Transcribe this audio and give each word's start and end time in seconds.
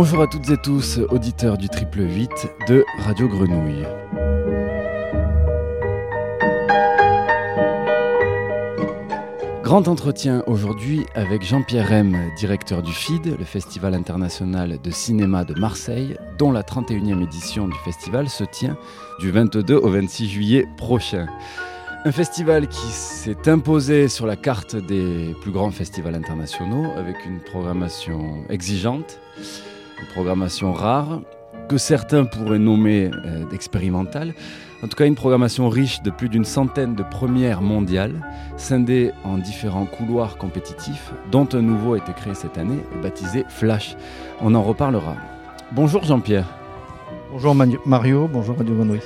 Bonjour 0.00 0.22
à 0.22 0.28
toutes 0.28 0.48
et 0.48 0.56
tous, 0.56 1.00
auditeurs 1.10 1.58
du 1.58 1.68
triple 1.68 2.02
8 2.02 2.30
de 2.68 2.84
Radio 3.00 3.26
Grenouille. 3.26 3.84
Grand 9.64 9.88
entretien 9.88 10.44
aujourd'hui 10.46 11.04
avec 11.16 11.42
Jean-Pierre 11.42 11.88
Rem, 11.88 12.16
directeur 12.36 12.82
du 12.82 12.92
FID, 12.92 13.36
le 13.36 13.44
Festival 13.44 13.92
international 13.92 14.80
de 14.80 14.90
cinéma 14.92 15.42
de 15.42 15.58
Marseille, 15.58 16.16
dont 16.38 16.52
la 16.52 16.62
31e 16.62 17.20
édition 17.24 17.66
du 17.66 17.78
festival 17.84 18.28
se 18.28 18.44
tient 18.44 18.78
du 19.18 19.32
22 19.32 19.74
au 19.74 19.90
26 19.90 20.28
juillet 20.28 20.68
prochain. 20.76 21.26
Un 22.04 22.12
festival 22.12 22.68
qui 22.68 22.86
s'est 22.86 23.48
imposé 23.48 24.06
sur 24.06 24.26
la 24.26 24.36
carte 24.36 24.76
des 24.76 25.34
plus 25.42 25.50
grands 25.50 25.72
festivals 25.72 26.14
internationaux 26.14 26.92
avec 26.96 27.16
une 27.26 27.40
programmation 27.40 28.44
exigeante, 28.48 29.18
une 30.00 30.08
programmation 30.08 30.72
rare, 30.72 31.20
que 31.68 31.78
certains 31.78 32.24
pourraient 32.24 32.58
nommer 32.58 33.10
euh, 33.12 33.44
expérimentale, 33.52 34.34
en 34.82 34.86
tout 34.86 34.96
cas, 34.96 35.06
une 35.06 35.16
programmation 35.16 35.68
riche 35.68 36.02
de 36.02 36.10
plus 36.10 36.28
d'une 36.28 36.44
centaine 36.44 36.94
de 36.94 37.02
premières 37.02 37.62
mondiales, 37.62 38.24
scindées 38.56 39.10
en 39.24 39.36
différents 39.36 39.86
couloirs 39.86 40.38
compétitifs, 40.38 41.12
dont 41.32 41.48
un 41.52 41.62
nouveau 41.62 41.94
a 41.94 41.98
été 41.98 42.12
créé 42.12 42.34
cette 42.34 42.58
année, 42.58 42.78
baptisé 43.02 43.44
Flash. 43.48 43.96
On 44.40 44.54
en 44.54 44.62
reparlera. 44.62 45.16
Bonjour 45.72 46.04
Jean-Pierre. 46.04 46.46
Bonjour 47.32 47.56
Mario, 47.86 48.28
bonjour 48.32 48.56
Radio 48.56 48.76
Grenouille. 48.76 49.00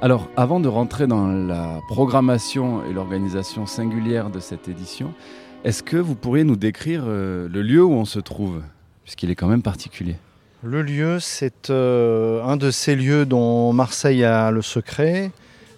Alors, 0.00 0.28
avant 0.36 0.60
de 0.60 0.68
rentrer 0.68 1.08
dans 1.08 1.26
la 1.26 1.80
programmation 1.88 2.84
et 2.84 2.92
l'organisation 2.92 3.66
singulière 3.66 4.30
de 4.30 4.38
cette 4.38 4.68
édition, 4.68 5.12
est-ce 5.64 5.82
que 5.82 5.96
vous 5.96 6.14
pourriez 6.14 6.44
nous 6.44 6.56
décrire 6.56 7.02
euh, 7.06 7.48
le 7.48 7.62
lieu 7.62 7.82
où 7.82 7.92
on 7.92 8.04
se 8.04 8.20
trouve, 8.20 8.60
puisqu'il 9.04 9.30
est 9.30 9.36
quand 9.36 9.48
même 9.48 9.62
particulier 9.62 10.16
le 10.64 10.80
lieu, 10.80 11.20
c'est 11.20 11.68
euh, 11.68 12.42
un 12.42 12.56
de 12.56 12.70
ces 12.70 12.96
lieux 12.96 13.26
dont 13.26 13.74
Marseille 13.74 14.24
a 14.24 14.50
le 14.50 14.62
secret. 14.62 15.30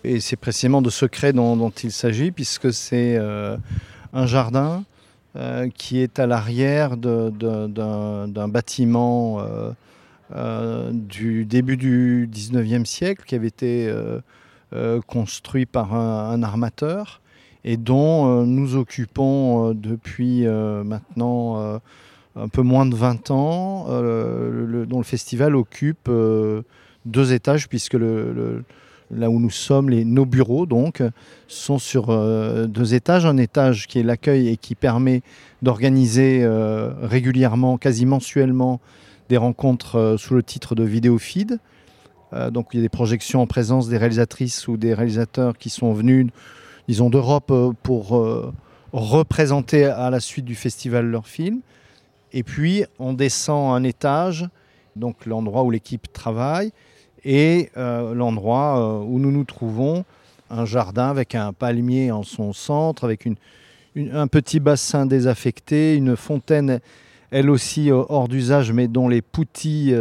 Et 0.04 0.20
c'est 0.20 0.36
précisément 0.36 0.80
de 0.80 0.90
secret 0.90 1.32
dont, 1.32 1.70
il 1.70 1.90
s'agit, 1.90 2.30
puisque 2.30 2.72
c'est 2.72 3.16
euh, 3.18 3.56
un 4.12 4.26
jardin 4.26 4.84
euh, 5.34 5.68
qui 5.76 5.98
est 5.98 6.20
à 6.20 6.28
l'arrière 6.28 6.96
d'un 6.96 8.48
bâtiment 8.48 9.44
du 10.92 11.44
début 11.46 11.76
du 11.76 12.30
19e 12.32 12.84
siècle, 12.84 13.24
qui 13.26 13.34
avait 13.34 13.48
été 13.48 13.92
construit 15.08 15.66
par 15.66 15.94
un, 15.94 16.44
armateur 16.44 17.20
et 17.64 17.76
dont 17.76 18.46
nous 18.46 18.76
occupons 18.76 19.74
depuis 19.74 20.44
maintenant 20.46 21.80
un 22.36 22.48
peu 22.48 22.62
moins 22.62 22.86
de 22.86 22.94
20 22.94 23.30
ans, 23.30 23.86
euh, 23.88 24.84
dont 24.86 24.98
le 24.98 25.04
festival 25.04 25.56
occupe 25.56 26.08
euh, 26.08 26.62
deux 27.06 27.32
étages, 27.32 27.68
puisque 27.68 27.94
là 27.94 29.30
où 29.30 29.40
nous 29.40 29.50
sommes, 29.50 29.88
les, 29.88 30.04
nos 30.04 30.26
bureaux 30.26 30.66
donc, 30.66 31.02
sont 31.48 31.78
sur 31.78 32.10
euh, 32.10 32.66
deux 32.66 32.94
étages. 32.94 33.24
Un 33.24 33.38
étage 33.38 33.86
qui 33.86 33.98
est 33.98 34.02
l'accueil 34.02 34.48
et 34.48 34.56
qui 34.56 34.74
permet 34.74 35.22
d'organiser 35.62 36.46
régulièrement, 37.02 37.78
quasi 37.78 38.04
mensuellement, 38.04 38.80
des 39.28 39.38
rencontres 39.38 40.16
sous 40.18 40.34
le 40.34 40.42
titre 40.42 40.74
de 40.74 40.84
vidéo 40.84 41.18
feed. 41.18 41.58
donc 42.50 42.68
il 42.72 42.76
y 42.76 42.80
a 42.80 42.82
des 42.82 42.88
projections 42.88 43.40
en 43.42 43.46
présence 43.46 43.88
des 43.88 43.96
réalisatrices 43.96 44.68
ou 44.68 44.76
des 44.76 44.94
réalisateurs 44.94 45.56
qui 45.56 45.70
sont 45.70 45.92
venus, 45.92 46.28
disons, 46.86 47.10
d'Europe 47.10 47.52
pour 47.82 48.52
représenter 48.92 49.86
à 49.86 50.10
la 50.10 50.20
suite 50.20 50.44
du 50.44 50.54
festival 50.54 51.06
leurs 51.06 51.26
films. 51.26 51.60
Et 52.32 52.42
puis, 52.42 52.84
on 52.98 53.12
descend 53.12 53.74
un 53.74 53.84
étage, 53.84 54.46
donc 54.94 55.26
l'endroit 55.26 55.62
où 55.62 55.70
l'équipe 55.70 56.12
travaille, 56.12 56.72
et 57.24 57.70
euh, 57.76 58.14
l'endroit 58.14 58.78
euh, 58.78 59.04
où 59.04 59.18
nous 59.18 59.32
nous 59.32 59.44
trouvons, 59.44 60.04
un 60.48 60.64
jardin 60.64 61.08
avec 61.08 61.34
un 61.34 61.52
palmier 61.52 62.12
en 62.12 62.22
son 62.22 62.52
centre, 62.52 63.04
avec 63.04 63.28
un 63.96 64.26
petit 64.28 64.60
bassin 64.60 65.06
désaffecté, 65.06 65.96
une 65.96 66.16
fontaine, 66.16 66.80
elle 67.30 67.50
aussi 67.50 67.90
euh, 67.90 68.04
hors 68.08 68.28
d'usage, 68.28 68.72
mais 68.72 68.86
dont 68.86 69.08
les 69.08 69.22
poutis 69.22 69.92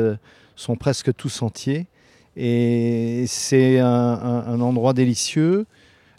sont 0.56 0.75
presque 0.75 1.16
tous 1.16 1.41
entiers. 1.41 1.88
Et 2.38 3.24
c'est 3.28 3.80
un, 3.80 4.59
endroit 4.59 4.94
délicieux 4.94 5.66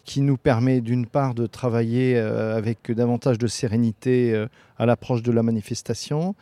qui 0.07 0.23
nous 0.23 0.39
permet 0.39 0.81
d'une 0.81 1.05
part 1.05 1.35
de 1.35 1.47
travailler 1.47 2.17
euh, 2.17 2.57
avec 2.57 2.91
davantage 2.93 3.39
de 3.39 3.49
sérénité 3.49 4.33
euh, 4.33 4.47
à 4.79 4.87
l'approche 4.87 5.23
de 5.23 5.33
la 5.33 5.43
manifestation 5.43 6.35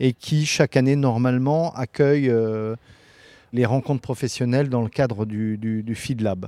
et 0.00 0.14
qui 0.14 0.46
chaque 0.46 0.76
année 0.76 0.96
normalement 0.96 1.72
accueille 1.74 2.30
euh, 2.30 2.74
les 3.52 3.66
rencontres 3.66 4.00
professionnelles 4.00 4.70
dans 4.70 4.82
le 4.82 4.88
cadre 4.88 5.26
du, 5.26 5.58
du, 5.58 5.94
Feed 5.94 6.22
Lab. 6.22 6.46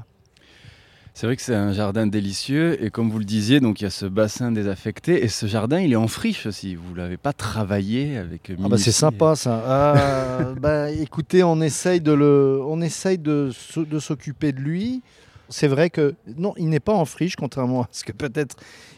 C'est 1.13 1.27
vrai 1.27 1.37
que 1.37 1.43
c'est 1.43 1.55
un 1.55 1.73
jardin 1.73 2.07
délicieux 2.07 2.83
et 2.83 2.91
comme 2.91 3.11
vous 3.11 3.19
le 3.19 3.27
disiez, 3.27 3.61
donc 3.61 3.81
il 3.81 3.85
y 3.85 3.87
a 3.87 3.91
ce 3.91 4.07
bassin 4.07 4.51
désaffecté 4.51 5.23
et 5.23 5.29
ce 5.29 5.47
jardin 5.47 5.79
il 5.81 5.93
est 5.93 5.97
en 5.97 6.09
friche 6.09 6.47
aussi. 6.47 6.75
Vous 6.75 6.95
l'avez 6.95 7.19
pas 7.19 7.33
travaillé 7.35 8.17
avec. 8.17 8.51
Ah 8.51 8.69
bah 8.69 8.79
c'est 8.79 8.91
sympa 8.91 9.37
ça. 9.37 10.55
bah, 10.61 10.91
écoutez, 10.91 11.45
on 11.45 11.61
essaye 11.61 12.01
de 12.01 12.13
le, 12.13 12.61
on 12.67 12.81
essaye 12.81 13.19
de, 13.19 13.53
de 13.77 13.99
s'occuper 14.01 14.51
de 14.53 14.61
lui. 14.61 15.03
C'est 15.49 15.69
vrai 15.69 15.91
que 15.91 16.15
non, 16.37 16.55
il 16.57 16.69
n'est 16.69 16.81
pas 16.81 16.95
en 16.95 17.05
friche, 17.05 17.37
contrairement 17.37 17.83
à 17.83 17.89
ce 17.93 18.05
que 18.05 18.13
peut-être 18.13 18.57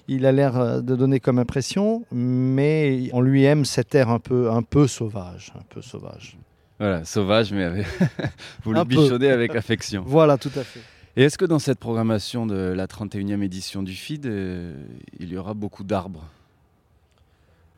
il 0.08 0.26
a 0.26 0.32
l'air 0.32 0.56
euh, 0.56 0.80
de 0.80 0.94
donner 0.94 1.20
comme 1.20 1.38
impression, 1.38 2.04
mais 2.12 3.10
on 3.12 3.20
lui 3.20 3.44
aime 3.44 3.64
cet 3.64 3.94
air 3.94 4.08
un 4.08 4.18
peu, 4.18 4.50
un 4.50 4.62
peu 4.62 4.86
sauvage, 4.86 5.52
un 5.56 5.64
peu 5.68 5.82
sauvage. 5.82 6.36
Voilà, 6.78 7.04
sauvage, 7.04 7.52
mais 7.52 7.64
avec... 7.64 7.86
vous 8.64 8.72
le 8.72 8.84
bichonnez 8.84 9.30
avec 9.30 9.54
affection. 9.56 10.04
Voilà, 10.06 10.36
tout 10.36 10.52
à 10.56 10.62
fait. 10.62 10.80
Et 11.16 11.22
est-ce 11.22 11.38
que 11.38 11.46
dans 11.46 11.58
cette 11.58 11.78
programmation 11.78 12.46
de 12.46 12.56
la 12.56 12.86
31e 12.86 13.42
édition 13.42 13.82
du 13.82 13.94
FID, 13.94 14.26
euh, 14.26 14.74
il 15.18 15.32
y 15.32 15.38
aura 15.38 15.54
beaucoup 15.54 15.82
d'arbres? 15.82 16.24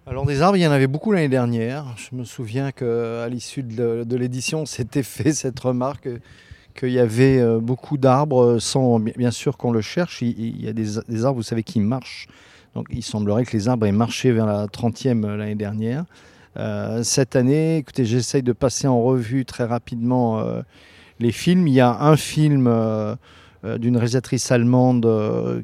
Alors 0.09 0.25
des 0.25 0.41
arbres, 0.41 0.57
il 0.57 0.63
y 0.63 0.67
en 0.67 0.73
avait 0.73 0.87
beaucoup 0.87 1.13
l'année 1.13 1.29
dernière. 1.29 1.95
Je 1.97 2.17
me 2.17 2.25
souviens 2.25 2.73
qu'à 2.73 3.29
l'issue 3.29 3.63
de, 3.63 4.17
l'édition, 4.17 4.67
s'était 4.67 5.03
fait 5.03 5.33
cette 5.33 5.61
remarque 5.61 6.09
qu'il 6.79 6.93
y 6.93 6.99
avait 6.99 7.39
euh, 7.39 7.59
beaucoup 7.59 7.99
d'arbres 7.99 8.43
euh, 8.43 8.61
sans 8.61 9.01
bien 9.01 9.31
sûr 9.31 9.57
qu'on 9.57 9.73
le 9.73 9.81
cherche. 9.81 10.23
Il, 10.23 10.63
y 10.63 10.69
a 10.69 10.73
des, 10.73 11.25
arbres, 11.25 11.37
vous 11.37 11.43
savez, 11.43 11.63
qui 11.63 11.81
marchent. 11.81 12.29
Donc 12.75 12.87
il 12.91 13.03
semblerait 13.03 13.45
que 13.45 13.57
les 13.57 13.69
arbres 13.69 13.87
aient 13.87 13.93
marché 13.93 14.31
vers 14.31 14.47
la 14.47 14.67
30e 14.67 15.25
euh, 15.25 15.37
l'année 15.37 15.55
dernière. 15.55 16.05
cette 17.03 17.37
année, 17.37 17.79
écoutez, 17.79 18.05
j'essaye 18.05 18.43
de 18.43 18.53
passer 18.53 18.87
en 18.87 19.03
revue 19.03 19.45
très 19.45 19.65
rapidement 19.65 20.43
les 21.21 21.31
films. 21.31 21.69
Il 21.69 21.75
y 21.75 21.81
a 21.81 22.01
un 22.01 22.17
film 22.17 22.65
d'une 23.63 23.97
réalisatrice 23.97 24.51
allemande 24.51 25.07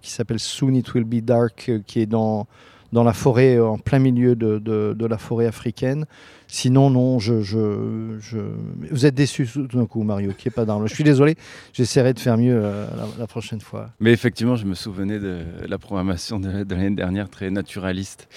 qui 0.03 0.13
s'appelle 0.13 0.39
Soon 0.39 0.75
It 0.75 0.95
Will 0.95 1.03
Be 1.03 1.17
Dark, 1.17 1.73
qui 1.87 1.99
est 2.01 2.07
dans 2.07 2.47
dans 2.95 3.03
la 3.03 3.13
forêt, 3.13 3.59
en 3.59 3.77
plein 3.77 3.99
milieu 3.99 4.37
de, 4.37 5.07
la 5.07 5.19
forêt 5.19 5.47
africaine. 5.47 6.07
Sinon, 6.47 6.91
non, 6.91 7.19
vous 7.19 9.07
êtes 9.07 9.15
déçu 9.15 9.47
tout 9.47 9.67
d'un 9.67 9.87
coup, 9.87 10.05
Mario, 10.05 10.33
qui 10.39 10.49
est 10.49 10.53
pas 10.53 10.65
le. 10.65 10.87
Je 10.87 10.95
suis 10.95 11.03
désolé, 11.03 11.37
j'essaierai 11.73 12.15
de 12.15 12.21
faire 12.21 12.39
mieux 12.39 12.57
euh, 12.57 12.87
la, 13.19 13.27
prochaine 13.27 13.61
fois. 13.61 13.91
Mais 13.99 14.13
effectivement, 14.13 14.55
je 14.55 14.65
me 14.65 14.75
souvenais 14.75 15.19
de 15.19 15.43
la 15.67 15.79
programmation 15.79 16.39
de, 16.39 16.49
l'année 16.49 16.91
dernière, 16.91 17.29
très 17.29 17.51
naturaliste. 17.51 18.29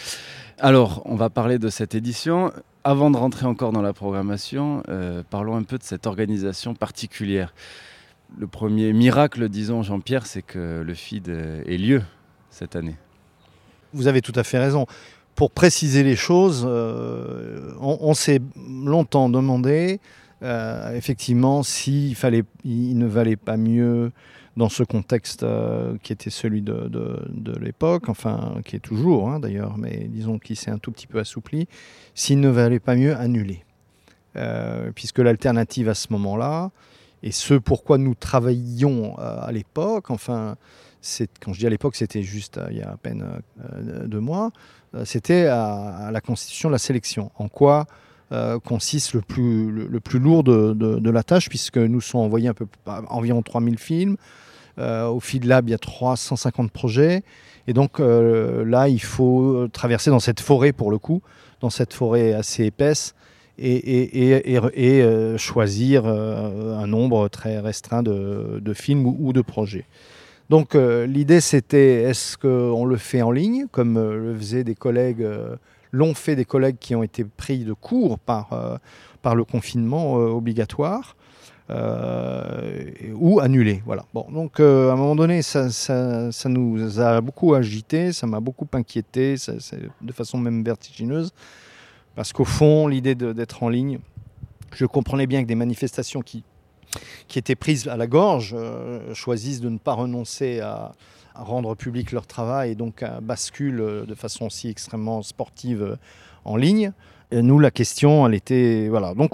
Alors, 0.58 1.04
on 1.06 1.16
va 1.16 1.30
parler 1.30 1.60
de 1.60 1.70
cette 1.70 1.94
édition. 1.94 2.52
Avant 2.84 3.12
de 3.12 3.18
rentrer 3.18 3.46
encore 3.46 3.72
dans 3.72 3.84
la 3.84 3.94
programmation, 3.94 4.82
euh, 4.90 5.22
parlons 5.30 5.56
un 5.56 5.64
peu 5.64 5.78
de 5.78 5.84
cette 5.84 6.08
organisation 6.08 6.74
particulière. 6.74 7.54
Le 8.40 8.48
premier 8.48 8.92
miracle, 8.92 9.50
disons, 9.50 9.84
Jean-Pierre, 9.84 10.26
c'est 10.26 10.42
que 10.42 10.82
le 10.84 10.94
FID 10.96 11.30
ait 11.30 11.78
lieu 11.78 12.02
cette 12.50 12.76
année. 12.76 12.96
Vous 13.94 14.08
avez 14.08 14.22
tout 14.22 14.34
à 14.36 14.44
fait 14.44 14.60
raison. 14.60 14.86
Pour 15.38 15.52
préciser 15.52 16.02
les 16.02 16.16
choses, 16.16 16.66
euh, 16.68 17.72
on, 17.80 18.16
s'est 18.16 18.42
longtemps 18.68 19.30
demandé 19.30 20.00
euh, 20.42 20.96
effectivement 20.96 21.62
s'il 21.62 22.16
il 22.64 22.98
ne 22.98 23.06
valait 23.06 23.36
pas 23.36 23.56
mieux 23.56 24.12
dans 24.56 24.70
ce 24.70 24.82
contexte 24.82 25.44
euh, 25.44 25.96
qui 26.02 26.12
était 26.12 26.32
celui 26.32 26.64
de, 26.64 26.90
l'époque, 27.62 28.10
enfin 28.10 28.56
qui 28.66 28.78
est 28.78 28.80
toujours 28.80 29.30
hein, 29.30 29.40
d'ailleurs, 29.40 29.78
mais 29.78 30.08
disons 30.10 30.40
qu'il 30.40 30.56
s'est 30.56 30.72
un 30.72 30.80
tout 30.80 30.92
petit 30.92 31.06
peu 31.06 31.20
assoupli, 31.20 31.68
s'il 32.16 32.40
ne 32.40 32.50
valait 32.50 32.80
pas 32.80 32.96
mieux 32.96 33.16
annuler. 33.16 33.64
puisque 34.96 35.20
l'alternative 35.20 35.88
à 35.88 35.94
ce 35.94 36.08
moment-là, 36.14 36.72
et 37.22 37.32
ce 37.32 37.54
pourquoi 37.54 38.00
nous 38.00 38.16
travaillions 38.16 39.16
à 39.20 39.52
l'époque, 39.52 40.10
enfin 40.10 40.58
quand 41.40 41.54
je 41.54 41.60
dis 41.60 41.68
à 41.68 41.70
l'époque, 41.70 41.96
c'était 41.96 42.24
juste 42.24 42.58
euh, 42.58 42.68
il 42.72 42.78
y 42.78 42.82
a 42.82 42.92
à 42.92 42.98
peine 42.98 43.26
euh, 43.62 44.08
deux 44.08 44.20
mois, 44.20 44.52
euh, 44.96 45.06
c'était 45.06 45.46
à, 45.46 46.10
la 46.12 46.22
constitution 46.22 46.70
de 46.70 46.74
la 46.74 46.80
sélection. 46.80 47.32
En 47.38 47.48
quoi 47.48 47.86
consiste 48.66 49.14
le 49.14 49.22
plus, 49.22 49.72
le, 49.72 50.00
plus 50.02 50.20
lourd 50.20 50.44
de, 50.44 51.10
la 51.10 51.24
tâche, 51.24 51.48
puisque 51.48 51.78
nous 51.78 52.02
sont 52.02 52.20
envoyés 52.20 52.50
un 52.50 52.54
peu, 52.54 52.68
environ 53.08 53.42
3000 53.42 53.78
films. 53.78 54.18
au 54.78 55.20
Feed 55.22 55.46
Lab, 55.46 55.70
il 55.70 55.72
y 55.72 55.74
a 55.74 55.78
350 55.78 56.70
projets. 56.70 57.24
Et 57.68 57.74
donc 57.74 58.00
là, 58.00 58.90
il 58.90 59.02
faut 59.02 59.70
traverser 59.72 60.10
dans 60.10 60.20
cette 60.20 60.42
forêt, 60.42 60.74
pour 60.74 60.92
le 60.92 60.98
coup, 60.98 61.22
dans 61.62 61.70
cette 61.70 61.94
forêt 61.94 62.34
assez 62.34 62.66
épaisse, 62.66 63.16
et, 63.58 65.38
choisir 65.38 66.06
un 66.06 66.88
nombre 66.88 67.30
très 67.30 67.60
restreint 67.60 68.04
de, 68.04 68.74
films 68.74 69.06
ou, 69.06 69.32
de 69.32 69.42
projets. 69.42 69.86
Donc 70.50 70.76
l'idée 70.76 71.42
c'était 71.42 72.04
est-ce 72.04 72.38
qu'on 72.38 72.86
le 72.86 72.98
fait 72.98 73.22
en 73.22 73.32
ligne 73.32 73.66
comme 73.72 74.00
le 74.00 74.36
faisaient 74.36 74.64
des 74.64 74.76
collègues, 74.76 75.28
l'ont 75.92 76.14
fait 76.14 76.36
des 76.36 76.46
collègues 76.46 76.78
qui 76.80 76.96
ont 76.96 77.04
été 77.04 77.26
pris 77.26 77.66
de 77.66 77.74
court 77.74 78.18
par, 78.18 78.80
par 79.22 79.36
le 79.36 79.44
confinement 79.44 80.14
obligatoire 80.14 81.18
euh, 81.70 82.92
ou 83.14 83.42
annulé. 83.42 83.82
Voilà. 83.86 84.06
Bon, 84.14 84.26
donc 84.32 84.62
euh, 84.62 84.90
à 84.90 84.94
un 84.94 84.96
moment 84.96 85.18
donné, 85.18 85.42
ça, 85.42 85.70
ça, 85.70 86.32
ça, 86.32 86.48
nous 86.48 87.00
a 87.02 87.20
beaucoup 87.20 87.56
agité, 87.56 88.14
ça 88.14 88.26
m'a 88.26 88.40
beaucoup 88.40 88.68
inquiété, 88.72 89.36
ça, 89.36 89.54
de 90.02 90.12
façon 90.14 90.38
même 90.38 90.64
vertigineuse, 90.64 91.34
parce 92.16 92.32
qu'au 92.32 92.46
fond, 92.46 92.88
l'idée 92.88 93.16
d'être 93.16 93.64
en 93.64 93.70
ligne, 93.70 94.00
je 94.74 94.86
comprenais 94.86 95.28
bien 95.28 95.44
que 95.44 95.48
des 95.48 95.56
manifestations 95.56 96.22
qui, 96.22 96.46
qui 97.28 97.40
étaient 97.40 97.56
prises 97.56 97.88
à 97.88 97.98
la 97.98 98.08
gorge 98.08 98.56
euh, 98.58 99.14
choisissent 99.14 99.62
de 99.62 99.70
ne 99.70 99.78
pas 99.78 99.94
renoncer 99.94 100.60
à, 100.60 100.94
rendre 101.36 101.76
public 101.76 102.14
leur 102.14 102.26
travail 102.26 102.72
et 102.72 102.76
donc 102.76 103.06
basculent 103.22 104.06
de 104.08 104.16
façon 104.16 104.48
aussi 104.48 104.70
extrêmement 104.70 105.22
sportive 105.22 106.00
en 106.46 106.56
ligne. 106.56 106.94
Nous, 107.32 107.60
la 107.60 107.72
question, 107.72 108.26
elle 108.26 108.36
était. 108.36 108.88
Voilà. 108.90 109.14
Donc, 109.14 109.34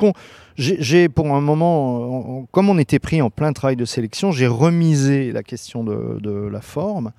j'ai, 0.57 1.09
pour 1.09 1.27
un 1.33 1.41
moment, 1.41 2.47
comme 2.51 2.69
on 2.69 2.79
était 2.79 2.97
pris 2.97 3.21
en 3.21 3.29
plein 3.29 3.53
travail 3.53 3.75
de 3.75 3.85
sélection, 3.85 4.31
j'ai 4.31 4.47
remisé 4.47 5.31
la 5.31 5.43
question 5.43 5.83
de, 5.83 6.47
la 6.51 6.61
forme 6.61 7.11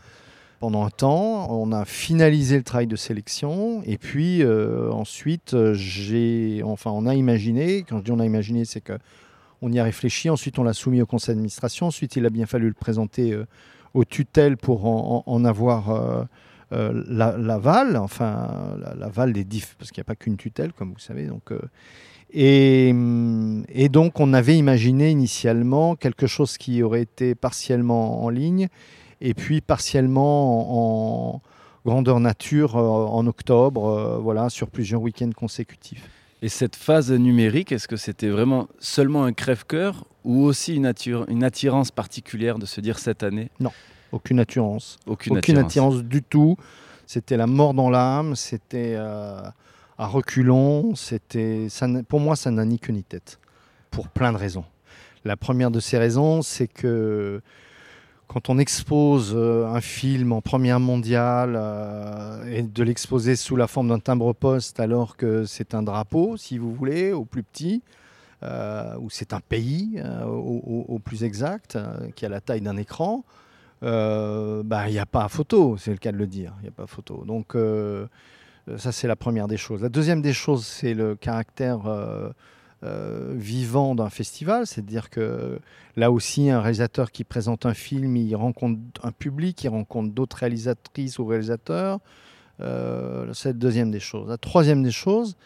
pendant 0.58 0.84
un 0.84 0.90
temps. 0.90 1.46
On 1.50 1.70
a 1.70 1.84
finalisé 1.84 2.56
le 2.56 2.64
travail 2.64 2.88
de 2.88 2.96
sélection. 2.96 3.82
Et 3.86 3.98
puis, 3.98 4.42
euh, 4.42 4.90
ensuite, 4.90 5.56
j'ai. 5.74 6.62
Enfin, 6.64 6.90
on 6.90 7.06
a 7.06 7.14
imaginé. 7.14 7.84
Quand 7.88 7.98
je 7.98 8.04
dis 8.04 8.10
on 8.10 8.20
a 8.20 8.26
imaginé, 8.26 8.64
c'est 8.64 8.80
que. 8.80 8.98
On 9.66 9.72
y 9.72 9.78
a 9.78 9.84
réfléchi, 9.84 10.28
ensuite 10.28 10.58
on 10.58 10.62
l'a 10.62 10.74
soumis 10.74 11.00
au 11.00 11.06
conseil 11.06 11.34
d'administration, 11.34 11.86
ensuite 11.86 12.16
il 12.16 12.26
a 12.26 12.30
bien 12.30 12.44
fallu 12.44 12.68
le 12.68 12.74
présenter 12.74 13.32
euh, 13.32 13.46
aux 13.94 14.04
tutelles 14.04 14.56
pour 14.56 14.86
en, 14.86 15.44
avoir 15.44 15.90
euh, 15.90 16.24
euh, 16.72 17.02
l'aval, 17.08 17.96
enfin 17.96 18.76
l'aval 18.98 19.32
des 19.32 19.44
DIF, 19.44 19.76
parce 19.78 19.90
qu'il 19.90 20.00
n'y 20.00 20.04
a 20.04 20.08
pas 20.08 20.16
qu'une 20.16 20.36
tutelle, 20.36 20.72
comme 20.72 20.92
vous 20.92 20.98
savez. 20.98 21.26
Donc, 21.26 21.52
euh, 21.52 21.60
et, 22.36 23.88
donc 23.88 24.18
on 24.18 24.34
avait 24.34 24.58
imaginé 24.58 25.10
initialement 25.10 25.94
quelque 25.94 26.26
chose 26.26 26.58
qui 26.58 26.82
aurait 26.82 27.02
été 27.02 27.36
partiellement 27.36 28.24
en 28.24 28.28
ligne 28.28 28.68
et 29.20 29.34
puis 29.34 29.60
partiellement 29.60 31.36
en, 31.36 31.42
grandeur 31.86 32.18
nature 32.18 32.76
en 32.76 33.26
octobre, 33.26 34.18
voilà, 34.22 34.48
sur 34.48 34.68
plusieurs 34.68 35.02
week-ends 35.02 35.30
consécutifs. 35.36 36.08
Et 36.44 36.50
cette 36.50 36.76
phase 36.76 37.10
numérique, 37.10 37.72
est-ce 37.72 37.88
que 37.88 37.96
c'était 37.96 38.28
vraiment 38.28 38.68
seulement 38.78 39.24
un 39.24 39.32
crève-cœur 39.32 40.04
ou 40.24 40.44
aussi 40.44 40.74
une, 40.74 40.92
une 41.28 41.42
attirance 41.42 41.90
particulière 41.90 42.58
de 42.58 42.66
se 42.66 42.82
dire 42.82 42.98
cette 42.98 43.22
année? 43.22 43.50
Non, 43.60 43.72
aucune 44.12 44.38
attirance. 44.38 44.98
Aucune, 45.06 45.38
attirance. 45.38 46.04
du 46.04 46.22
tout. 46.22 46.58
C'était 47.06 47.38
la 47.38 47.46
mort 47.46 47.72
dans 47.72 47.88
l'âme, 47.88 48.36
c'était 48.36 48.92
euh, 48.94 49.40
à 49.96 50.06
reculons, 50.06 50.94
c'était, 50.94 51.68
pour 52.10 52.20
moi 52.20 52.36
ça 52.36 52.50
n'a 52.50 52.66
ni 52.66 52.78
queue 52.78 52.92
ni 52.92 53.04
tête, 53.04 53.40
pour 53.90 54.08
plein 54.08 54.30
de 54.30 54.36
raisons. 54.36 54.66
La 55.24 55.38
première 55.38 55.70
de 55.70 55.80
ces 55.80 55.96
raisons, 55.96 56.42
c'est 56.42 56.68
que 56.68 57.40
quand 58.28 58.48
on 58.50 58.58
expose 58.58 59.32
euh, 59.34 59.66
un 59.66 59.80
film 59.80 60.32
en 60.32 60.40
première 60.40 60.80
mondiale 60.80 61.54
euh, 61.56 62.44
et 62.46 62.62
de 62.62 62.82
l'exposer 62.82 63.36
sous 63.36 63.56
la 63.56 63.66
forme 63.66 63.88
d'un 63.88 63.98
timbre-poste 63.98 64.80
alors 64.80 65.16
que 65.16 65.44
c'est 65.44 65.74
un 65.74 65.82
drapeau, 65.82 66.36
si 66.36 66.58
vous 66.58 66.72
voulez, 66.72 67.12
au 67.12 67.24
plus 67.24 67.42
petit, 67.42 67.82
ou 69.00 69.08
c'est 69.08 69.32
un 69.32 69.40
pays 69.40 70.02
au, 70.26 71.00
plus 71.02 71.24
exact, 71.24 71.78
qui 72.14 72.26
a 72.26 72.28
la 72.28 72.42
taille 72.42 72.60
d'un 72.60 72.76
écran, 72.76 73.24
euh, 73.84 74.62
bah, 74.62 74.88
il 74.88 74.92
n'y 74.92 74.98
a 74.98 75.06
pas 75.06 75.28
photo, 75.28 75.76
c'est 75.76 75.90
le 75.90 75.98
cas 75.98 76.12
de 76.12 76.16
le 76.16 76.26
dire. 76.26 76.54
Il 76.60 76.62
n'y 76.62 76.68
a 76.68 76.72
pas 76.72 76.86
photo. 76.86 77.24
Donc, 77.26 77.54
euh, 77.54 78.06
ça, 78.76 78.92
c'est 78.92 79.08
la 79.08 79.16
première 79.16 79.48
des 79.48 79.56
choses. 79.56 79.82
La 79.82 79.88
deuxième 79.88 80.22
des 80.22 80.32
choses, 80.32 80.66
c'est 80.66 80.94
le 80.94 81.16
caractère 81.16 81.86
euh, 81.86 82.30
vivant 83.34 83.94
d'un 83.94 84.10
festival. 84.10 84.66
C'est-à-dire 84.66 85.10
que 85.10 85.58
là 85.96 86.10
aussi, 86.10 86.50
un 86.50 86.60
réalisateur 86.60 87.10
qui 87.12 87.24
présente 87.24 87.66
un 87.66 87.74
film, 87.74 88.16
il 88.16 88.34
rencontre 88.36 88.80
un 89.02 89.12
public, 89.12 89.64
il 89.64 89.68
rencontre 89.68 90.12
d'autres 90.12 90.38
réalisatrices 90.38 91.18
ou 91.18 91.26
réalisateurs. 91.26 92.00
c'est 92.58 93.48
la 93.48 93.52
deuxième 93.52 93.90
des 93.90 94.00
choses. 94.00 94.28
La 94.28 94.38
troisième 94.38 94.82
des 94.82 94.90
choses, 94.90 95.36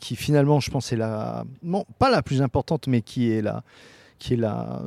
qui 0.00 0.16
finalement, 0.16 0.60
je 0.60 0.70
pense, 0.70 0.92
est 0.92 0.96
la. 0.96 1.44
Non, 1.62 1.84
pas 1.98 2.10
la 2.10 2.22
plus 2.22 2.40
importante, 2.42 2.86
mais 2.86 3.02
qui 3.02 3.30
est 3.30 3.42
la 3.42 3.62
qui 4.18 4.34
est 4.34 4.36
la, 4.36 4.82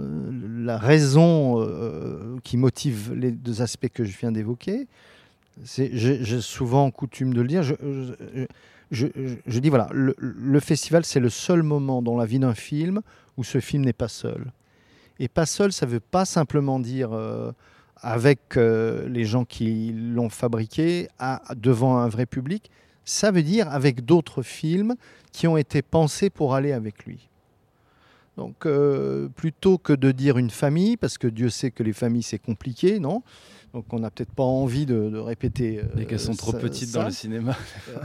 la 0.58 0.78
raison 0.78 1.62
euh, 1.62 2.38
qui 2.44 2.58
motive 2.58 3.14
les 3.14 3.32
deux 3.32 3.62
aspects 3.62 3.90
que 3.94 4.04
je 4.04 4.18
viens 4.18 4.32
d'évoquer. 4.32 4.88
J'ai 5.64 6.42
souvent 6.42 6.90
coutume 6.92 7.34
de 7.34 7.42
le 7.42 7.48
dire. 7.48 7.64
Dis 8.92 9.70
voilà, 9.70 9.88
le, 9.92 10.60
festival, 10.60 11.06
c'est 11.06 11.20
le 11.20 11.30
seul 11.30 11.64
moment 11.64 12.02
dans 12.02 12.18
la 12.18 12.26
vie 12.26 12.40
d'un 12.40 12.54
film 12.54 13.02
où 13.38 13.44
ce 13.44 13.60
film 13.60 13.86
n'est 13.86 13.94
pas 13.94 14.08
seul. 14.08 14.52
Et 15.20 15.28
pas 15.28 15.46
seul, 15.46 15.72
ça 15.72 15.86
ne 15.86 15.92
veut 15.92 16.00
pas 16.00 16.26
simplement 16.26 16.80
dire 16.80 17.14
euh, 17.14 17.52
avec 17.98 18.58
euh, 18.58 19.08
les 19.08 19.26
gens 19.26 19.46
qui 19.46 19.94
l'ont 19.94 20.30
fabriqué 20.30 21.08
devant 21.56 21.98
un 21.98 22.10
vrai 22.10 22.26
public. 22.26 22.72
Ça 23.06 23.32
veut 23.32 23.44
dire 23.44 23.70
avec 23.70 24.04
d'autres 24.04 24.42
films 24.42 24.96
qui 25.32 25.48
ont 25.48 25.58
été 25.58 25.82
pensés 25.82 26.30
pour 26.30 26.56
aller 26.56 26.72
avec 26.72 27.06
lui. 27.06 27.30
Donc, 28.38 28.66
euh, 28.66 29.28
plutôt 29.30 29.78
que 29.78 29.94
de 29.94 30.12
dire 30.12 30.38
une 30.38 30.50
famille, 30.50 30.98
parce 30.98 31.18
que 31.18 31.28
Dieu 31.28 31.50
sait 31.50 31.72
que 31.72 31.84
les 31.84 31.94
familles 31.94 32.24
c'est 32.24 32.40
compliqué, 32.40 33.00
non? 33.00 33.24
Donc, 33.74 33.86
on 33.92 34.00
n'a 34.00 34.12
peut-être 34.12 34.34
pas 34.34 34.44
envie 34.44 34.86
de, 34.86 35.18
répéter. 35.18 35.80
Euh, 35.80 36.00
Et 36.00 36.06
qu'elles 36.06 36.20
sont 36.20 36.36
trop 36.36 36.54
petites 36.54 36.92
dans 36.92 37.06
le 37.06 37.12
cinéma. 37.12 37.56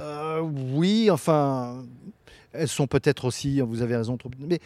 Euh, 0.01 0.41
oui, 0.41 1.11
enfin, 1.11 1.85
elles 2.53 2.69
sont 2.69 2.87
peut-être 2.87 3.25
aussi. 3.25 3.61
Vous 3.61 3.83
avez 3.83 3.97
raison, 3.97 4.17
trop. 4.17 4.31
Mais 4.39 4.61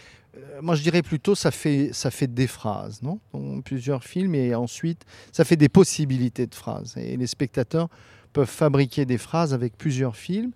moi, 0.60 0.74
je 0.74 0.82
dirais 0.82 1.02
plutôt, 1.02 1.34
ça 1.34 1.50
fait 1.50 1.90
ça 1.92 2.10
fait 2.10 2.26
des 2.26 2.46
phrases, 2.46 3.02
non? 3.02 3.18
Plusieurs 3.64 4.04
films 4.04 4.34
et 4.34 4.54
ensuite, 4.54 5.04
ça 5.32 5.44
fait 5.44 5.56
des 5.56 5.68
possibilités 5.68 6.46
de 6.46 6.54
phrases. 6.54 6.96
Et 6.96 7.16
les 7.16 7.26
spectateurs 7.26 7.88
peuvent 8.32 8.46
fabriquer 8.46 9.06
des 9.06 9.18
phrases 9.18 9.54
avec 9.54 9.76
plusieurs 9.76 10.16
films 10.16 10.52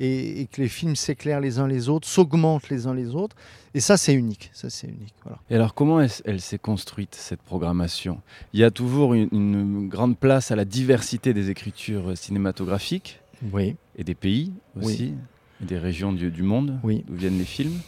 et, 0.00 0.48
que 0.50 0.60
les 0.60 0.68
films 0.68 0.96
s'éclairent 0.96 1.40
les 1.40 1.58
uns 1.58 1.66
les 1.66 1.88
autres, 1.88 2.08
s'augmentent 2.08 2.68
les 2.68 2.86
uns 2.86 2.94
les 2.94 3.14
autres. 3.14 3.36
Et 3.74 3.80
ça, 3.80 3.96
c'est 3.96 4.14
unique. 4.14 4.50
Ça, 4.52 4.70
c'est 4.70 4.86
unique. 4.86 5.14
Voilà. 5.22 5.38
Et 5.50 5.54
alors, 5.54 5.74
comment 5.74 6.00
elle, 6.00 6.40
s'est 6.40 6.58
construite 6.58 7.14
cette 7.14 7.42
programmation? 7.42 8.20
Il 8.52 8.60
y 8.60 8.64
a 8.64 8.70
toujours 8.70 9.14
une, 9.14 9.88
grande 9.88 10.16
place 10.16 10.50
à 10.50 10.56
la 10.56 10.64
diversité 10.64 11.34
des 11.34 11.50
écritures 11.50 12.16
cinématographiques. 12.16 13.20
Oui. 13.52 13.76
Et 13.96 14.04
des 14.04 14.14
pays 14.14 14.52
aussi, 14.80 15.14
et 15.62 15.64
des 15.66 15.78
régions 15.78 16.12
du, 16.12 16.42
monde 16.42 16.78
oui. 16.82 17.04
d'où 17.06 17.14
viennent 17.14 17.38
les 17.38 17.44
films. 17.44 17.78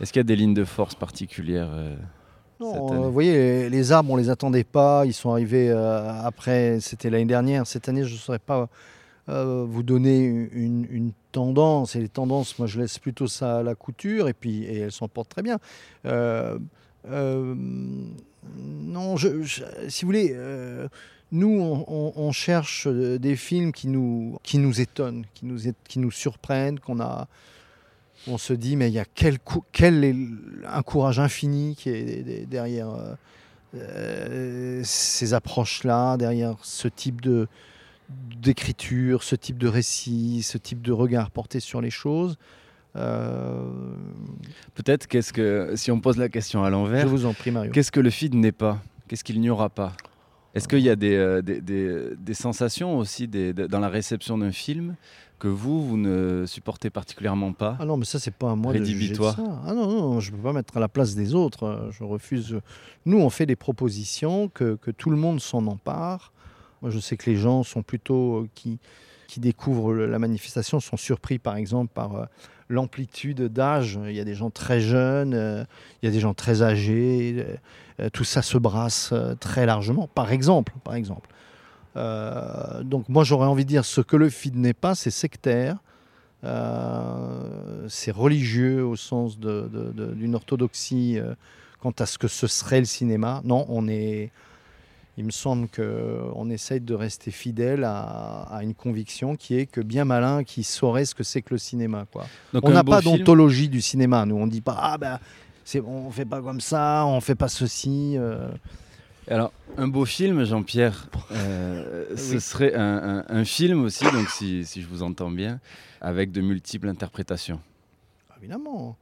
Est-ce 0.00 0.12
qu'il 0.12 0.20
y 0.20 0.20
a 0.20 0.24
des 0.24 0.36
lignes 0.36 0.54
de 0.54 0.64
force 0.64 0.94
particulières 0.94 1.70
euh, 1.72 1.96
non, 2.58 2.92
euh, 2.92 2.96
vous 2.96 3.12
voyez, 3.12 3.68
les, 3.68 3.92
arbres, 3.92 4.12
on 4.12 4.16
les 4.16 4.30
attendait 4.30 4.64
pas. 4.64 5.04
Ils 5.04 5.12
sont 5.12 5.30
arrivés 5.30 5.68
euh, 5.70 6.10
après, 6.22 6.78
c'était 6.80 7.10
l'année 7.10 7.26
dernière. 7.26 7.66
Cette 7.66 7.88
année, 7.88 8.04
je 8.04 8.14
ne 8.14 8.18
saurais 8.18 8.38
pas 8.38 8.68
euh, 9.28 9.66
vous 9.68 9.82
donner 9.82 10.24
une, 10.24 11.12
tendance. 11.32 11.96
Et 11.96 12.00
les 12.00 12.08
tendances, 12.08 12.58
moi, 12.58 12.68
je 12.68 12.80
laisse 12.80 12.98
plutôt 12.98 13.26
ça 13.26 13.58
à 13.58 13.62
la 13.62 13.74
couture, 13.74 14.28
et 14.28 14.32
puis 14.32 14.62
et 14.64 14.78
elles 14.78 14.92
s'en 14.92 15.08
portent 15.08 15.28
très 15.28 15.42
bien. 15.42 15.58
Euh, 16.06 16.58
euh, 17.10 17.54
non, 18.56 19.16
si 19.16 20.04
vous 20.04 20.06
voulez, 20.06 20.34
nous, 21.32 21.84
on, 21.88 22.32
cherche 22.32 22.86
des 22.86 23.36
films 23.36 23.72
qui 23.72 23.88
nous, 23.88 24.38
qui 24.44 24.58
nous 24.58 24.80
étonnent, 24.80 25.26
qui 25.34 25.44
nous, 25.44 25.58
qui 25.88 25.98
nous 25.98 26.10
surprennent, 26.12 26.78
qu'on 26.78 27.00
a. 27.00 27.26
On 28.28 28.38
se 28.38 28.52
dit, 28.54 28.76
mais 28.76 28.88
il 28.88 28.94
y 28.94 28.98
a 28.98 29.04
quel, 29.04 29.38
quel 29.70 30.26
un 30.66 30.82
courage 30.82 31.20
infini 31.20 31.76
qui 31.76 31.90
est 31.90 32.46
derrière 32.46 32.88
ces 34.84 35.34
approches-là, 35.34 36.16
derrière 36.16 36.56
ce 36.62 36.88
type 36.88 37.20
de, 37.20 37.46
d'écriture, 38.08 39.22
ce 39.22 39.36
type 39.36 39.58
de 39.58 39.68
récit, 39.68 40.42
ce 40.42 40.58
type 40.58 40.82
de 40.82 40.92
regard 40.92 41.30
porté 41.30 41.60
sur 41.60 41.80
les 41.80 41.90
choses. 41.90 42.36
Euh, 42.96 43.68
Peut-être 44.74 45.06
qu'est-ce 45.06 45.32
que, 45.32 45.72
si 45.74 45.90
on 45.90 46.00
pose 46.00 46.16
la 46.16 46.28
question 46.28 46.64
à 46.64 46.70
l'envers, 46.70 47.02
je 47.02 47.08
vous 47.08 47.26
en 47.26 47.34
prie 47.34 47.50
Mario. 47.50 47.72
Qu'est-ce 47.72 47.92
que 47.92 48.00
le 48.00 48.10
feed 48.10 48.34
n'est 48.34 48.52
pas? 48.52 48.80
Qu'est-ce 49.08 49.24
qu'il 49.24 49.40
n'y 49.40 49.50
aura 49.50 49.68
pas? 49.68 49.92
Est-ce 50.54 50.68
qu'il 50.68 50.80
y 50.80 50.88
a 50.88 50.96
des, 50.96 51.14
euh, 51.14 51.42
des, 51.42 51.60
des, 51.60 52.34
sensations 52.34 52.96
aussi 52.96 53.28
dans 53.28 53.78
la 53.78 53.90
réception 53.90 54.38
d'un 54.38 54.52
film 54.52 54.96
que 55.38 55.48
vous, 55.48 55.86
vous 55.86 55.98
ne 55.98 56.44
supportez 56.46 56.88
particulièrement 56.88 57.52
pas? 57.52 57.76
Ah 57.78 57.84
non, 57.84 57.98
mais 57.98 58.06
ça, 58.06 58.18
c'est 58.18 58.34
pas 58.34 58.52
à 58.52 58.54
moi 58.54 58.72
de 58.72 58.82
juger 58.82 59.14
ça. 59.14 59.36
Ah 59.66 59.74
non, 59.74 59.86
non, 59.86 60.20
je 60.20 60.30
ne 60.32 60.36
peux 60.36 60.42
pas 60.42 60.54
mettre 60.54 60.74
à 60.78 60.80
la 60.80 60.88
place 60.88 61.14
des 61.14 61.34
autres. 61.34 61.90
Je 61.90 62.04
refuse. 62.04 62.58
Nous, 63.04 63.18
on 63.18 63.28
fait 63.28 63.44
des 63.44 63.56
propositions, 63.56 64.48
que, 64.48 64.76
que 64.76 64.90
tout 64.90 65.10
le 65.10 65.18
monde 65.18 65.40
s'en 65.40 65.66
empare. 65.66 66.32
Moi, 66.82 66.90
je 66.90 66.98
sais 66.98 67.16
que 67.16 67.28
les 67.30 67.36
gens 67.36 67.62
sont 67.62 67.82
plutôt 67.82 68.38
euh, 68.38 68.48
qui, 68.54 68.78
qui 69.26 69.40
découvrent 69.40 69.94
la 69.94 70.18
manifestation 70.18 70.80
sont 70.80 70.96
surpris, 70.96 71.38
par 71.38 71.56
exemple, 71.56 71.92
par 71.94 72.14
euh, 72.16 72.24
l'amplitude 72.68 73.42
d'âge. 73.42 73.98
Il 74.06 74.14
y 74.14 74.20
a 74.20 74.24
des 74.24 74.34
gens 74.34 74.50
très 74.50 74.80
jeunes, 74.80 75.66
il 76.02 76.06
y 76.06 76.08
a 76.08 76.12
des 76.12 76.20
gens 76.20 76.34
très 76.34 76.62
âgés. 76.62 77.46
tout 78.12 78.24
ça 78.24 78.42
se 78.42 78.58
brasse 78.58 79.14
très 79.38 79.66
largement, 79.66 80.08
par 80.08 80.32
exemple. 80.32 80.72
Par 80.82 80.94
exemple. 80.94 81.28
donc 82.82 83.08
moi 83.08 83.22
j'aurais 83.22 83.46
envie 83.46 83.64
de 83.64 83.68
dire 83.68 83.84
ce 83.84 84.00
que 84.00 84.16
le 84.16 84.28
FID 84.28 84.56
n'est 84.56 84.74
pas, 84.74 84.96
c'est 84.96 85.12
sectaire, 85.12 85.76
c'est 86.42 88.10
religieux 88.10 88.84
au 88.84 88.96
sens 88.96 89.38
d'une 89.38 90.34
orthodoxie 90.34 91.20
quant 91.80 91.94
à 91.98 92.06
ce 92.06 92.18
que 92.18 92.28
ce 92.28 92.46
serait 92.46 92.80
le 92.80 92.86
cinéma. 92.86 93.42
Non, 93.44 93.66
on 93.68 93.88
est, 93.88 94.30
il 95.18 95.24
me 95.24 95.30
semble 95.30 95.68
qu'on 95.68 96.50
essaye 96.50 96.80
de 96.80 96.94
rester 96.94 97.30
fidèle 97.30 97.84
à, 97.84 98.60
une 98.62 98.74
conviction 98.74 99.34
qui 99.34 99.56
est 99.56 99.66
que 99.66 99.80
bien 99.80 100.04
malin 100.04 100.44
qui 100.44 100.62
saurait 100.62 101.06
ce 101.06 101.14
que 101.14 101.22
c'est 101.22 101.40
que 101.40 101.54
le 101.54 101.58
cinéma. 101.58 102.06
Quoi. 102.12 102.26
on 102.52 102.70
n'a 102.70 102.84
pas 102.84 103.00
d'ontologie 103.00 103.68
du 103.68 103.80
cinéma. 103.80 104.26
Nous, 104.26 104.36
on 104.36 104.46
ne 104.46 104.50
dit 104.50 104.60
pas 104.60 104.76
ah 104.78 104.98
ben 104.98 105.18
c'est 105.64 105.80
on 105.80 106.10
fait 106.10 106.26
pas 106.26 106.42
comme 106.42 106.60
ça, 106.60 107.04
on 107.06 107.20
fait 107.20 107.34
pas 107.34 107.48
ceci. 107.48 108.14
Euh. 108.16 108.48
Alors, 109.28 109.52
un 109.76 109.88
beau 109.88 110.04
film, 110.04 110.44
Jean-Pierre, 110.44 111.08
euh, 111.32 112.04
ce 112.14 112.38
serait 112.38 112.74
un, 112.74 113.44
film 113.44 113.84
aussi, 113.84 114.04
donc 114.04 114.28
si, 114.28 114.64
si, 114.64 114.82
je 114.82 114.86
vous 114.86 115.02
entends 115.02 115.30
bien, 115.30 115.58
avec 116.00 116.30
de 116.30 116.40
multiples 116.40 116.88
interprétations. 116.88 117.60
Évidemment. 118.38 118.96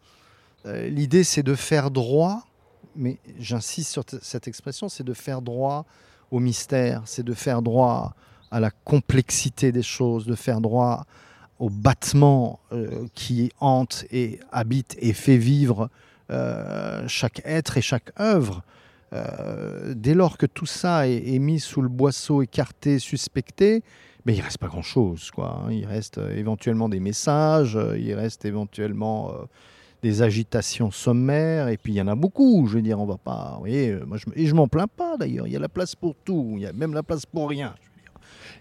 Euh, 0.64 0.88
l'idée, 0.88 1.25
c'est 1.25 1.42
de 1.42 1.54
faire 1.54 1.90
droit 1.90 2.47
mais 2.96 3.18
j'insiste 3.38 3.90
sur 3.90 4.04
cette 4.22 4.48
expression, 4.48 4.88
c'est 4.88 5.04
de 5.04 5.14
faire 5.14 5.42
droit 5.42 5.84
au 6.30 6.40
mystère, 6.40 7.02
c'est 7.04 7.22
de 7.22 7.34
faire 7.34 7.62
droit 7.62 8.14
à 8.50 8.60
la 8.60 8.70
complexité 8.70 9.72
des 9.72 9.82
choses, 9.82 10.26
de 10.26 10.34
faire 10.34 10.60
droit 10.60 11.06
au 11.58 11.70
battement 11.70 12.60
euh, 12.72 13.06
qui 13.14 13.50
hante 13.60 14.04
et 14.10 14.40
habite 14.52 14.96
et 14.98 15.12
fait 15.12 15.36
vivre 15.36 15.88
euh, 16.30 17.04
chaque 17.06 17.42
être 17.44 17.78
et 17.78 17.82
chaque 17.82 18.12
œuvre. 18.20 18.62
Euh, 19.12 19.94
dès 19.96 20.14
lors 20.14 20.38
que 20.38 20.46
tout 20.46 20.66
ça 20.66 21.06
est, 21.08 21.38
mis 21.38 21.60
sous 21.60 21.82
le 21.82 21.88
boisseau 21.88 22.42
écarté, 22.42 22.98
suspecté, 22.98 23.82
mais 24.26 24.34
il 24.34 24.40
reste 24.40 24.58
pas 24.58 24.66
grand-chose. 24.66 25.30
Quoi. 25.30 25.62
Hein. 25.64 25.72
Il 25.72 25.86
reste 25.86 26.18
éventuellement 26.18 26.88
des 26.88 27.00
messages, 27.00 27.78
il 27.96 28.14
reste 28.14 28.44
éventuellement 28.44 29.32
des 30.04 30.20
agitations 30.20 30.90
sommaires, 30.90 31.68
et 31.68 31.78
puis 31.78 31.94
il 31.94 31.96
y 31.96 32.00
en 32.02 32.08
a 32.08 32.14
beaucoup, 32.14 32.66
je 32.68 32.75
veux 32.75 32.82
dire, 32.82 33.00
on 33.00 33.06
va 33.06 33.16
pas... 33.16 33.52
Vous 33.54 33.61
voyez, 33.61 33.88
euh, 33.88 34.04
moi 34.06 34.18
je, 34.18 34.26
et 34.37 34.44
je 34.44 34.54
m'en 34.54 34.68
plains 34.68 34.87
pas 34.87 35.16
d'ailleurs, 35.16 35.46
il 35.46 35.52
y 35.54 35.56
a 35.56 35.58
la 35.58 35.70
place 35.70 35.94
pour 35.94 36.14
tout, 36.14 36.52
il 36.56 36.62
y 36.62 36.66
a 36.66 36.75
même 36.75 36.92
la 36.92 37.02
place 37.02 37.25
pour 37.25 37.49
rien. 37.49 37.75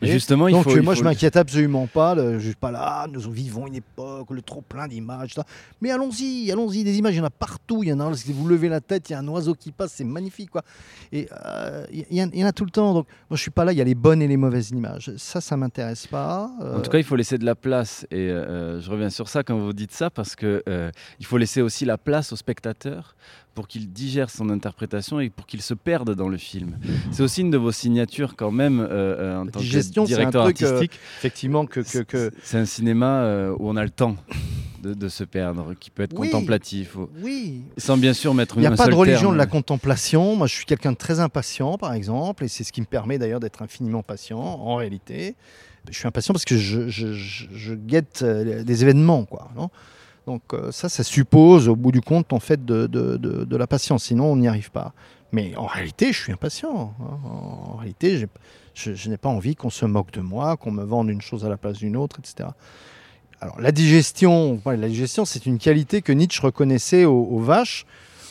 Justement, 0.03 0.48
il 0.48 0.53
Donc, 0.53 0.63
faut, 0.63 0.81
moi, 0.81 0.93
je 0.93 1.03
m'inquiète 1.03 1.36
absolument 1.36 1.88
pas. 1.88 2.15
je 2.15 2.39
suis 2.39 2.55
pas 2.55 2.72
là. 2.72 3.07
Nous 3.12 3.19
vivons 3.31 3.67
une 3.67 3.75
époque, 3.75 4.29
le 4.31 4.41
trop 4.41 4.62
plein 4.62 4.88
d'images. 4.88 5.36
Mais 5.81 5.91
allons-y, 5.91 6.51
allons-y. 6.51 6.83
Des 6.83 6.98
images, 6.98 7.13
il 7.13 7.17
y 7.17 7.22
en 7.22 7.25
a 7.25 7.29
partout. 7.29 7.83
Il 7.83 7.89
y 7.89 7.93
en 7.93 8.00
a. 8.00 8.13
Si 8.15 8.31
vous 8.31 8.48
levez 8.48 8.69
la 8.69 8.81
tête, 8.81 9.10
il 9.10 9.13
y 9.13 9.15
a 9.15 9.19
un 9.19 9.27
oiseau 9.27 9.53
qui 9.53 9.72
passe, 9.72 9.93
c'est 9.93 10.03
magnifique, 10.03 10.50
quoi. 10.50 10.63
Et 11.12 11.27
euh, 11.45 11.86
il, 11.91 12.05
y 12.12 12.43
en 12.43 12.48
a 12.48 12.51
tout 12.51 12.65
le 12.65 12.72
temps. 12.72 12.93
Donc, 12.93 13.07
moi, 13.29 13.38
je 13.38 13.41
suis 13.41 13.51
pas 13.51 13.65
là. 13.65 13.72
Il 13.72 13.77
y 13.77 13.81
a 13.81 13.86
les 13.86 13.95
bonnes 13.95 14.22
et 14.22 14.27
les 14.27 14.38
mauvaises 14.38 14.72
images. 14.72 15.12
Ça, 15.17 15.41
ça 15.41 15.57
m'intéresse 15.57 16.07
pas. 16.07 16.50
En 16.60 16.79
tout 16.81 16.91
cas, 16.91 16.98
il 16.98 17.03
faut 17.03 17.15
laisser 17.15 17.38
de 17.38 17.45
la 17.45 17.55
place. 17.55 18.05
Et 18.12 18.29
euh, 18.29 18.79
je 18.81 18.89
reviens 18.89 19.10
sur 19.10 19.29
ça 19.29 19.43
quand 19.43 19.57
vous 19.57 19.74
dites 19.74 19.91
ça, 19.91 20.10
parce 20.10 20.36
que 20.36 20.63
euh, 20.67 20.91
il 21.19 21.25
faut 21.25 21.38
laisser 21.38 21.62
aussi 21.62 21.86
la 21.86 21.98
place 21.98 22.31
au 22.33 22.36
spectateur 22.36 23.15
pour 23.53 23.67
qu'il 23.67 23.91
digère 23.91 24.29
son 24.29 24.50
interprétation 24.50 25.19
et 25.19 25.29
pour 25.29 25.45
qu'il 25.45 25.62
se 25.62 25.74
perde 25.74 26.15
dans 26.15 26.27
le 26.27 26.38
film. 26.38 26.77
C'est 27.12 27.24
aussi 27.24 27.41
une 27.41 27.51
de 27.51 27.57
vos 27.57 27.72
signatures 27.72 28.36
quand 28.36 28.51
même 28.51 28.79
euh, 28.79 28.88
euh, 28.91 29.41
en 29.41 29.45
tant 29.48 29.60
que 29.60 30.05
directeur 30.05 30.43
truc, 30.43 30.62
euh, 30.62 30.72
artistique. 30.72 31.00
effectivement, 31.19 31.65
que, 31.65 31.81
que, 32.03 32.31
c'est 32.43 32.57
un 32.57 32.65
cinéma 32.65 33.51
où 33.60 33.69
on 33.69 33.75
a 33.75 33.83
le 33.83 33.89
temps. 33.89 34.15
De, 34.83 35.07
se 35.07 35.24
perdre, 35.24 35.75
qui 35.79 35.89
peut 35.89 36.03
être 36.03 36.13
contemplatif. 36.13 36.98
Oui. 37.22 37.62
Sans 37.77 37.95
bien 37.95 38.12
sûr 38.12 38.33
mettre 38.33 38.57
une. 38.57 38.65
Il 38.65 38.67
n'y 38.67 38.74
a 38.74 38.75
pas 38.75 38.88
de 38.88 38.93
religion 38.93 39.31
de 39.31 39.38
la 39.38 39.45
contemplation. 39.45 40.36
Moi, 40.36 40.45
je 40.45 40.55
suis 40.55 40.65
quelqu'un 40.65 40.91
de 40.91 40.98
très 40.98 41.22
impatient, 41.22 41.77
par 41.77 41.93
exemple, 41.93 42.43
et 42.43 42.50
c'est 42.50 42.65
ce 42.65 42.74
qui 42.74 42.81
me 42.81 42.86
permet 42.86 43.17
d'ailleurs 43.17 43.39
d'être 43.39 43.62
infiniment 43.62 44.03
patient, 44.03 44.41
en 44.41 44.75
réalité. 44.75 45.36
Je 45.89 45.98
suis 45.98 46.05
impatient 46.05 46.33
parce 46.33 46.43
que 46.43 46.57
je, 46.57 46.89
je, 46.89 47.13
je 47.13 47.74
guette 47.75 48.25
des 48.25 48.81
événements, 48.81 49.24
quoi. 49.24 49.51
Non? 49.55 49.69
Donc 50.25 50.41
euh, 50.53 50.71
ça, 50.71 50.89
ça 50.89 51.03
suppose 51.03 51.67
au 51.67 51.75
bout 51.75 51.91
du 51.91 52.01
compte 52.01 52.33
en 52.33 52.39
fait 52.39 52.63
de, 52.63 52.87
de, 52.87 53.17
de, 53.17 53.57
la 53.57 53.67
patience, 53.67 54.05
sinon 54.05 54.25
on 54.25 54.37
n'y 54.37 54.47
arrive 54.47 54.71
pas. 54.71 54.93
Mais 55.31 55.55
en 55.57 55.65
réalité, 55.65 56.13
je 56.13 56.19
suis 56.19 56.31
impatient. 56.31 56.93
Hein. 56.99 57.19
En 57.25 57.75
réalité, 57.77 58.17
je, 58.17 58.93
je 58.93 59.09
n'ai 59.09 59.17
pas 59.17 59.29
envie 59.29 59.55
qu'on 59.55 59.69
se 59.69 59.85
moque 59.85 60.11
de 60.11 60.21
moi, 60.21 60.57
qu'on 60.57 60.71
me 60.71 60.83
vende 60.83 61.09
une 61.09 61.21
chose 61.21 61.43
à 61.45 61.49
la 61.49 61.57
place 61.57 61.77
d'une 61.77 61.97
autre, 61.97 62.19
etc. 62.19 62.49
Alors 63.41 63.59
la 63.59 63.73
digestion, 63.73 64.61
la 64.65 64.87
digestion, 64.87 65.25
c'est 65.25 65.45
une 65.45 65.57
qualité 65.57 66.01
que 66.01 66.13
Nietzsche 66.13 66.41
reconnaissait 66.41 67.03
aux, 67.03 67.39
vaches 67.39 67.85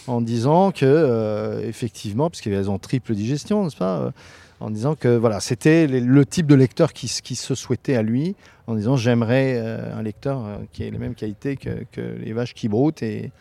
en 0.07 0.23
disant 0.23 0.73
que 0.73 0.87
euh, 0.87 1.69
effectivement, 1.69 2.31
puisqu'elles 2.31 2.71
ont 2.71 2.79
triple 2.79 3.15
digestion, 3.15 3.65
n'est-ce 3.65 3.77
pas 3.77 3.99
euh, 3.99 4.11
en 4.63 4.71
disant 4.71 4.95
que 4.95 5.09
voilà, 5.09 5.41
c'était 5.41 5.89
le 5.89 6.25
type 6.25 6.47
de 6.47 6.55
lecteur 6.55 6.93
qui, 6.93 7.09
qui, 7.23 7.35
se 7.35 7.55
souhaitait 7.55 7.97
à 7.97 8.03
lui, 8.03 8.37
en 8.69 8.77
disant 8.77 8.97
j'aimerais 8.97 9.57
euh, 9.57 9.97
un 9.97 10.03
lecteur 10.03 10.45
euh, 10.45 10.59
qui 10.73 10.85
ait 10.85 10.91
les 10.91 10.99
mêmes 10.99 11.17
qualités 11.17 11.57
que, 11.57 11.85
que, 11.91 12.01
les 12.01 12.33
vaches 12.33 12.55
qui 12.55 12.69
broutent. 12.69 13.03
Et... 13.03 13.33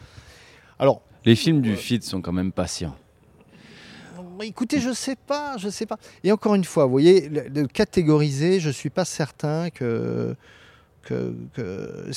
Alors, 0.79 1.01
les 1.23 1.35
films 1.35 1.61
du 1.61 1.75
feed 1.75 2.03
sont 2.03 2.21
quand 2.21 2.31
même 2.31 2.51
patients. 2.51 2.95
Écoutez, 4.41 4.79
je 4.79 4.91
sais 4.91 5.15
pas, 5.15 5.57
je 5.57 5.69
sais 5.69 5.85
pas. 5.85 5.97
Et 6.23 6.31
encore 6.31 6.55
une 6.55 6.63
fois, 6.63 6.85
vous 6.85 6.91
voyez, 6.91 7.29
de 7.29 7.65
catégoriser, 7.67 8.59
je 8.59 8.71
suis 8.71 8.89
pas 8.89 9.05
certain 9.05 9.69
que, 9.69 10.35
que, 11.03 11.35
que 11.53 12.09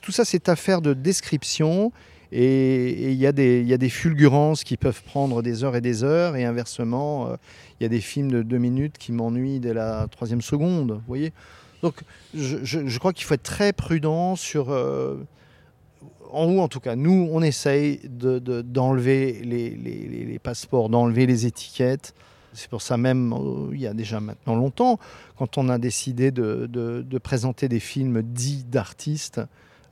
tout 0.00 0.12
ça, 0.12 0.24
c'est 0.24 0.48
affaire 0.48 0.80
de 0.80 0.94
description 0.94 1.90
et 2.36 3.12
il 3.12 3.16
y, 3.16 3.26
a 3.28 3.32
des 3.32 3.88
fulgurances 3.88 4.64
qui 4.64 4.76
peuvent 4.76 5.04
prendre 5.04 5.40
des 5.40 5.62
heures 5.62 5.76
et 5.76 5.80
des 5.80 6.02
heures, 6.02 6.34
et 6.34 6.44
inversement, 6.44 7.28
euh, 7.28 7.36
il 7.78 7.84
y 7.84 7.86
a 7.86 7.88
des 7.88 8.00
films 8.00 8.28
de 8.28 8.42
deux 8.42 8.58
minutes 8.58 8.98
qui 8.98 9.12
m'ennuient 9.12 9.60
dès 9.60 9.72
la 9.72 10.08
troisième 10.10 10.40
seconde. 10.40 10.92
Vous 10.92 11.02
voyez 11.06 11.32
Donc, 11.84 12.02
je, 12.34 12.98
crois 12.98 13.12
qu'il 13.12 13.24
faut 13.24 13.34
être 13.34 13.44
très 13.44 13.72
prudent 13.72 14.34
sur. 14.34 14.70
Euh, 14.70 15.14
en 16.32 16.46
haut, 16.46 16.58
en 16.58 16.66
tout 16.66 16.80
cas, 16.80 16.96
nous, 16.96 17.28
on 17.30 17.40
essaye 17.40 18.00
d'enlever 18.08 19.40
de, 19.40 19.46
les, 19.46 20.40
passeports, 20.42 20.88
d'enlever 20.88 21.26
les 21.26 21.46
étiquettes. 21.46 22.14
C'est 22.52 22.68
pour 22.68 22.82
ça 22.82 22.96
même, 22.96 23.32
euh, 23.32 23.68
il 23.72 23.80
y 23.80 23.86
a 23.86 23.94
déjà 23.94 24.18
maintenant 24.18 24.56
longtemps, 24.56 24.98
quand 25.36 25.56
on 25.56 25.68
a 25.68 25.78
décidé 25.78 26.32
de 26.32 27.18
présenter 27.22 27.68
des 27.68 27.78
films 27.78 28.22
dits 28.22 28.64
d'artistes, 28.64 29.40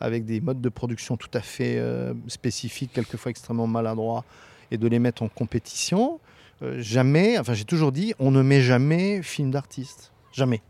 avec 0.02 0.24
des 0.24 0.40
modes 0.40 0.60
de 0.60 0.68
production 0.68 1.16
tout 1.16 1.30
à 1.32 1.40
fait 1.40 1.78
euh, 1.78 2.12
spécifiques, 2.26 2.92
quelquefois 2.92 3.30
extrêmement 3.30 3.68
maladroits, 3.68 4.24
et 4.70 4.76
de 4.76 4.88
les 4.88 4.98
mettre 4.98 5.22
en 5.22 5.28
compétition. 5.28 6.18
Euh, 6.62 6.80
jamais, 6.80 7.38
enfin 7.38 7.54
j'ai 7.54 7.64
toujours 7.64 7.92
dit, 7.92 8.12
on 8.18 8.30
ne 8.32 8.42
met 8.42 8.60
jamais 8.60 9.22
film 9.22 9.52
d'artiste. 9.52 10.12
Jamais. 10.32 10.60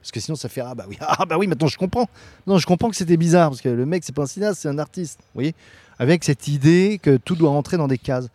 Parce 0.00 0.12
que 0.12 0.20
sinon 0.20 0.36
ça 0.36 0.48
fait 0.48 0.60
ah 0.60 0.74
bah 0.74 0.84
oui, 0.88 0.98
ah 1.00 1.24
bah 1.24 1.38
oui, 1.38 1.46
maintenant 1.46 1.68
je 1.68 1.78
comprends. 1.78 2.06
Non, 2.46 2.58
je 2.58 2.66
comprends 2.66 2.90
que 2.90 2.96
c'était 2.96 3.16
bizarre 3.16 3.50
parce 3.50 3.62
que 3.62 3.70
le 3.70 3.86
mec 3.86 4.04
c'est 4.04 4.14
pas 4.14 4.22
un 4.22 4.26
cinéaste, 4.26 4.60
c'est 4.60 4.68
un 4.68 4.78
artiste. 4.78 5.20
Vous 5.20 5.34
voyez 5.34 5.54
Avec 5.98 6.22
cette 6.22 6.46
idée 6.48 7.00
que 7.02 7.16
tout 7.16 7.34
doit 7.34 7.50
rentrer 7.50 7.78
dans 7.78 7.88
des 7.88 7.98
cases. 7.98 8.28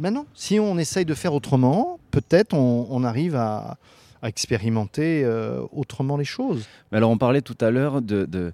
Maintenant, 0.00 0.26
si 0.34 0.58
on 0.58 0.76
essaye 0.78 1.04
de 1.04 1.14
faire 1.14 1.34
autrement, 1.34 2.00
peut-être 2.10 2.54
on, 2.54 3.04
arrive 3.04 3.36
à, 3.36 3.76
expérimenter 4.22 5.22
euh, 5.24 5.62
autrement 5.72 6.16
les 6.16 6.24
choses. 6.24 6.66
Mais 6.90 6.98
alors 6.98 7.10
on 7.10 7.18
parlait 7.18 7.42
tout 7.42 7.56
à 7.60 7.70
l'heure 7.70 8.02
de 8.02 8.52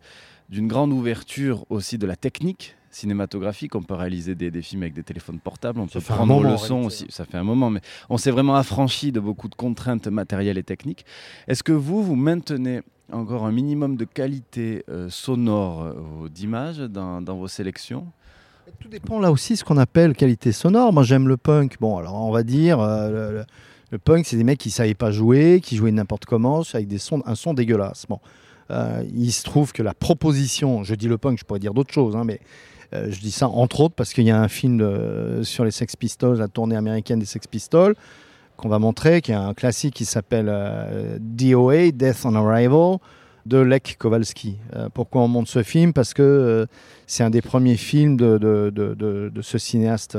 d'une 0.48 0.68
grande 0.68 0.92
ouverture 0.92 1.64
aussi 1.70 1.98
de 1.98 2.06
la 2.06 2.16
technique 2.16 2.76
cinématographique. 2.90 3.74
On 3.74 3.82
peut 3.82 3.94
réaliser 3.94 4.34
des, 4.34 4.62
films 4.62 4.82
avec 4.82 4.94
des 4.94 5.02
téléphones 5.02 5.38
portables, 5.38 5.80
on 5.80 5.86
peut 5.86 6.00
prendre 6.00 6.42
le 6.42 6.56
son 6.56 6.84
aussi. 6.84 7.06
Ça 7.10 7.24
fait 7.24 7.36
un 7.36 7.44
moment, 7.44 7.70
mais 7.70 7.80
on 8.08 8.16
s'est 8.16 8.30
vraiment 8.30 8.56
affranchi 8.56 9.12
de 9.12 9.20
beaucoup 9.20 9.48
de 9.48 9.54
contraintes 9.54 10.08
matérielles 10.08 10.58
et 10.58 10.62
techniques. 10.62 11.04
Est-ce 11.46 11.62
que 11.62 11.72
vous, 11.72 12.02
vous 12.02 12.16
maintenez 12.16 12.80
encore 13.12 13.44
un 13.44 13.52
minimum 13.52 13.96
de 13.96 14.04
qualité 14.04 14.84
euh, 14.88 15.08
sonore 15.10 15.84
euh, 15.84 16.28
d'image 16.28 16.78
dans, 16.78 17.20
vos 17.22 17.48
sélections? 17.48 18.06
Tout 18.80 18.88
dépend 18.88 19.20
là 19.20 19.30
aussi 19.30 19.56
ce 19.56 19.64
qu'on 19.64 19.76
appelle 19.76 20.14
qualité 20.14 20.50
sonore. 20.52 20.92
Moi, 20.92 21.04
j'aime 21.04 21.28
le 21.28 21.36
punk. 21.36 21.76
Bon, 21.80 21.98
alors 21.98 22.14
on 22.14 22.32
va 22.32 22.42
dire. 22.42 22.80
Euh, 22.80 23.44
le, 23.92 23.98
punk, 23.98 24.26
c'est 24.26 24.36
des 24.36 24.44
mecs 24.44 24.58
qui 24.58 24.68
ne 24.70 24.72
savaient 24.72 24.94
pas 24.94 25.12
jouer, 25.12 25.60
qui 25.62 25.76
jouaient 25.76 25.92
n'importe 25.92 26.24
comment, 26.24 26.62
avec 26.74 26.88
des 26.88 26.98
sons, 26.98 27.22
un 27.26 27.36
son 27.36 27.54
dégueulasse. 27.54 28.06
Bon, 28.08 28.18
euh, 28.70 29.04
il 29.14 29.32
se 29.32 29.44
trouve 29.44 29.72
que 29.72 29.82
la 29.82 29.94
proposition, 29.94 30.82
je 30.82 30.94
dis 30.94 31.08
le 31.08 31.18
punk, 31.18 31.38
je 31.38 31.44
pourrais 31.44 31.60
dire 31.60 31.74
d'autres 31.74 31.92
choses, 31.92 32.16
hein, 32.16 32.24
mais 32.24 32.40
euh, 32.94 33.08
je 33.10 33.20
dis 33.20 33.30
ça 33.30 33.48
entre 33.48 33.80
autres 33.80 33.94
parce 33.94 34.12
qu'il 34.12 34.24
y 34.24 34.30
a 34.30 34.40
un 34.40 34.48
film 34.48 34.80
euh, 34.80 35.44
sur 35.44 35.64
les 35.64 35.70
Sex 35.70 35.96
Pistols, 35.96 36.38
la 36.38 36.48
tournée 36.48 36.76
américaine 36.76 37.18
des 37.18 37.26
Sex 37.26 37.46
Pistols, 37.46 37.94
qu'on 38.56 38.68
va 38.68 38.78
montrer, 38.78 39.20
qui 39.20 39.32
est 39.32 39.36
un 39.36 39.54
classique 39.54 39.94
qui 39.94 40.04
s'appelle 40.04 40.50
DOA, 41.20 41.90
Death 41.92 42.24
on 42.24 42.34
Arrival, 42.34 42.96
de 43.44 43.58
Lech 43.58 43.96
Kowalski. 43.98 44.56
pourquoi 44.94 45.22
on 45.22 45.28
montre 45.28 45.50
ce 45.50 45.62
film? 45.62 45.92
Parce 45.92 46.14
que 46.14 46.66
c'est 47.06 47.22
un 47.22 47.28
des 47.28 47.42
premiers 47.42 47.76
films 47.76 48.16
de, 48.16 48.38
de, 48.38 49.42
ce 49.42 49.58
cinéaste 49.58 50.16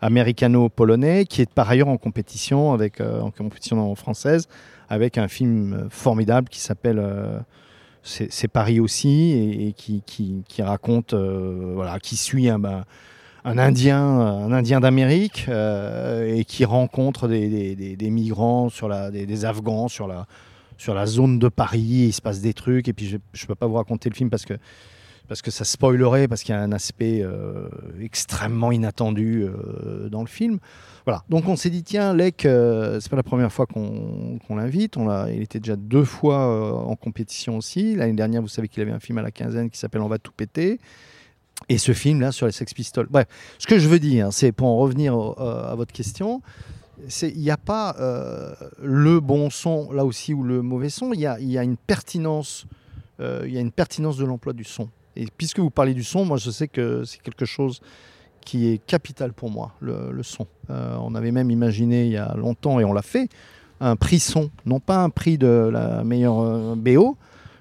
américano-polonais 0.00 1.24
qui 1.24 1.42
est 1.42 1.50
par 1.52 1.68
ailleurs 1.68 1.88
en 1.88 1.96
compétition, 1.96 2.72
avec, 2.72 3.00
en 3.00 3.32
compétition 3.32 3.92
française 3.96 4.46
avec 4.90 5.16
un 5.16 5.28
film 5.28 5.86
formidable 5.88 6.48
qui 6.48 6.60
s'appelle 6.60 6.98
euh, 6.98 7.38
c'est 8.02 8.48
Paris 8.48 8.80
aussi, 8.80 9.32
et, 9.68 9.72
qui, 9.72 10.02
qui, 10.06 10.62
raconte, 10.62 11.12
voilà, 11.12 11.98
qui 11.98 12.16
suit 12.16 12.48
un, 12.48 12.58
ben, 12.58 12.84
un 13.44 13.58
Indien, 13.58 14.02
un 14.02 14.52
Indien 14.52 14.80
d'Amérique, 14.80 15.48
et 15.48 16.44
qui 16.46 16.64
rencontre 16.64 17.28
des, 17.28 17.74
des, 17.76 18.10
migrants, 18.10 18.70
sur 18.70 18.88
la, 18.88 19.10
des, 19.10 19.44
Afghans 19.44 19.88
sur 19.88 20.08
la, 20.08 20.26
sur 20.78 20.94
la 20.94 21.04
zone 21.04 21.38
de 21.38 21.48
Paris, 21.48 22.06
il 22.08 22.12
se 22.12 22.22
passe 22.22 22.40
des 22.40 22.54
trucs, 22.54 22.88
et 22.88 22.94
puis 22.94 23.06
je 23.06 23.16
ne 23.16 23.46
peux 23.46 23.54
pas 23.54 23.66
vous 23.66 23.74
raconter 23.74 24.08
le 24.08 24.14
film 24.14 24.30
parce 24.30 24.46
que 24.46 24.54
parce 25.30 25.42
que 25.42 25.52
ça 25.52 25.64
spoilerait, 25.64 26.26
parce 26.26 26.42
qu'il 26.42 26.52
y 26.52 26.58
a 26.58 26.60
un 26.60 26.72
aspect 26.72 27.20
euh, 27.22 27.68
extrêmement 28.00 28.72
inattendu 28.72 29.44
euh, 29.44 30.08
dans 30.08 30.22
le 30.22 30.26
film. 30.26 30.58
Voilà. 31.06 31.22
Donc 31.28 31.46
on 31.46 31.54
s'est 31.54 31.70
dit 31.70 31.84
tiens, 31.84 32.14
Lec, 32.14 32.44
euh, 32.44 32.98
c'est 32.98 33.08
pas 33.08 33.16
la 33.16 33.22
première 33.22 33.52
fois 33.52 33.66
qu'on 33.66 34.40
l'invite. 34.56 34.96
Il 35.32 35.40
était 35.40 35.60
déjà 35.60 35.76
deux 35.76 36.02
fois 36.02 36.84
en 36.84 36.96
compétition 36.96 37.56
aussi. 37.56 37.94
L'année 37.94 38.14
dernière, 38.14 38.42
vous 38.42 38.48
savez 38.48 38.66
qu'il 38.66 38.82
avait 38.82 38.90
un 38.90 38.98
film 38.98 39.18
à 39.18 39.22
la 39.22 39.30
quinzaine 39.30 39.70
qui 39.70 39.78
s'appelle 39.78 40.00
On 40.00 40.08
va 40.08 40.18
tout 40.18 40.32
péter. 40.32 40.80
Et 41.68 41.78
ce 41.78 41.92
film-là 41.92 42.32
sur 42.32 42.46
les 42.46 42.52
Sex 42.52 42.74
Pistols. 42.74 43.06
Bref, 43.08 43.28
ce 43.60 43.68
que 43.68 43.78
je 43.78 43.86
veux 43.86 44.00
dire, 44.00 44.32
c'est 44.32 44.50
pour 44.50 44.66
en 44.66 44.78
revenir 44.78 45.14
à 45.14 45.76
votre 45.76 45.92
question, 45.92 46.42
il 47.22 47.38
n'y 47.38 47.52
a 47.52 47.56
pas 47.56 47.94
le 48.82 49.20
bon 49.20 49.48
son 49.48 49.92
là 49.92 50.04
aussi 50.04 50.34
ou 50.34 50.42
le 50.42 50.60
mauvais 50.60 50.90
son. 50.90 51.12
Il 51.12 51.20
y 51.20 51.26
a, 51.28 51.62
une 51.62 51.76
pertinence. 51.76 52.66
Il 53.20 53.52
y 53.52 53.58
a 53.58 53.60
une 53.60 53.70
pertinence 53.70 54.16
de 54.16 54.24
l'emploi 54.24 54.54
du 54.54 54.64
son. 54.64 54.88
Et 55.16 55.26
puisque 55.36 55.58
vous 55.58 55.70
parlez 55.70 55.94
du 55.94 56.04
son, 56.04 56.24
moi 56.24 56.36
je 56.36 56.50
sais 56.50 56.68
que 56.68 57.04
c'est 57.04 57.20
quelque 57.20 57.44
chose 57.44 57.80
qui 58.40 58.68
est 58.68 58.78
capital 58.78 59.32
pour 59.32 59.50
moi, 59.50 59.72
le, 59.80 60.22
son. 60.22 60.46
Euh, 60.70 60.96
on 61.00 61.14
avait 61.14 61.30
même 61.30 61.50
imaginé 61.50 62.06
il 62.06 62.12
y 62.12 62.16
a 62.16 62.34
longtemps, 62.36 62.80
et 62.80 62.84
on 62.84 62.92
l'a 62.92 63.02
fait, 63.02 63.28
un 63.80 63.96
prix 63.96 64.18
son. 64.18 64.50
Non 64.66 64.80
pas 64.80 65.02
un 65.02 65.10
prix 65.10 65.38
de 65.38 65.70
la 65.72 66.04
meilleure 66.04 66.40
euh, 66.40 66.74
BO, 66.76 67.16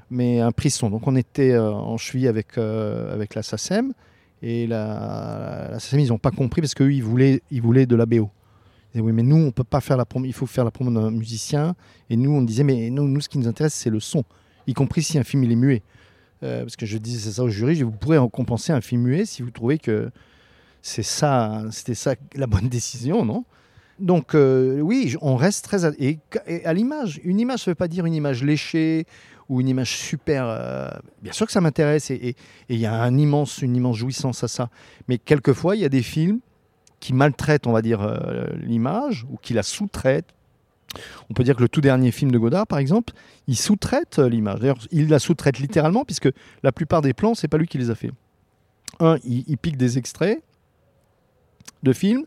mais 0.10 0.39
un 0.39 0.51
prix 0.51 0.70
son. 0.70 0.89
Donc 0.89 1.08
on 1.08 1.15
était 1.15 1.51
euh, 1.51 1.72
en 1.72 1.98
cheville 1.98 2.27
avec, 2.27 2.58
avec 2.58 3.36
la 3.36 3.44
SACEM, 3.44 3.94
et 4.41 4.68
la, 4.68 5.77
SACEM, 5.79 6.00
ils 6.00 6.10
n'ont 6.10 6.18
pas 6.18 6.32
compris 6.32 6.62
parce 6.62 6.74
qu'eux, 6.74 6.94
ils 6.94 7.03
voulaient, 7.03 7.41
ils 7.51 7.62
voulaient 7.62 7.86
de 7.86 7.96
la 7.96 8.06
BO. 8.06 8.29
Ils 8.89 8.94
disaient, 8.94 9.06
oui, 9.06 9.12
mais 9.12 9.24
nous, 9.24 9.38
on 9.38 9.51
peut 9.51 9.63
pas 9.63 9.82
faire 9.82 9.98
la 9.98 10.06
promo, 10.06 10.25
il 10.25 10.34
faut 10.34 10.46
faire 10.46 10.63
la 10.63 10.72
promo 10.72 10.89
d'un 10.91 11.12
musicien. 11.12 11.75
Et 12.10 12.15
nous, 12.15 12.32
on 12.32 12.41
disait, 12.41 12.63
mais 12.63 12.89
nous, 12.89 13.08
nous, 13.08 13.22
ce 13.22 13.29
qui 13.29 13.38
nous 13.38 13.48
intéresse, 13.48 13.74
c'est 13.74 13.89
le 13.89 14.00
son, 14.00 14.24
y 14.65 14.74
compris 14.74 15.03
si 15.03 15.20
un 15.20 15.24
film 15.24 15.44
il 15.44 15.51
est 15.51 15.58
muet. 15.58 15.84
Euh, 16.41 16.62
parce 16.62 16.77
que 16.77 16.86
je 16.86 16.98
disais 16.98 17.31
ça 17.31 17.43
au 17.43 17.50
jury, 17.50 17.84
vous 17.84 17.91
pourrez 17.91 18.17
en 18.17 18.29
compenser 18.29 18.72
un 18.72 18.79
film 18.79 19.01
muet 19.01 19.25
si 19.25 19.41
vous 19.41 19.51
trouvez 19.51 19.77
que 19.77 20.10
c'est 20.81 21.03
ça, 21.03 21.63
c'était 21.72 21.96
ça 21.96 22.15
la 22.36 22.48
bonne 22.48 22.67
décision, 22.69 23.25
non? 23.25 23.43
Donc 24.00 24.34
euh, 24.34 24.79
oui, 24.79 25.17
on 25.22 25.36
reste 25.36 25.65
très 25.65 25.84
à, 25.84 25.91
à 26.63 26.74
l'image. 26.74 27.19
Une 27.25 27.39
image, 27.41 27.60
ça 27.60 27.72
ne 27.72 27.74
veut 27.74 27.75
pas 27.75 27.89
dire 27.89 28.05
une 28.05 28.13
image 28.13 28.43
léchée 28.43 29.05
ou 29.50 29.60
une 29.60 29.67
image 29.67 29.98
super. 29.98 30.46
Euh, 30.48 30.88
bien 31.22 31.34
sûr 31.34 31.46
que 31.46 31.51
ça 31.51 31.60
m'intéresse 31.60 32.10
et 32.10 32.36
il 32.69 32.79
y 32.79 32.86
a 32.86 32.93
un 32.93 33.17
immense, 33.17 33.62
une 33.62 33.75
immense 33.75 33.98
jouissance 33.98 34.41
à 34.41 34.48
ça. 34.48 34.69
Mais 35.10 35.17
quelquefois, 35.17 35.75
il 35.75 35.81
y 35.81 35.86
a 35.86 35.89
des 35.89 36.03
films 36.03 36.39
qui 37.01 37.13
maltraitent, 37.13 37.67
on 37.67 37.74
va 37.74 37.81
dire, 37.81 38.17
l'image 38.62 39.25
ou 39.29 39.38
qui 39.38 39.53
la 39.53 39.63
sous-traitent 39.63 40.34
on 41.29 41.34
peut 41.34 41.43
dire 41.43 41.55
que 41.55 41.62
le 41.62 41.69
tout 41.69 41.81
dernier 41.81 42.12
film 42.12 42.31
de 42.31 42.38
Godard, 42.38 42.67
par 42.67 42.79
exemple, 42.79 43.13
il 43.48 43.58
sous-traite 43.58 44.19
euh, 44.19 44.29
l'image. 44.29 44.60
D'ailleurs, 44.60 44.79
il 44.91 45.10
la 45.10 45.19
sous-traite 45.19 45.60
littéralement, 45.60 46.05
puisque 46.05 46.29
la 46.63 46.72
plupart 46.72 47.01
des 47.01 47.13
plans, 47.13 47.36
c'est 47.36 47.48
pas 47.48 47.58
lui 47.58 47.67
qui 47.67 47.77
les 47.77 47.89
a 47.89 47.96
fait. 47.96 48.12
Un, 49.00 49.17
il, 49.24 49.58
pique 49.58 49.77
des 49.77 49.98
extraits 49.98 50.41
de 51.84 51.93
films 51.93 52.25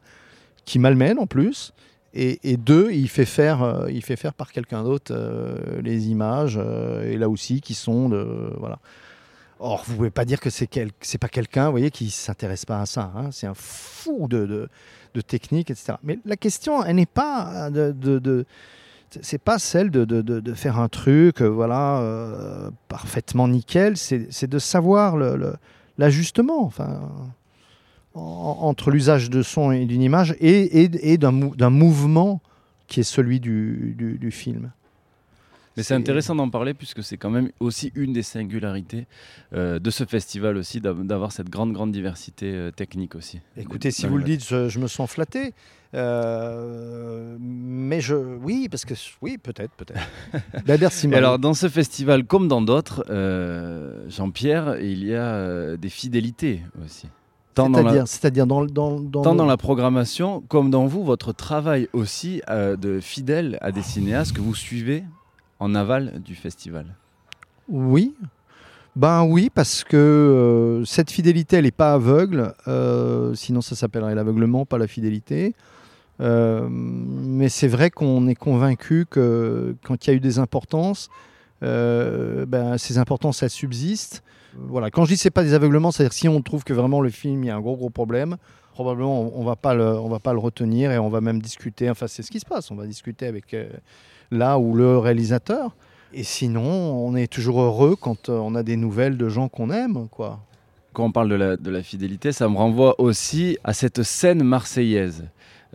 qui 0.65 0.79
malmènent 0.79 1.19
en 1.19 1.27
plus. 1.27 1.73
Et, 2.15 2.59
deux, 2.59 2.93
il 2.93 3.09
fait 3.09 3.25
faire, 3.25 3.63
euh, 3.63 3.91
il 3.91 4.03
fait 4.03 4.17
faire 4.17 4.35
par 4.35 4.53
quelqu'un 4.53 4.85
d'autre 4.85 5.15
euh, 5.17 5.81
les 5.81 6.09
images, 6.09 6.59
et 6.59 7.17
là 7.17 7.31
aussi, 7.31 7.63
qui 7.63 7.73
sont 7.73 8.11
de. 8.11 8.53
Voilà. 8.59 8.79
Or, 9.65 9.85
vous 9.87 9.95
pouvez 9.95 10.11
pas 10.11 10.25
dire 10.25 10.41
que 10.41 10.51
c'est 10.51 10.67
quel, 10.67 10.91
pas 11.21 11.29
quelqu'un, 11.29 11.71
voyez, 11.71 11.91
qui 11.91 12.11
s'intéresse 12.11 12.65
pas 12.65 12.81
à 12.81 12.87
ça. 12.87 13.13
Hein. 13.17 13.31
C'est 13.31 13.47
un 13.47 13.55
fou 13.55 14.27
de 14.29 14.69
de 15.15 15.21
technique, 15.21 15.71
etc. 15.71 15.95
Mais 16.03 16.19
la 16.25 16.37
question, 16.37 16.85
elle 16.85 16.97
n'est 16.97 17.07
pas 17.07 17.71
de, 17.71 17.93
de, 17.93 18.47
c'est 19.21 19.41
pas 19.41 19.59
celle 19.59 19.91
de, 19.91 20.05
de, 20.05 20.55
faire 20.55 20.79
un 20.79 20.89
truc, 20.89 21.43
euh, 21.43 21.49
voilà, 21.49 21.99
euh, 22.01 22.71
parfaitement 22.89 23.49
nickel. 23.49 23.97
C'est 23.97 24.47
de 24.47 24.59
savoir 24.59 25.17
l'ajustement, 25.99 26.65
enfin, 26.65 27.09
entre 28.15 28.91
l'usage 28.91 29.31
de 29.31 29.43
son 29.43 29.73
et 29.73 29.85
d'une 29.87 30.03
image 30.03 30.35
et, 30.41 31.19
d'un 31.19 31.71
mouvement 31.71 32.41
qui 32.89 33.01
est 33.01 33.05
celui 33.05 33.41
du 33.41 34.31
film. 34.31 34.71
Mais 35.77 35.83
c'est 35.83 35.95
intéressant 35.95 36.35
d'en 36.35 36.51
parler 36.51 36.75
puisque 36.75 37.03
c'est 37.03 37.17
quand 37.17 37.31
même 37.31 37.51
aussi 37.61 37.93
une 37.95 38.13
des 38.13 38.23
singularités 38.23 39.07
euh, 39.55 39.79
de 39.79 39.91
ce 39.91 40.05
festival 40.05 40.57
aussi, 40.57 40.81
d'avoir 40.81 41.33
cette 41.33 41.49
grande, 41.49 41.73
grande 41.73 41.93
diversité 41.93 42.53
euh, 42.53 42.71
technique 42.71 43.15
aussi. 43.15 43.41
Écoutez, 43.57 43.91
si 43.91 44.07
vous 44.07 44.19
le 44.19 44.25
dites, 44.25 44.45
je, 44.47 44.79
me 44.79 44.87
sens 44.87 45.11
flatté. 45.11 45.55
Euh, 45.95 47.37
mais 47.41 48.01
je, 48.01 48.15
oui, 48.15 48.69
parce 48.71 48.85
que 48.85 48.95
oui, 49.21 49.39
peut-être, 49.39 49.73
peut-être. 49.73 50.01
ben, 50.67 50.79
merci. 50.81 51.13
alors, 51.15 51.39
dans 51.39 51.55
ce 51.55 51.69
festival, 51.69 52.25
comme 52.25 52.49
dans 52.49 52.63
d'autres, 52.63 53.05
Jean-Pierre, 54.09 54.79
il 54.81 55.05
y 55.05 55.15
a 55.15 55.77
des 55.77 55.91
fidélités 55.91 56.63
aussi. 56.85 57.09
C'est-à-dire 57.55 58.47
dans, 58.47 58.65
dans, 58.65 58.99
dans, 58.99 59.21
tant 59.21 59.35
dans 59.35 59.45
la 59.45 59.59
programmation 59.59 60.41
comme 60.49 60.71
dans 60.71 60.87
vous, 60.87 61.05
votre 61.05 61.35
travail 61.35 61.87
aussi 61.93 62.41
de 62.49 62.99
fidèle 63.01 63.59
à 63.61 63.73
des 63.73 63.83
cinéastes 63.83 64.33
que 64.33 64.41
vous 64.41 64.55
suivez 64.55 65.05
en 65.63 65.77
aval 65.77 66.21
du 66.21 66.35
festival 66.35 66.87
Oui. 67.69 68.15
Ben 68.97 69.23
oui, 69.23 69.49
parce 69.49 69.85
que 69.85 69.97
euh, 69.97 70.85
cette 70.85 71.11
fidélité, 71.11 71.57
elle 71.57 71.65
n'est 71.65 71.71
pas 71.71 71.95
aveugle, 71.95 72.53
euh, 72.69 73.33
sinon 73.35 73.63
ça 73.63 73.75
s'appellerait 73.75 74.15
l'aveuglement, 74.15 74.67
pas 74.67 74.77
la 74.77 74.89
fidélité. 74.89 75.55
Euh, 76.21 76.69
mais 76.69 77.49
c'est 77.49 77.69
vrai 77.69 77.91
qu'on 77.91 78.27
est 78.27 78.35
convaincu 78.35 79.07
que 79.09 79.75
quand 79.83 80.05
il 80.05 80.11
y 80.11 80.13
a 80.13 80.17
eu 80.17 80.21
des 80.21 80.39
importances, 80.39 81.09
ben, 81.63 82.77
ces 82.77 82.99
importances, 82.99 83.43
elles 83.43 83.51
subsistent. 83.51 84.25
Voilà. 84.57 84.91
Quand 84.91 85.05
je 85.05 85.13
dis 85.13 85.17
c'est 85.17 85.31
pas 85.31 85.45
des 85.45 85.55
aveuglements, 85.55 85.93
c'est-à-dire 85.93 86.13
si 86.13 86.29
on 86.29 86.43
trouve 86.43 86.65
que 86.65 86.73
vraiment 86.73 87.01
le 87.01 87.09
film, 87.09 87.45
il 87.45 87.47
y 87.47 87.51
a 87.51 87.57
un 87.57 87.61
gros 87.61 87.77
gros 87.77 87.89
problème, 87.89 88.37
probablement 88.73 89.23
on, 89.23 89.41
on 89.41 89.45
va 89.45 89.57
pas 89.57 89.73
le, 89.73 89.85
on 89.85 90.09
va 90.09 90.19
pas 90.19 90.33
le 90.33 90.41
retenir 90.41 90.91
et 90.91 90.99
on 90.99 91.09
va 91.09 91.21
même 91.21 91.41
discuter. 91.41 91.89
Enfin, 91.89 92.09
c'est 92.09 92.23
ce 92.23 92.31
qui 92.33 92.41
se 92.41 92.47
passe. 92.47 92.71
On 92.73 92.75
va 92.75 92.87
discuter 92.87 93.27
avec 93.27 93.55
là 94.33 94.59
ou 94.59 94.75
le 94.75 94.99
réalisateur. 94.99 95.77
Et 96.15 96.25
sinon, 96.25 96.63
on 96.63 97.15
est 97.15 97.27
toujours 97.27 97.61
heureux 97.61 97.97
quand 97.99 98.29
euh, 98.29 98.39
on 98.39 98.55
a 98.55 98.63
des 98.63 98.77
nouvelles 98.77 99.17
de 99.17 99.29
gens 99.29 99.49
qu'on 99.49 99.71
aime, 99.71 100.09
quoi. 100.11 100.41
Quand 100.93 101.05
on 101.05 101.13
parle 101.13 101.31
de 101.31 101.37
la, 101.37 101.57
de 101.57 101.71
la, 101.71 101.83
fidélité, 101.83 102.33
ça 102.33 102.49
me 102.51 102.57
renvoie 102.57 103.01
aussi 103.01 103.57
à 103.65 103.73
cette 103.73 104.03
scène 104.03 104.43
marseillaise. 104.43 105.25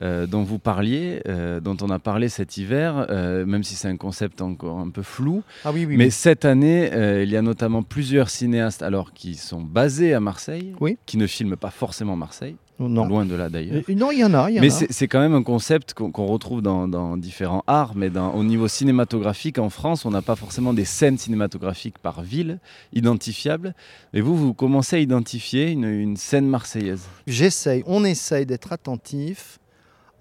Euh, 0.03 0.27
dont 0.27 0.43
vous 0.43 0.59
parliez, 0.59 1.23
euh, 1.27 1.59
dont 1.59 1.75
on 1.81 1.89
a 1.89 1.97
parlé 1.97 2.29
cet 2.29 2.57
hiver, 2.57 3.07
même 3.47 3.63
si 3.63 3.73
c'est 3.73 3.87
un 3.87 3.97
concept 3.97 4.43
encore 4.43 4.77
un 4.77 4.91
peu 4.91 5.01
flou. 5.01 5.41
Ah 5.65 5.71
oui, 5.73 5.87
oui, 5.87 5.97
Mais 5.97 6.11
cette 6.11 6.45
année, 6.45 6.91
il 7.23 7.29
y 7.31 7.35
a 7.35 7.41
notamment 7.41 7.81
plusieurs 7.81 8.29
cinéastes 8.29 8.83
alors 8.83 9.11
qui 9.13 9.33
sont 9.33 9.61
basés 9.61 10.13
à 10.13 10.19
Marseille, 10.19 10.75
qui 11.07 11.17
ne 11.17 11.25
filment 11.25 11.55
pas 11.55 11.71
forcément 11.71 12.15
Marseille, 12.15 12.57
Loin 12.79 13.25
de 13.25 13.33
là 13.33 13.49
d'ailleurs. 13.49 13.83
Non, 13.89 14.11
il 14.11 14.19
y 14.19 14.23
en 14.23 14.33
a. 14.33 14.49
mais 14.51 14.69
c'est 14.69 15.07
quand 15.07 15.19
même 15.19 15.33
un 15.33 15.43
concept 15.43 15.93
qu'on 15.93 16.25
retrouve 16.25 16.61
dans, 16.61 17.17
différents 17.17 17.63
arts, 17.65 17.93
mais 17.95 18.15
au 18.17 18.43
niveau 18.43 18.67
cinématographique, 18.67 19.57
en 19.57 19.69
France, 19.69 20.05
on 20.05 20.11
n'a 20.11 20.21
pas 20.21 20.35
forcément 20.35 20.73
des 20.73 20.85
scènes 20.85 21.17
cinématographiques 21.17 21.97
par 21.97 22.21
ville 22.21 22.59
identifiables. 22.93 23.73
Et 24.13 24.21
vous, 24.21 24.37
vous 24.37 24.53
commencez 24.53 24.97
à 24.97 24.99
identifier 24.99 25.71
une, 25.71 26.17
scène 26.17 26.47
marseillaise 26.47 27.03
J'essaye, 27.25 27.83
on 27.85 28.03
essaye 28.03 28.45
d'être 28.45 28.71
attentif 28.71 29.59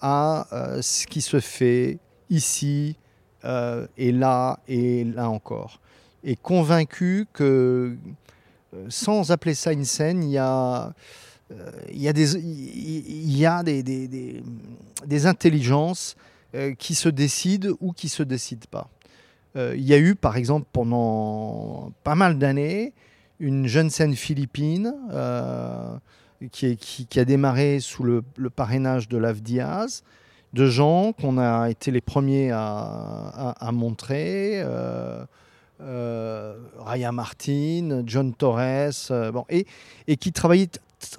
à 0.01 0.47
euh, 0.53 0.83
ce 0.83 1.07
qui 1.07 1.21
se 1.21 1.41
fait 1.41 1.99
ici 2.29 2.97
euh, 3.45 3.87
et 3.97 4.13
là 4.13 4.61
et 4.69 5.05
là 5.05 5.31
encore. 5.31 5.81
Et 6.25 6.37
convaincu 6.37 7.27
que, 7.33 7.97
euh, 8.75 8.87
sans 8.89 9.31
appeler 9.31 9.55
ça 9.55 9.73
une 9.73 9.85
scène, 9.85 10.25
il 10.25 10.31
y 10.31 10.39
a 10.39 10.93
il 11.93 12.03
y 12.03 12.09
a 12.09 12.13
des, 12.13 12.37
il 12.37 13.37
y 13.37 13.47
a 13.47 13.63
des, 13.63 13.83
des, 13.83 15.27
intelligences 15.27 16.17
euh, 16.55 16.75
qui 16.75 16.95
se 16.95 17.09
décident 17.09 17.71
ou 17.81 17.93
qui 17.93 18.07
ne 18.07 18.11
se 18.11 18.23
décident 18.23 18.67
pas. 18.71 18.89
Euh, 19.57 19.75
il 19.77 19.85
y 19.85 19.95
a 19.95 19.99
eu, 19.99 20.15
par 20.15 20.37
exemple, 20.37 20.67
pendant 20.73 21.93
pas 22.03 22.15
mal 22.15 22.39
d'années, 22.39 22.93
une 23.39 23.67
jeune 23.67 23.91
scène 23.91 24.17
philippine 24.17 24.95
qui, 26.51 26.77
qui, 26.77 27.21
a 27.21 27.25
démarré 27.25 27.81
sous 27.81 28.03
le, 28.03 28.23
parrainage 28.55 29.09
de 29.09 29.19
Lav 29.19 29.41
Diaz, 29.41 30.03
de 30.53 30.67
gens 30.67 31.13
qu'on 31.13 31.39
a 31.39 31.69
été 31.69 31.91
les 31.91 32.01
premiers 32.01 32.51
à, 32.51 33.55
à, 33.59 33.73
montrer. 33.73 34.65
Raya 35.79 37.13
Martin, 37.13 38.03
John 38.07 38.33
Torres, 38.33 39.11
bon, 39.33 39.45
et, 39.51 39.67
et 40.09 40.17
qui 40.17 40.33
travaillaient 40.33 40.71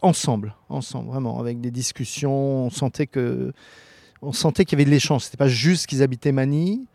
ensemble, 0.01 0.55
ensemble, 0.69 1.09
vraiment, 1.09 1.39
avec 1.39 1.61
des 1.61 1.71
discussions. 1.71 2.65
On 2.65 2.69
sentait 2.69 3.07
que, 3.07 3.53
on 4.21 4.31
sentait 4.31 4.65
qu'il 4.65 4.77
y 4.77 4.81
avait 4.81 4.89
de 4.89 4.93
l'échange. 4.93 5.23
C'était 5.23 5.37
pas 5.37 5.47
juste 5.47 5.87
qu'ils 5.87 6.03
habitaient 6.03 6.31
Manille. 6.31 6.85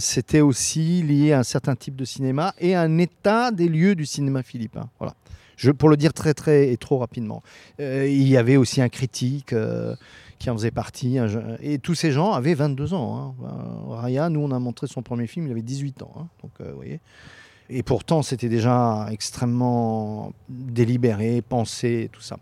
c'était 0.00 0.40
aussi 0.40 1.02
lié 1.02 1.32
à 1.32 1.40
un 1.40 1.42
certain 1.42 1.74
type 1.74 1.96
de 1.96 2.04
cinéma 2.04 2.54
et 2.58 2.74
à 2.74 2.82
un 2.82 2.98
état 2.98 3.50
des 3.50 3.68
lieux 3.68 3.94
du 3.94 4.06
cinéma 4.06 4.42
philippin. 4.42 4.88
Voilà. 4.98 5.14
Je, 5.56 5.70
pour 5.70 5.88
le 5.88 5.96
dire 5.96 6.12
très 6.12 6.34
très 6.34 6.72
et 6.72 6.76
trop 6.76 6.98
rapidement. 6.98 7.42
il 7.78 8.28
y 8.28 8.36
avait 8.36 8.56
aussi 8.56 8.80
un 8.80 8.88
critique 8.88 9.54
qui 10.38 10.50
en 10.50 10.54
faisait 10.56 10.72
partie. 10.72 11.18
Et 11.60 11.78
tous 11.78 11.94
ces 11.94 12.10
gens 12.10 12.32
avaient 12.32 12.54
22 12.54 12.94
ans. 12.94 13.36
Hein. 13.44 13.94
Raya, 13.94 14.28
nous, 14.28 14.40
on 14.40 14.50
a 14.50 14.58
montré 14.58 14.88
son 14.88 15.02
premier 15.02 15.28
film, 15.28 15.46
il 15.46 15.52
avait 15.52 15.62
18 15.62 16.02
ans. 16.02 16.12
Hein. 16.18 16.28
Donc, 16.42 16.52
vous 16.58 16.74
voyez. 16.74 17.00
Et 17.74 17.82
pourtant, 17.82 18.22
c'était 18.22 18.50
déjà 18.50 19.06
extrêmement 19.10 20.32
délibéré, 20.48 21.40
pensé, 21.40 22.10
tout 22.12 22.20
ça. 22.20 22.36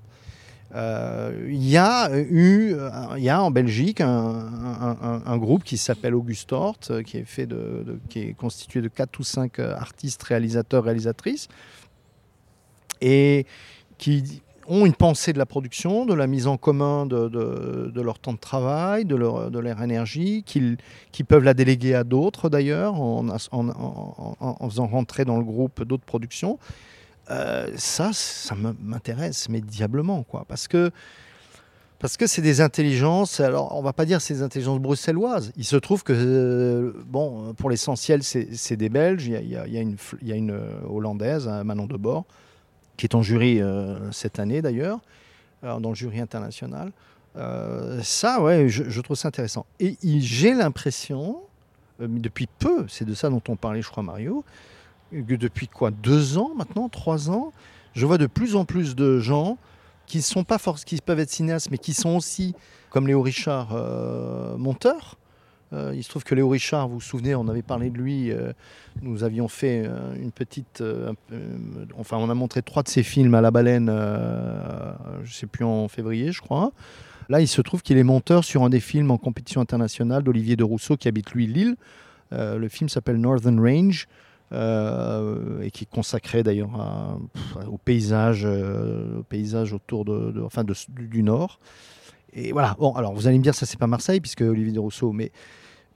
Euh, 0.74 1.48
il 1.48 1.68
y 1.68 1.76
a 1.76 2.10
eu, 2.16 2.74
il 3.16 3.22
y 3.22 3.28
a 3.28 3.40
en 3.42 3.50
Belgique 3.50 4.00
un, 4.00 5.36
groupe 5.38 5.62
qui 5.62 5.78
s'appelle 5.78 6.14
Auguste 6.14 6.52
Hort, 6.52 6.78
qui 7.06 7.18
est, 7.18 7.24
fait 7.24 7.46
de, 7.46 8.00
qui 8.08 8.20
est 8.20 8.34
constitué 8.34 8.80
de 8.80 8.88
4 8.88 9.20
ou 9.20 9.24
5 9.24 9.58
artistes, 9.60 10.22
réalisateurs, 10.24 10.84
réalisatrices, 10.84 11.48
et 13.00 13.46
qui 13.98 14.42
ont 14.68 14.86
une 14.86 14.94
pensée 14.94 15.32
de 15.32 15.38
la 15.38 15.46
production, 15.46 16.06
de 16.06 16.14
la 16.14 16.26
mise 16.26 16.46
en 16.46 16.56
commun 16.56 17.06
de, 17.06 18.00
leur 18.00 18.18
temps 18.18 18.32
de 18.32 18.38
travail, 18.38 19.04
de 19.04 19.16
leur, 19.16 19.82
énergie, 19.82 20.42
qu'ils 20.44 20.76
qui 21.12 21.24
peuvent 21.24 21.44
la 21.44 21.54
déléguer 21.54 21.94
à 21.94 22.04
d'autres 22.04 22.48
d'ailleurs, 22.48 23.00
en, 23.00 23.26
faisant 24.68 24.86
rentrer 24.86 25.24
dans 25.24 25.38
le 25.38 25.44
groupe 25.44 25.82
d'autres 25.84 26.04
productions. 26.04 26.58
Euh, 27.30 27.70
ça, 27.76 28.10
ça 28.12 28.56
m'intéresse, 28.82 29.48
mais 29.48 29.60
diablement, 29.60 30.24
quoi. 30.24 30.44
Parce 30.48 30.66
que 30.66 30.90
parce 32.00 32.16
que 32.16 32.26
c'est 32.26 32.40
des 32.40 32.62
intelligences, 32.62 33.40
alors 33.40 33.76
on 33.76 33.82
va 33.82 33.92
pas 33.92 34.06
dire 34.06 34.22
c'est 34.22 34.32
des 34.32 34.42
intelligences 34.42 34.80
bruxelloises. 34.80 35.52
Il 35.58 35.66
se 35.66 35.76
trouve 35.76 36.02
que, 36.02 36.14
euh, 36.16 36.92
bon, 37.06 37.52
pour 37.52 37.68
l'essentiel, 37.68 38.22
c'est 38.22 38.76
des 38.76 38.88
Belges. 38.88 39.26
Il 39.26 39.48
y 39.48 39.56
a, 39.56 39.80
une, 39.80 39.96
il 40.22 40.28
y 40.28 40.32
a 40.32 40.34
une 40.34 40.52
euh, 40.52 40.80
Hollandaise, 40.88 41.46
Manon 41.62 41.86
de 41.86 41.98
Bord, 41.98 42.24
qui 43.00 43.06
est 43.06 43.14
en 43.14 43.22
jury 43.22 43.62
euh, 43.62 44.12
cette 44.12 44.38
année 44.38 44.60
d'ailleurs, 44.60 45.00
dans 45.62 45.88
le 45.88 45.94
jury 45.94 46.20
international. 46.20 46.92
Euh, 47.36 48.02
ça, 48.02 48.42
ouais, 48.42 48.68
je, 48.68 49.00
trouve 49.00 49.16
ça 49.16 49.28
intéressant. 49.28 49.64
Et 49.78 49.96
j'ai 50.20 50.52
l'impression, 50.52 51.38
euh, 52.02 52.06
depuis 52.10 52.46
peu, 52.58 52.84
c'est 52.88 53.06
de 53.06 53.14
ça 53.14 53.30
dont 53.30 53.42
on 53.48 53.56
parlait, 53.56 53.80
je 53.80 53.88
crois, 53.88 54.02
Mario, 54.02 54.44
que 55.12 55.34
depuis 55.34 55.66
quoi, 55.66 55.90
deux 55.90 56.36
ans 56.36 56.50
maintenant, 56.54 56.90
trois 56.90 57.30
ans, 57.30 57.54
je 57.94 58.04
vois 58.04 58.18
de 58.18 58.26
plus 58.26 58.54
en 58.54 58.66
plus 58.66 58.94
de 58.94 59.18
gens 59.18 59.56
qui 60.04 60.20
sont 60.20 60.44
pas 60.44 60.58
force, 60.58 60.84
qui 60.84 61.00
peuvent 61.00 61.20
être 61.20 61.30
cinéastes, 61.30 61.70
mais 61.70 61.78
qui 61.78 61.94
sont 61.94 62.16
aussi, 62.16 62.54
comme 62.90 63.06
Léo 63.06 63.22
Richard, 63.22 63.72
monteurs. 64.58 65.16
Euh, 65.72 65.92
il 65.94 66.02
se 66.02 66.08
trouve 66.08 66.24
que 66.24 66.34
Léo 66.34 66.48
Richard, 66.48 66.88
vous 66.88 66.94
vous 66.94 67.00
souvenez, 67.00 67.34
on 67.34 67.46
avait 67.48 67.62
parlé 67.62 67.90
de 67.90 67.98
lui, 67.98 68.32
euh, 68.32 68.52
nous 69.02 69.22
avions 69.22 69.48
fait 69.48 69.84
euh, 69.86 70.14
une 70.16 70.32
petite... 70.32 70.82
enfin, 71.96 72.16
on 72.16 72.28
a 72.28 72.34
montré 72.34 72.62
trois 72.62 72.82
de 72.82 72.88
ses 72.88 73.02
films 73.02 73.34
à 73.34 73.40
la 73.40 73.50
baleine, 73.50 73.86
je 73.86 75.20
ne 75.20 75.32
sais 75.32 75.46
plus, 75.46 75.64
en 75.64 75.88
février, 75.88 76.32
je 76.32 76.40
crois. 76.40 76.72
Là, 77.28 77.40
il 77.40 77.48
se 77.48 77.60
trouve 77.60 77.82
qu'il 77.82 77.96
est 77.96 78.04
monteur 78.04 78.42
sur 78.42 78.64
un 78.64 78.70
des 78.70 78.80
films 78.80 79.10
en 79.12 79.18
compétition 79.18 79.60
internationale 79.60 80.22
d'Olivier 80.22 80.56
de 80.56 80.64
Rousseau, 80.64 80.96
qui 80.96 81.06
habite 81.06 81.30
lui 81.30 81.46
Lille. 81.46 81.76
le 82.32 82.68
film 82.68 82.88
s'appelle 82.88 83.18
Northern 83.18 83.60
Range. 83.60 84.08
et 84.52 85.70
qui 85.70 85.84
est 85.84 85.90
consacré 85.90 86.42
d'ailleurs 86.42 87.20
au 87.68 87.78
paysage, 87.78 88.44
au 88.44 89.22
paysage 89.28 89.72
autour 89.72 90.04
de, 90.04 90.42
enfin 90.44 90.64
du 90.64 91.22
nord. 91.22 91.60
Et 92.32 92.52
voilà. 92.52 92.76
Bon, 92.78 92.92
alors 92.92 93.14
vous 93.14 93.26
allez 93.26 93.38
me 93.38 93.42
dire, 93.42 93.54
ça 93.54 93.66
c'est 93.66 93.78
pas 93.78 93.86
Marseille, 93.86 94.20
puisque 94.20 94.42
Olivier 94.42 94.72
de 94.72 94.80
Rousseau, 94.80 95.12
mais 95.12 95.32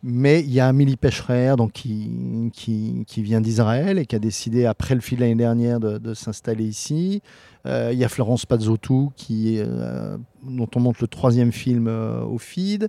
mais 0.07 0.41
il 0.41 0.53
y 0.53 0.61
a 0.61 0.69
Amélie 0.69 0.99
Pecherer 0.99 1.57
donc, 1.57 1.73
qui, 1.73 2.53
qui, 2.53 3.23
vient 3.23 3.41
d'Israël 3.41 3.99
et 3.99 4.05
qui 4.05 4.15
a 4.15 4.19
décidé, 4.19 4.67
après 4.67 4.95
le 4.95 5.01
film 5.01 5.23
l'année 5.23 5.35
dernière, 5.35 5.81
de, 5.81 6.13
s'installer 6.13 6.65
ici. 6.65 7.23
Euh, 7.65 7.89
il 7.91 7.99
y 7.99 8.05
a 8.05 8.11
Florence 8.11 8.45
Pazzotou, 8.45 9.13
qui, 9.17 9.57
euh, 9.59 10.19
dont 10.43 10.69
on 10.77 10.81
montre 10.81 10.99
le 11.01 11.09
troisième 11.09 11.53
film 11.53 11.89
euh, 11.89 12.21
au 12.21 12.37
FID. 12.37 12.89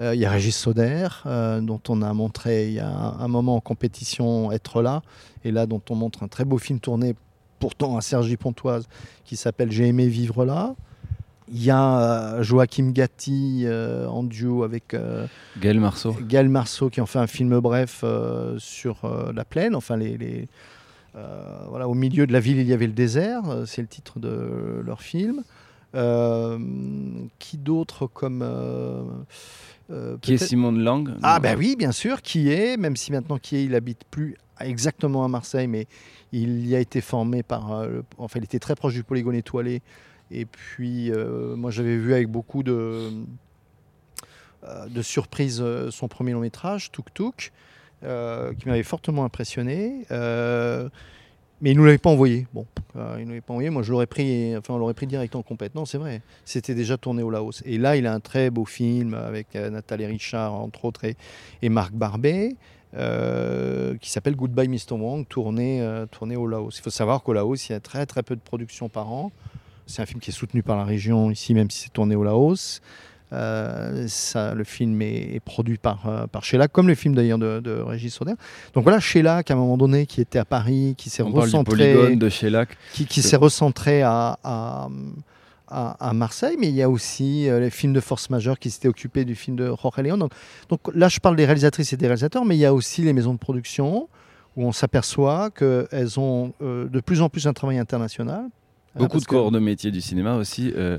il 0.00 0.20
y 0.20 0.26
a 0.26 0.30
Régis 0.30 0.54
Soder, 0.54 1.08
dont 1.24 1.80
on 1.88 2.02
a 2.02 2.12
montré 2.12 2.68
il 2.68 2.74
y 2.74 2.80
a 2.80 2.90
un, 2.90 3.28
moment 3.28 3.56
en 3.56 3.60
compétition 3.60 4.52
Être 4.52 4.82
là, 4.82 5.00
et 5.44 5.52
là 5.52 5.64
dont 5.64 5.80
on 5.88 5.94
montre 5.94 6.22
un 6.22 6.28
très 6.28 6.44
beau 6.44 6.58
film 6.58 6.78
tourné 6.78 7.14
pourtant 7.58 7.96
à 7.96 8.02
Sergi 8.02 8.36
Pontoise 8.36 8.86
qui 9.24 9.36
s'appelle 9.36 9.70
J'ai 9.72 9.86
aimé 9.86 10.08
vivre 10.08 10.44
là. 10.44 10.74
Il 11.52 11.64
y 11.64 11.70
a 11.70 11.98
euh, 11.98 12.42
Joachim 12.42 12.92
Gatti 12.92 13.62
euh, 13.64 14.06
en 14.06 14.22
duo 14.22 14.62
avec 14.62 14.94
euh, 14.94 15.26
Gaël 15.58 15.80
Marceau. 15.80 16.16
Gaël 16.22 16.48
Marceau 16.48 16.90
qui 16.90 17.00
en 17.00 17.06
fait 17.06 17.18
un 17.18 17.26
film 17.26 17.58
bref 17.58 18.04
sur 18.58 18.98
la 19.34 19.44
plaine. 19.44 19.74
Enfin, 19.74 19.96
les, 19.96 20.48
voilà, 21.68 21.88
au 21.88 21.94
milieu 21.94 22.26
de 22.26 22.32
la 22.32 22.40
ville, 22.40 22.58
il 22.58 22.68
y 22.68 22.72
avait 22.72 22.86
le 22.86 22.92
désert. 22.92 23.42
C'est 23.66 23.82
le 23.82 23.88
titre 23.88 24.20
de 24.20 24.80
leur 24.84 25.02
film. 25.02 25.42
qui 27.38 27.58
d'autre 27.58 28.06
comme 28.06 28.44
qui 30.20 30.34
est 30.34 30.38
Simon 30.38 30.72
de 30.72 30.82
Lang 30.82 31.10
Ah 31.22 31.40
ben 31.40 31.58
oui, 31.58 31.74
bien 31.76 31.92
sûr, 31.92 32.22
qui 32.22 32.50
est, 32.50 32.76
même 32.76 32.94
si 32.94 33.10
maintenant 33.10 33.38
qui 33.38 33.56
est, 33.56 33.64
il 33.64 33.74
habite 33.74 34.04
plus 34.08 34.36
exactement 34.60 35.24
à 35.24 35.28
Marseille, 35.28 35.66
mais 35.66 35.88
il 36.32 36.64
y 36.68 36.76
a 36.76 36.78
été 36.78 37.00
formé 37.00 37.42
par, 37.42 37.84
enfin, 38.18 38.38
il 38.38 38.44
était 38.44 38.60
très 38.60 38.76
proche 38.76 38.94
du 38.94 39.02
polygone 39.02 39.34
étoilé 39.34 39.82
et 40.30 40.44
puis, 40.44 41.10
euh, 41.10 41.56
moi, 41.56 41.70
j'avais 41.70 41.96
vu 41.96 42.12
avec 42.14 42.28
beaucoup 42.28 42.62
de, 42.62 43.10
euh, 44.64 44.86
de 44.86 45.02
surprise 45.02 45.60
euh, 45.60 45.90
son 45.90 46.08
premier 46.08 46.32
long 46.32 46.40
métrage, 46.40 46.92
Tuk 46.92 47.12
Tuk, 47.12 47.52
qui 48.02 48.68
m'avait 48.68 48.82
fortement 48.82 49.24
impressionné. 49.24 50.06
mais 50.10 51.70
il 51.70 51.74
ne 51.74 51.80
nous 51.80 51.84
l'avait 51.84 51.98
pas 51.98 52.08
envoyé. 52.08 52.46
Bon, 52.54 52.64
il 52.94 53.24
nous 53.24 53.30
l'avait 53.30 53.40
pas 53.42 53.52
envoyé. 53.52 53.68
Moi, 53.68 53.82
je 53.82 53.90
l'aurais 53.90 54.06
pris, 54.06 54.56
enfin, 54.56 54.74
on 54.74 54.78
l'aurait 54.78 54.94
pris 54.94 55.06
direct 55.06 55.34
en. 55.34 55.44
Non, 55.74 55.84
c'est 55.84 55.98
vrai. 55.98 56.22
C'était 56.46 56.74
déjà 56.74 56.96
tourné 56.96 57.22
au 57.22 57.28
Laos. 57.28 57.62
Et 57.66 57.76
là, 57.76 57.96
il 57.96 58.06
a 58.06 58.14
un 58.14 58.20
très 58.20 58.48
beau 58.48 58.64
film 58.64 59.12
avec 59.12 59.54
Nathalie 59.54 60.06
Richard, 60.06 60.54
entre 60.54 60.86
autres, 60.86 61.04
et, 61.04 61.68
Marc 61.68 61.92
Barbet. 61.92 62.56
qui 62.92 64.10
s'appelle 64.10 64.36
Goodbye 64.36 64.68
Mr. 64.68 64.92
Wong, 64.92 65.26
tourné, 65.28 65.84
tourné 66.10 66.36
au 66.36 66.46
Laos. 66.46 66.78
Il 66.78 66.82
faut 66.82 66.88
savoir 66.88 67.22
qu'au 67.22 67.34
Laos, 67.34 67.68
il 67.68 67.72
y 67.72 67.74
a 67.74 67.80
très 67.80 68.06
très 68.06 68.22
peu 68.22 68.36
de 68.36 68.40
production 68.40 68.88
par 68.88 69.12
an. 69.12 69.30
C'est 69.90 70.02
un 70.02 70.06
film 70.06 70.20
qui 70.20 70.30
est 70.30 70.32
soutenu 70.32 70.62
par 70.62 70.76
la 70.76 70.84
région 70.84 71.30
ici, 71.30 71.52
même 71.52 71.68
si 71.68 71.80
c'est 71.80 71.92
tourné 71.92 72.14
au 72.14 72.22
Laos. 72.22 72.80
Euh, 73.32 74.06
ça, 74.08 74.54
le 74.54 74.64
film 74.64 75.00
est, 75.02 75.40
produit 75.44 75.78
par, 75.78 76.06
euh, 76.06 76.26
par 76.26 76.44
Sheila, 76.44 76.68
comme 76.68 76.88
le 76.88 76.94
film 76.94 77.14
d'ailleurs 77.14 77.38
de, 77.38 77.60
de, 77.60 77.72
Régis 77.72 78.14
Sauder. 78.14 78.34
Donc 78.74 78.84
voilà, 78.84 78.98
Sheila, 79.00 79.42
qui 79.42 79.52
à 79.52 79.56
un 79.56 79.58
moment 79.58 79.76
donné, 79.76 80.06
qui 80.06 80.20
était 80.20 80.38
à 80.38 80.44
Paris, 80.44 80.94
qui 80.96 81.10
s'est 81.10 81.22
recentré, 81.22 82.16
de 82.16 82.28
qui, 82.92 83.06
qui 83.06 83.22
s'est 83.22 83.36
recentré 83.36 84.02
à, 84.02 84.38
à, 84.42 84.88
à, 85.68 86.12
Marseille, 86.12 86.56
mais 86.58 86.68
il 86.68 86.74
y 86.74 86.82
a 86.82 86.90
aussi 86.90 87.48
euh, 87.48 87.60
les 87.60 87.70
films 87.70 87.92
de 87.92 88.00
force 88.00 88.30
majeure 88.30 88.58
qui 88.58 88.70
s'étaient 88.70 88.88
occupés 88.88 89.24
du 89.24 89.36
film 89.36 89.56
de 89.56 89.66
Jorge 89.66 89.98
León. 89.98 90.18
Donc, 90.18 90.32
donc, 90.68 90.80
là, 90.94 91.08
je 91.08 91.20
parle 91.20 91.36
des 91.36 91.46
réalisatrices 91.46 91.92
et 91.92 91.96
des 91.96 92.06
réalisateurs, 92.06 92.44
mais 92.44 92.56
il 92.56 92.60
y 92.60 92.66
a 92.66 92.74
aussi 92.74 93.02
les 93.02 93.12
maisons 93.12 93.34
de 93.34 93.38
production 93.38 94.08
où 94.56 94.66
on 94.66 94.72
s'aperçoit 94.72 95.50
qu'elles 95.50 96.18
ont 96.18 96.52
de 96.60 97.00
plus 97.00 97.22
en 97.22 97.28
plus 97.28 97.46
un 97.46 97.52
travail 97.52 97.78
international 97.78 98.48
ah, 98.94 98.98
beaucoup 98.98 99.20
de 99.20 99.24
corps 99.24 99.52
de 99.52 99.60
métier 99.60 99.92
du 99.92 100.00
cinéma 100.00 100.34
aussi. 100.34 100.72
Euh, 100.76 100.98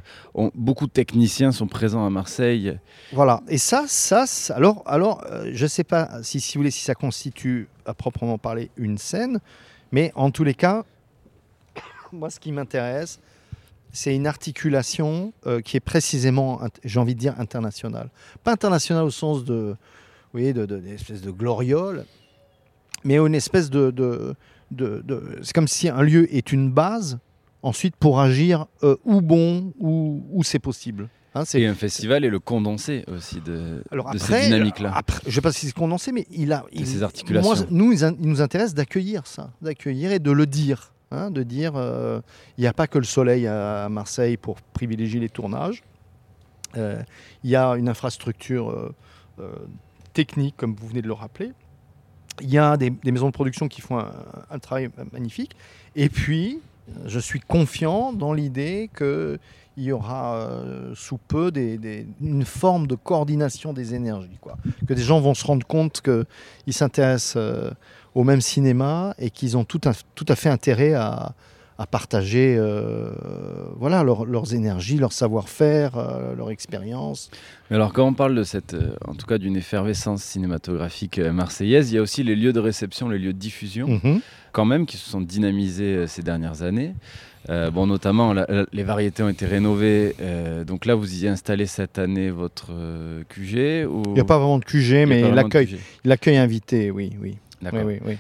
beaucoup 0.56 0.88
de 0.88 0.92
techniciens 0.92 1.52
sont 1.52 1.68
présents 1.68 2.06
à 2.06 2.10
Marseille. 2.10 2.78
Voilà. 3.12 3.42
Et 3.50 3.58
ça, 3.58 3.84
ça, 3.88 4.24
alors, 4.56 4.82
alors, 4.86 5.24
euh, 5.30 5.52
je 5.54 5.64
ne 5.64 5.68
sais 5.68 5.84
pas 5.84 6.24
si, 6.24 6.40
si 6.40 6.56
vous 6.56 6.62
voulez, 6.62 6.72
si 6.72 6.86
ça 6.86 6.96
constitue 6.96 7.68
à 7.86 7.94
proprement 7.94 8.38
parler 8.38 8.72
une 8.78 8.98
scène, 8.98 9.40
mais 9.92 10.14
en 10.16 10.32
tous 10.32 10.46
les 10.46 10.54
cas, 10.54 10.86
moi, 12.14 12.30
ce 12.30 12.40
qui 12.40 12.54
m'intéresse, 12.54 13.20
c'est 13.92 14.16
une 14.16 14.26
articulation 14.26 15.34
euh, 15.46 15.60
qui 15.60 15.76
est 15.76 15.82
précisément, 15.82 16.62
j'ai 16.86 17.00
envie 17.00 17.16
de 17.16 17.20
dire, 17.20 17.38
internationale. 17.40 18.10
Pas 18.46 18.54
internationale 18.54 19.04
au 19.04 19.12
sens 19.12 19.44
de, 19.44 19.76
vous 19.76 20.40
voyez, 20.40 20.54
de, 20.54 20.66
de, 20.66 20.80
de 20.80 21.32
gloriole, 21.32 22.06
mais 23.04 23.18
une 23.18 23.36
espèce 23.36 23.70
de, 23.70 23.92
de, 23.92 24.34
de 24.72 25.04
c'est 25.44 25.54
comme 25.54 25.68
si 25.68 25.90
un 25.90 26.02
lieu 26.02 26.34
est 26.34 26.54
une 26.54 26.72
base 26.72 27.20
ensuite 27.64 27.96
pour 27.96 28.20
agir 28.20 28.66
euh, 28.84 28.96
où 29.06 29.22
bon, 29.22 29.74
où, 29.80 30.24
où 30.32 30.44
c'est 30.44 30.60
possible. 30.60 31.10
Hein, 31.34 31.44
et 31.54 31.66
un 31.66 31.76
festival 31.76 32.26
est 32.26 32.30
le 32.30 32.40
condensé 32.40 33.06
aussi 33.08 33.40
de, 33.40 33.84
de 33.90 34.18
cette 34.18 34.44
dynamique-là. 34.44 35.02
Je 35.24 35.30
ne 35.30 35.32
sais 35.34 35.42
pas 35.42 35.54
si 35.54 35.66
c'est 35.66 35.74
condensé, 35.74 36.12
mais 36.12 36.28
il 36.30 36.52
a. 36.52 36.66
Il, 36.74 36.86
ces 36.86 37.04
articulations. 37.04 37.56
Moi, 37.56 37.66
nous, 37.70 37.94
il 37.94 38.16
nous 38.20 38.42
intéresse 38.42 38.74
d'accueillir 38.74 39.26
ça, 39.28 39.52
d'accueillir 39.62 40.12
et 40.12 40.20
de 40.20 40.32
le 40.32 40.46
dire. 40.46 40.94
Hein, 41.14 41.30
de 41.30 41.44
dire, 41.44 41.74
euh, 41.76 42.22
il 42.58 42.62
n'y 42.62 42.68
a 42.68 42.74
pas 42.74 42.88
que 42.88 42.98
le 42.98 43.04
soleil 43.04 43.46
à, 43.46 43.90
Marseille 43.90 44.38
pour 44.38 44.62
privilégier 44.62 45.20
les 45.20 45.28
tournages. 45.28 45.84
Euh, 46.78 47.02
il 47.44 47.50
y 47.50 47.56
a 47.58 47.72
une 47.72 47.90
infrastructure 47.90 48.94
technique, 50.14 50.56
comme 50.56 50.74
vous 50.74 50.88
venez 50.88 51.02
de 51.02 51.08
le 51.08 51.14
rappeler. 51.14 51.52
Il 52.42 52.50
y 52.50 52.58
a 52.58 52.78
des, 52.78 52.94
maisons 53.06 53.28
de 53.28 53.34
production 53.34 53.68
qui 53.68 53.82
font 53.82 54.00
un, 54.00 54.12
un 54.50 54.60
travail 54.60 54.90
magnifique. 55.12 55.56
Et 55.96 56.08
puis, 56.08 56.62
Je 57.06 57.20
suis 57.20 57.40
confiant 57.40 58.14
dans 58.14 58.34
l'idée 58.34 58.90
qu'il 58.96 59.40
y 59.78 59.92
aura 59.92 60.50
sous 60.96 61.18
peu 61.18 61.52
une 62.22 62.46
forme 62.46 62.88
de 62.88 62.96
coordination 62.96 63.74
des 63.74 63.96
énergies. 63.96 64.38
Quoi. 64.40 64.58
Que 64.88 64.94
des 64.94 65.02
gens 65.02 65.20
vont 65.20 65.34
se 65.34 65.46
rendre 65.46 65.66
compte 65.66 66.02
qu'ils 66.02 66.74
s'intéressent 66.74 67.38
au 68.16 68.24
même 68.24 68.42
cinéma 68.42 69.14
et 69.18 69.30
qu'ils 69.30 69.58
ont 69.58 69.64
tout, 69.64 69.82
tout 70.16 70.26
à 70.28 70.36
fait 70.36 70.50
intérêt 70.50 70.94
à, 70.94 71.34
à 71.82 71.88
partager 71.88 72.56
euh, 72.60 73.10
voilà, 73.76 74.04
leurs 74.04 74.54
énergies, 74.54 74.98
leur 74.98 75.14
savoir-faire, 75.14 75.98
euh, 75.98 76.36
leur 76.36 76.52
expérience. 76.52 77.32
Alors 77.72 77.92
quand 77.92 78.06
on 78.06 78.14
parle 78.14 78.36
de 78.36 78.44
cette, 78.44 78.76
euh, 78.76 78.94
en 79.08 79.16
tout 79.16 79.26
cas 79.26 79.40
d'une 79.40 79.56
effervescence 79.58 80.22
cinématographique 80.22 81.18
marseillaise, 81.18 81.92
il 81.92 81.96
y 81.96 81.98
a 81.98 82.02
aussi 82.04 82.22
les 82.22 82.36
lieux 82.36 82.54
de 82.54 82.60
réception, 82.60 83.10
les 83.10 83.18
lieux 83.18 83.34
de 83.34 83.40
diffusion, 83.40 84.00
mhm. 84.04 84.22
quand 84.52 84.66
même, 84.66 84.86
qui 84.86 84.98
se 84.98 85.10
sont 85.10 85.22
dynamisés 85.22 86.06
ces 86.06 86.22
dernières 86.22 86.62
années. 86.62 86.94
bon, 87.50 87.88
notamment, 87.88 88.36
les 88.72 88.84
variétés 88.84 89.24
ont 89.24 89.30
été 89.30 89.48
rénovées. 89.48 90.16
donc 90.68 90.86
là, 90.86 90.94
vous 90.94 91.24
y 91.24 91.28
installez 91.28 91.66
cette 91.66 91.98
année 91.98 92.30
votre 92.30 92.72
QG 93.30 93.88
ou... 93.90 94.04
Il 94.06 94.14
n'y 94.14 94.20
a 94.20 94.26
pas 94.26 94.38
vraiment 94.38 94.60
de 94.60 94.66
QG, 94.66 95.08
mais 95.08 95.32
l'accueil, 95.32 95.80
l'accueil 96.06 96.38
invité, 96.38 96.92
oui, 96.92 97.14
oui. 97.20 97.38
D'accord. 97.62 97.86
Oui, 97.86 98.00
oui, 98.06 98.18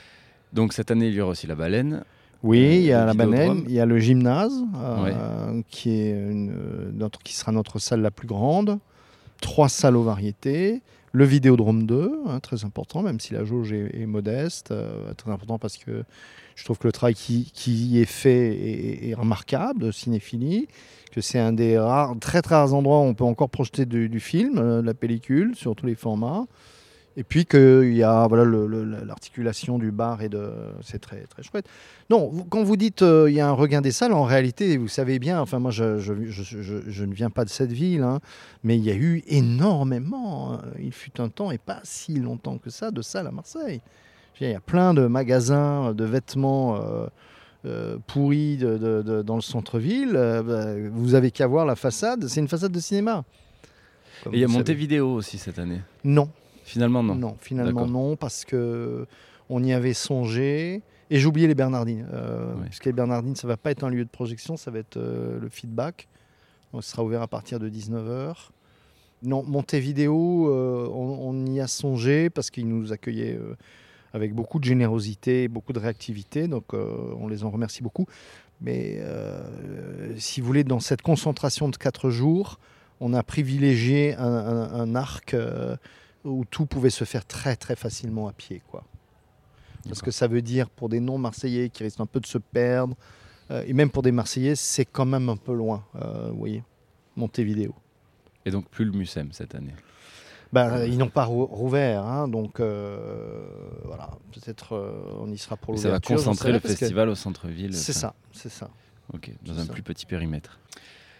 Donc 0.51 0.73
cette 0.73 0.89
année, 0.89 1.09
il 1.09 1.13
y 1.13 1.21
aura 1.21 1.31
aussi 1.31 1.45
la 1.45 1.55
baleine. 1.55 2.03
Oui, 2.43 2.59
euh, 2.59 2.73
il 2.75 2.83
y 2.83 2.93
a 2.93 3.05
la 3.05 3.13
banane, 3.13 3.63
il 3.67 3.73
y 3.73 3.79
a 3.79 3.85
le 3.85 3.99
gymnase, 3.99 4.63
euh, 4.75 5.61
qui, 5.69 5.91
est 5.91 6.15
notre, 6.93 7.19
qui 7.21 7.35
sera 7.35 7.51
notre 7.51 7.79
salle 7.79 8.01
la 8.01 8.11
plus 8.11 8.27
grande, 8.27 8.79
trois 9.41 9.69
salles 9.69 9.95
aux 9.95 10.03
variétés, 10.03 10.81
le 11.13 11.25
Vidéodrome 11.25 11.85
2, 11.85 12.21
hein, 12.27 12.39
très 12.39 12.63
important, 12.63 13.01
même 13.01 13.19
si 13.19 13.33
la 13.33 13.43
jauge 13.43 13.73
est, 13.73 14.05
modeste, 14.05 14.71
euh, 14.71 15.13
très 15.13 15.29
important 15.29 15.59
parce 15.59 15.77
que 15.77 16.03
je 16.55 16.63
trouve 16.63 16.77
que 16.77 16.87
le 16.87 16.93
travail 16.93 17.15
qui, 17.15 17.51
qui 17.53 17.99
est 17.99 18.05
fait 18.05 19.09
est, 19.09 19.13
remarquable 19.13 19.79
de 19.81 19.91
cinéphilie, 19.91 20.67
que 21.11 21.21
c'est 21.21 21.39
un 21.39 21.51
des 21.51 21.77
rares, 21.77 22.15
très 22.19 22.41
très 22.41 22.55
rares 22.55 22.73
endroits 22.73 22.99
où 22.99 23.03
on 23.03 23.13
peut 23.13 23.25
encore 23.25 23.49
projeter 23.49 23.85
du, 23.85 24.19
film, 24.19 24.55
de 24.55 24.81
la 24.85 24.93
pellicule, 24.93 25.55
sur 25.55 25.75
tous 25.75 25.85
les 25.85 25.95
formats. 25.95 26.45
Et 27.17 27.23
puis 27.23 27.45
qu'il 27.45 27.93
y 27.93 28.03
a 28.03 28.25
voilà, 28.27 28.45
l'articulation 29.05 29.77
du 29.77 29.91
bar 29.91 30.21
et 30.21 30.29
de. 30.29 30.49
C'est 30.81 30.99
très, 30.99 31.21
très 31.23 31.43
chouette. 31.43 31.65
Non, 32.09 32.31
quand 32.49 32.63
vous 32.63 32.77
dites 32.77 33.01
euh, 33.01 33.29
il 33.29 33.35
y 33.35 33.41
a 33.41 33.47
un 33.47 33.53
regain 33.53 33.81
des 33.81 33.91
salles, 33.91 34.13
en 34.13 34.23
réalité, 34.23 34.77
vous 34.77 34.87
savez 34.87 35.19
bien, 35.19 35.41
enfin, 35.41 35.59
moi, 35.59 35.71
je, 35.71 35.99
je, 35.99 36.13
je, 36.29 36.77
je 36.87 37.05
ne 37.05 37.13
viens 37.13 37.29
pas 37.29 37.43
de 37.43 37.49
cette 37.49 37.71
ville, 37.71 38.03
hein, 38.03 38.19
mais 38.63 38.77
il 38.77 38.83
y 38.83 38.91
a 38.91 38.95
eu 38.95 39.23
énormément, 39.27 40.53
hein, 40.53 40.61
il 40.79 40.93
fut 40.93 41.19
un 41.19 41.27
temps, 41.27 41.51
et 41.51 41.57
pas 41.57 41.81
si 41.83 42.15
longtemps 42.15 42.57
que 42.57 42.69
ça, 42.69 42.91
de 42.91 43.01
salles 43.01 43.27
à 43.27 43.31
Marseille. 43.31 43.81
Il 44.39 44.49
y 44.49 44.55
a 44.55 44.59
plein 44.59 44.93
de 44.93 45.05
magasins 45.05 45.93
de 45.93 46.03
vêtements. 46.03 46.77
Euh, 46.77 47.07
euh, 47.63 47.97
pourris 48.07 48.57
de, 48.57 49.21
dans 49.21 49.35
le 49.35 49.41
centre-ville, 49.41 50.13
bah, 50.13 50.73
vous 50.91 51.13
avez 51.13 51.29
qu'à 51.29 51.45
voir 51.45 51.63
la 51.63 51.75
façade, 51.75 52.27
c'est 52.27 52.39
une 52.39 52.47
façade 52.47 52.71
de 52.71 52.79
cinéma. 52.79 53.23
Et 54.25 54.29
il 54.33 54.39
y 54.39 54.43
a 54.43 54.47
Montevideo 54.47 55.13
aussi 55.13 55.37
cette 55.37 55.59
année 55.59 55.81
Non, 56.03 56.27
Finalement, 56.63 57.03
non. 57.03 57.15
Non, 57.15 57.37
finalement, 57.39 57.87
non, 57.87 58.15
parce 58.15 58.45
que 58.45 59.07
on 59.51 59.63
y 59.63 59.73
avait 59.73 59.93
songé. 59.93 60.81
Et 61.09 61.19
j'ai 61.19 61.27
oublié 61.27 61.45
les 61.45 61.55
Bernardines. 61.55 62.07
Euh, 62.13 62.53
Parce 62.63 62.79
que 62.79 62.85
les 62.85 62.93
Bernardines, 62.93 63.35
ça 63.35 63.45
va 63.45 63.57
pas 63.57 63.69
être 63.71 63.83
un 63.83 63.89
lieu 63.89 64.05
de 64.05 64.09
projection, 64.09 64.55
ça 64.55 64.71
va 64.71 64.79
être 64.79 64.95
euh, 64.95 65.39
le 65.39 65.49
feedback. 65.49 66.07
Donc, 66.71 66.83
ce 66.83 66.91
sera 66.91 67.03
ouvert 67.03 67.21
à 67.21 67.27
partir 67.27 67.59
de 67.59 67.69
19h. 67.69 68.33
Non, 69.23 69.43
Montevideo, 69.43 70.49
euh, 70.49 70.87
on, 70.89 71.29
on, 71.29 71.45
y 71.47 71.59
a 71.59 71.67
songé 71.67 72.29
parce 72.29 72.49
qu'ils 72.49 72.67
nous 72.67 72.93
accueillaient 72.93 73.35
euh, 73.35 73.57
avec 74.13 74.33
beaucoup 74.33 74.57
de 74.57 74.63
générosité, 74.63 75.49
beaucoup 75.49 75.73
de 75.73 75.79
réactivité. 75.79 76.47
Donc, 76.47 76.73
on 76.73 77.27
les 77.27 77.43
en 77.43 77.49
remercie 77.49 77.83
beaucoup. 77.83 78.07
Mais 78.61 79.01
si 80.17 80.39
vous 80.41 80.47
voulez, 80.47 80.63
dans 80.63 80.79
cette 80.81 81.01
concentration 81.01 81.69
de 81.69 81.77
4 81.77 82.09
jours, 82.09 82.59
on 82.99 83.13
a 83.13 83.23
privilégié 83.23 84.15
un, 84.15 84.25
un 84.25 84.95
arc 84.95 85.35
où 86.23 86.45
tout 86.45 86.65
pouvait 86.65 86.89
se 86.89 87.03
faire 87.03 87.25
très 87.25 87.55
très 87.55 87.75
facilement 87.75 88.27
à 88.27 88.33
pied. 88.33 88.61
Quoi. 88.69 88.83
Parce 89.87 90.01
que 90.01 90.11
ça 90.11 90.27
veut 90.27 90.41
dire 90.41 90.69
pour 90.69 90.89
des 90.89 90.99
non-marseillais 90.99 91.69
qui 91.69 91.83
risquent 91.83 92.01
un 92.01 92.05
peu 92.05 92.19
de 92.19 92.27
se 92.27 92.37
perdre, 92.37 92.95
euh, 93.51 93.63
et 93.67 93.73
même 93.73 93.89
pour 93.89 94.03
des 94.03 94.11
Marseillais, 94.11 94.55
c'est 94.55 94.85
quand 94.85 95.05
même 95.05 95.29
un 95.29 95.37
peu 95.37 95.53
loin, 95.53 95.83
euh, 95.95 96.29
vous 96.31 96.37
voyez, 96.37 96.63
Montevideo. 97.15 97.75
Et 98.45 98.51
donc 98.51 98.69
plus 98.69 98.85
le 98.85 98.91
Mucem 98.91 99.31
cette 99.31 99.55
année 99.55 99.73
ben, 100.53 100.85
Ils 100.85 100.97
n'ont 100.97 101.09
pas 101.09 101.25
rouvert, 101.25 102.05
hein, 102.05 102.27
donc 102.27 102.59
euh, 102.59 103.45
voilà, 103.85 104.09
peut-être 104.31 105.15
on 105.19 105.29
y 105.31 105.37
sera 105.37 105.57
pour 105.57 105.73
l'ouverture. 105.73 106.09
Ça 106.09 106.15
va 106.15 106.17
concentrer 106.17 106.51
le 106.51 106.59
festival 106.59 107.09
au 107.09 107.15
centre-ville. 107.15 107.73
C'est 107.73 107.93
ça, 107.93 108.15
c'est 108.31 108.51
ça. 108.51 108.69
Ok, 109.13 109.31
dans 109.43 109.59
un 109.59 109.65
plus 109.65 109.83
petit 109.83 110.05
périmètre. 110.05 110.59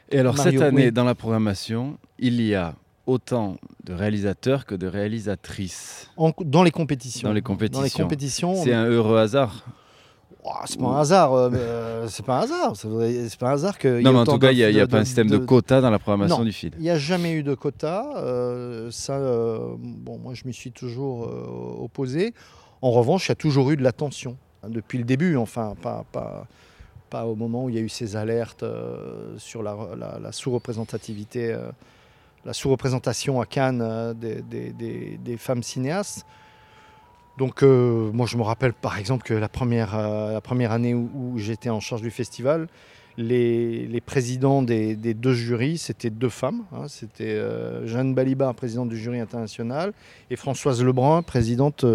Et 0.10 0.20
alors 0.20 0.38
cette 0.38 0.62
année, 0.62 0.92
dans 0.92 1.04
la 1.06 1.16
programmation, 1.16 1.98
il 2.18 2.42
y 2.42 2.56
a 2.56 2.76
autant 3.08 3.58
de 3.84 3.94
réalisateurs 3.94 4.66
que 4.66 4.76
de 4.76 4.88
réalisatrices. 4.88 6.10
dans 6.40 6.64
les 6.64 6.72
compétitions. 6.72 7.28
Dans 7.28 7.34
les 7.34 7.42
compétitions. 7.42 7.80
Dans 7.80 7.84
les 7.84 7.90
compétitions 7.90 8.56
c'est 8.64 8.74
un 8.74 8.86
heureux 8.86 9.18
hasard. 9.18 9.66
Oh, 10.44 10.50
c'est 10.66 10.80
pas 10.80 10.88
un 10.88 11.00
hasard. 11.00 11.34
Euh, 11.34 11.50
euh, 11.54 12.08
c'est 12.08 12.26
pas 12.26 12.40
un 12.40 12.42
hasard. 12.44 12.76
C'est 12.76 13.38
pas 13.38 13.50
un 13.50 13.54
hasard 13.54 13.78
que. 13.78 14.02
Non, 14.02 14.12
mais 14.12 14.20
en 14.20 14.26
tout 14.26 14.40
cas, 14.40 14.52
il 14.52 14.58
n'y 14.58 14.80
a, 14.80 14.88
pas 14.88 15.00
un 15.00 15.06
système 15.06 15.30
de, 15.30 15.38
quota 15.38 15.82
dans 15.82 15.92
la 15.92 16.00
programmation 16.00 16.44
du 16.44 16.52
film. 16.52 16.74
Il 16.78 16.84
n'y 16.84 16.90
a 16.90 16.98
jamais 16.98 17.34
eu 17.34 17.44
de 17.44 17.54
quota. 17.54 18.10
Euh, 18.16 18.90
ça, 18.92 19.20
bon, 19.20 20.18
moi, 20.18 20.34
je 20.34 20.44
m'y 20.46 20.54
suis 20.54 20.72
toujours 20.72 21.30
opposé. 21.80 22.34
En 22.82 22.92
revanche, 22.92 23.28
il 23.28 23.30
y 23.30 23.34
a 23.34 23.36
toujours 23.36 23.70
eu 23.70 23.78
de 23.78 23.84
l'attention 23.84 24.38
hein, 24.64 24.70
depuis 24.70 24.98
le 24.98 25.04
début. 25.04 25.36
Enfin, 25.38 25.76
pas, 25.80 26.06
pas, 26.12 26.48
pas 27.12 27.28
au 27.28 27.36
moment 27.36 27.66
où 27.66 27.70
il 27.70 27.76
y 27.76 27.78
a 27.78 27.82
eu 27.82 27.90
ces 27.90 28.16
alertes 28.16 28.66
sur 29.38 29.62
la, 29.62 29.78
la 30.20 30.32
sous-représentativité 30.32 31.56
la 32.46 32.54
sous-représentation 32.54 33.42
à 33.42 33.46
Cannes 33.46 33.82
euh, 33.84 34.14
des, 34.14 35.38
femmes 35.38 35.64
cinéastes. 35.64 36.26
Donc 37.38 37.64
euh, 37.64 38.12
moi 38.12 38.28
je 38.28 38.38
me 38.38 38.44
rappelle 38.44 38.74
par 38.74 38.98
exemple 38.98 39.24
que 39.24 39.34
la 39.34 39.50
première, 39.50 39.96
euh, 39.96 40.40
année 40.70 40.94
où, 40.94 41.38
j'étais 41.38 41.70
en 41.70 41.80
charge 41.80 42.02
du 42.02 42.12
festival, 42.12 42.68
les, 43.18 44.02
présidents 44.06 44.62
des, 44.62 44.96
deux 44.96 45.34
jurys, 45.34 45.78
c'était 45.78 46.10
deux 46.10 46.30
femmes. 46.30 46.64
Hein. 46.72 46.88
c'était 46.88 47.40
Jeanne 47.86 48.14
Balibar, 48.14 48.54
présidente 48.56 48.90
du 48.90 48.98
jury 48.98 49.20
international, 49.20 49.94
et 50.30 50.36
Françoise 50.36 50.84
Lebrun, 50.84 51.22
présidente, 51.22 51.86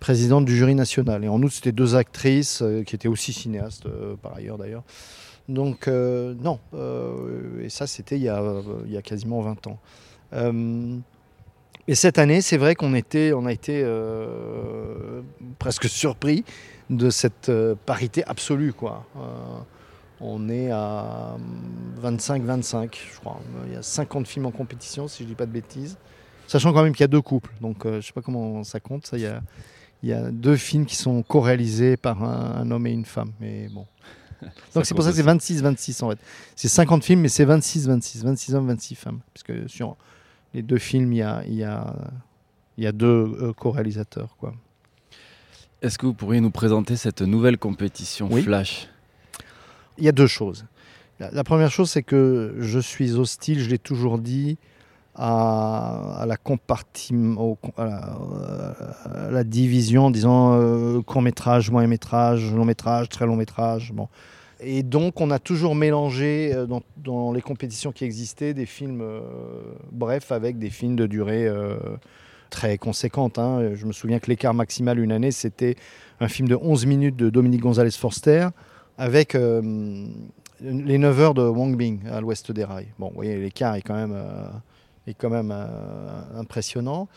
présidente 0.00 0.44
du 0.44 0.56
jury 0.56 0.74
national. 0.74 1.24
Et 1.24 1.28
en 1.28 1.42
outre, 1.42 1.54
c'était 1.54 1.72
deux 1.72 1.96
actrices 1.96 2.62
qui 2.86 2.94
étaient 2.94 3.08
aussi 3.08 3.32
cinéastes, 3.32 3.88
par 4.22 4.34
ailleurs 4.36 4.58
d'ailleurs. 4.58 4.84
Donc 5.48 5.86
euh, 5.86 6.34
non, 6.40 6.58
euh, 6.74 7.62
et 7.62 7.68
ça 7.68 7.86
c'était 7.86 8.16
il, 8.16 8.22
y 8.22 8.28
a 8.28 9.02
quasiment 9.02 9.40
20 9.40 9.66
ans. 9.68 9.78
Euh, 10.32 10.96
et 11.88 11.94
cette 11.94 12.18
année, 12.18 12.40
c'est 12.40 12.56
vrai 12.56 12.74
qu'on 12.74 12.94
était, 12.94 13.32
on 13.32 13.46
a 13.46 13.52
été 13.52 13.86
presque 15.60 15.88
surpris 15.88 16.44
de 16.90 17.10
cette 17.10 17.50
parité 17.86 18.24
absolue. 18.24 18.72
Quoi. 18.72 19.06
on 20.20 20.48
est 20.48 20.72
à 20.72 21.36
25-25, 22.02 22.96
je 23.12 23.20
crois. 23.20 23.40
Il 23.68 23.74
y 23.74 23.76
a 23.76 23.82
50 23.82 24.26
films 24.26 24.46
en 24.46 24.50
compétition, 24.50 25.06
si 25.06 25.18
je 25.18 25.24
ne 25.24 25.28
dis 25.28 25.36
pas 25.36 25.46
de 25.46 25.52
bêtises. 25.52 25.96
Sachant 26.48 26.72
quand 26.72 26.82
même 26.82 26.92
qu'il 26.92 27.02
y 27.02 27.04
a 27.04 27.08
deux 27.08 27.22
couples, 27.22 27.52
donc 27.60 27.82
je 27.84 27.88
ne 27.90 28.00
sais 28.00 28.12
pas 28.12 28.22
comment 28.22 28.64
ça 28.64 28.80
compte. 28.80 29.06
Ça, 29.06 29.16
il, 29.16 29.22
y 29.22 29.26
a, 29.26 29.40
il 30.02 30.08
y 30.08 30.12
a 30.12 30.32
deux 30.32 30.56
films 30.56 30.86
qui 30.86 30.96
sont 30.96 31.22
co-réalisés 31.22 31.96
par 31.96 32.24
un, 32.24 32.62
un 32.62 32.70
homme 32.72 32.88
et 32.88 32.92
une 32.92 33.04
femme. 33.04 33.30
Mais 33.38 33.68
bon, 33.68 33.86
donc 34.74 34.84
c'est 34.86 34.94
pour 34.94 35.04
ça 35.04 35.10
que 35.10 35.16
c'est 35.16 35.22
26-26 35.22 36.04
en 36.04 36.10
fait. 36.10 36.18
C'est 36.54 36.68
50 36.68 37.04
films, 37.04 37.20
mais 37.20 37.28
c'est 37.28 37.44
26-26. 37.44 38.22
26 38.24 38.54
hommes, 38.54 38.68
26 38.68 38.94
femmes. 38.94 39.20
Parce 39.32 39.42
que 39.42 39.68
sur 39.68 39.96
les 40.54 40.62
deux 40.62 40.78
films, 40.78 41.12
il 41.12 41.18
y 41.18 41.22
a, 41.22 41.44
y 41.46 41.62
a, 41.64 41.94
y 42.78 42.86
a 42.86 42.92
deux 42.92 43.06
euh, 43.06 43.52
co-réalisateurs. 43.52 44.36
Quoi. 44.38 44.54
Est-ce 45.82 45.98
que 45.98 46.06
vous 46.06 46.14
pourriez 46.14 46.40
nous 46.40 46.50
présenter 46.50 46.96
cette 46.96 47.22
nouvelle 47.22 47.58
compétition 47.58 48.30
Flash? 48.30 48.88
Il 49.98 50.04
y 50.04 50.08
a 50.08 50.12
deux 50.12 50.26
choses. 50.26 50.66
La, 51.18 51.44
première 51.44 51.70
chose, 51.70 51.90
c'est 51.90 52.02
que 52.02 52.56
je 52.58 52.78
suis 52.78 53.12
hostile, 53.12 53.60
je 53.60 53.70
l'ai 53.70 53.78
toujours 53.78 54.18
dit, 54.18 54.58
à, 55.18 56.26
la, 56.26 56.36
la, 59.30 59.44
division, 59.44 60.10
disons 60.10 60.52
euh, 60.52 61.00
court 61.00 61.22
métrage, 61.22 61.70
moyen 61.70 61.88
métrage, 61.88 62.52
long 62.52 62.66
métrage, 62.66 63.08
très 63.08 63.24
long 63.24 63.36
métrage. 63.36 63.92
Bon. 63.92 64.08
Et 64.60 64.82
donc 64.82 65.20
on 65.20 65.30
a 65.30 65.38
toujours 65.38 65.74
mélangé 65.74 66.52
euh, 66.54 66.66
dans, 66.98 67.32
les 67.32 67.40
compétitions 67.40 67.92
qui 67.92 68.04
existaient 68.04 68.52
des 68.52 68.66
films 68.66 69.00
euh, 69.00 69.20
brefs 69.90 70.32
avec 70.32 70.58
des 70.58 70.68
films 70.68 70.96
de 70.96 71.06
durée 71.06 71.48
très 72.50 72.76
conséquente. 72.76 73.38
Hein. 73.38 73.70
Je 73.74 73.86
me 73.86 73.92
souviens 73.92 74.18
que 74.18 74.28
l'écart 74.28 74.52
maximal 74.52 74.98
une 74.98 75.12
année, 75.12 75.30
c'était 75.30 75.76
un 76.20 76.28
film 76.28 76.46
de 76.46 76.56
11 76.56 76.84
minutes 76.84 77.16
de 77.16 77.30
Dominique 77.30 77.62
Gonzalez 77.62 77.90
Forster 77.92 78.48
avec 78.98 79.34
les 79.34 80.98
9 80.98 81.20
heures 81.20 81.34
de 81.34 81.42
Wang 81.42 81.74
Bing 81.74 82.00
à 82.10 82.20
l'ouest 82.20 82.52
des 82.52 82.64
rails. 82.64 82.88
Bon, 82.98 83.08
vous 83.08 83.14
voyez, 83.14 83.36
l'écart 83.36 83.74
est 83.76 83.82
quand 83.82 83.94
même 83.94 84.14
est 85.06 85.14
quand 85.14 85.30
même 85.30 85.52
euh, 85.54 86.40
impressionnant. 86.40 87.08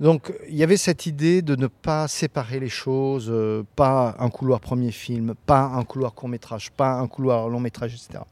Donc 0.00 0.32
il 0.48 0.54
y 0.54 0.62
avait 0.62 0.76
cette 0.76 1.06
idée 1.06 1.42
de 1.42 1.56
ne 1.56 1.66
pas 1.66 2.06
séparer 2.06 2.60
les 2.60 2.68
choses, 2.68 3.28
euh, 3.28 3.64
pas 3.74 4.14
un 4.20 4.30
couloir 4.30 4.60
premier 4.60 4.92
film, 4.92 5.34
pas 5.46 5.64
un 5.64 5.84
couloir 5.84 6.14
court 6.14 6.28
métrage, 6.28 6.70
pas 6.70 6.92
un 6.92 7.08
couloir 7.08 7.48
long 7.48 7.60
métrage, 7.60 7.94
etc. 7.94 8.22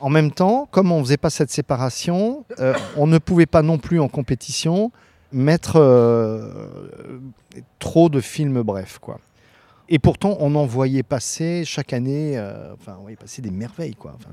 En 0.00 0.10
même 0.10 0.32
temps, 0.32 0.68
comme 0.70 0.90
on 0.92 0.98
ne 0.98 1.04
faisait 1.04 1.16
pas 1.16 1.30
cette 1.30 1.50
séparation, 1.50 2.44
euh, 2.58 2.74
on 2.96 3.06
ne 3.06 3.18
pouvait 3.18 3.46
pas 3.46 3.62
non 3.62 3.78
plus 3.78 4.00
en 4.00 4.08
compétition 4.08 4.90
mettre 5.30 5.74
trop 7.78 8.08
de 8.08 8.20
films 8.20 8.62
brefs. 8.62 8.98
Quoi. 8.98 9.20
Et 9.90 9.98
pourtant, 9.98 10.38
on 10.40 10.54
en 10.54 10.64
voyait 10.64 11.02
passer 11.02 11.64
chaque 11.66 11.92
année, 11.92 12.40
enfin, 12.72 12.96
on 12.98 13.02
voyait 13.02 13.16
passer 13.16 13.42
des 13.42 13.50
merveilles. 13.50 13.94
Quoi. 13.94 14.14
Enfin, 14.16 14.30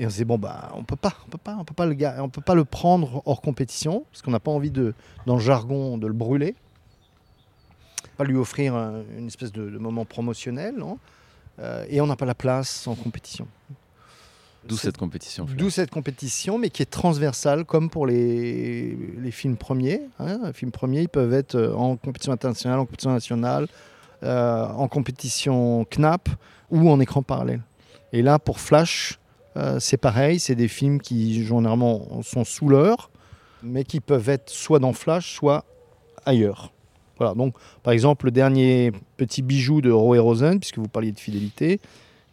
et 0.00 0.06
on 0.06 0.10
se 0.10 0.16
dit 0.16 0.24
bon 0.24 0.38
bah 0.38 0.72
on 0.74 0.82
peut 0.82 0.96
pas, 0.96 1.12
on 1.26 1.28
peut 1.28 1.38
pas, 1.38 1.56
on 1.60 1.64
peut 1.64 1.74
pas 1.74 1.84
le 1.84 1.94
on 2.20 2.30
peut 2.30 2.40
pas 2.40 2.54
le 2.54 2.64
prendre 2.64 3.22
hors 3.26 3.42
compétition 3.42 4.06
parce 4.10 4.22
qu'on 4.22 4.30
n'a 4.30 4.40
pas 4.40 4.50
envie 4.50 4.70
de 4.70 4.94
dans 5.26 5.34
le 5.34 5.42
jargon 5.42 5.98
de 5.98 6.06
le 6.06 6.14
brûler, 6.14 6.54
pas 8.16 8.24
lui 8.24 8.36
offrir 8.36 8.74
une 9.18 9.26
espèce 9.26 9.52
de, 9.52 9.62
moment 9.76 10.06
promotionnel, 10.06 10.82
euh, 11.58 11.84
et 11.90 12.00
on 12.00 12.06
n'a 12.06 12.16
pas 12.16 12.24
la 12.24 12.34
place 12.34 12.86
en 12.86 12.94
compétition. 12.94 13.46
D'où 14.64 14.78
cette 14.78 14.96
compétition. 14.96 15.46
D'où 15.56 15.68
cette 15.68 15.90
compétition, 15.90 16.56
mais 16.56 16.70
qui 16.70 16.80
est 16.80 16.90
transversale, 16.90 17.66
comme 17.66 17.90
pour 17.90 18.06
les, 18.06 18.96
les 19.18 19.30
films 19.30 19.56
premiers. 19.56 20.02
Hein. 20.18 20.40
Les 20.46 20.52
films 20.54 20.70
premiers, 20.70 21.02
ils 21.02 21.08
peuvent 21.10 21.34
être 21.34 21.56
euh, 21.56 21.74
en 21.74 21.96
compétition 21.96 22.32
internationale, 22.32 22.78
en 22.78 22.86
compétition 22.86 23.12
nationale, 23.12 23.68
euh, 24.22 24.66
en 24.66 24.88
compétition 24.88 25.84
KNAP 25.90 26.30
ou 26.70 26.90
en 26.90 27.00
écran 27.00 27.22
parallèle. 27.22 27.60
Et 28.12 28.22
là, 28.22 28.38
pour 28.38 28.60
Flash, 28.60 29.19
c'est 29.78 29.96
pareil, 29.96 30.38
c'est 30.38 30.54
des 30.54 30.68
films 30.68 31.00
qui 31.00 31.44
généralement 31.44 32.22
sont 32.22 32.44
sous 32.44 32.68
l'heure, 32.68 33.10
mais 33.62 33.84
qui 33.84 34.00
peuvent 34.00 34.28
être 34.28 34.48
soit 34.50 34.78
dans 34.78 34.92
Flash, 34.92 35.34
soit 35.34 35.64
ailleurs. 36.24 36.72
Voilà, 37.18 37.34
donc 37.34 37.54
par 37.82 37.92
exemple, 37.92 38.26
le 38.26 38.30
dernier 38.30 38.92
petit 39.16 39.42
bijou 39.42 39.82
de 39.82 39.90
Roy 39.90 40.18
Rosen, 40.20 40.58
puisque 40.58 40.78
vous 40.78 40.88
parliez 40.88 41.12
de 41.12 41.20
fidélité, 41.20 41.80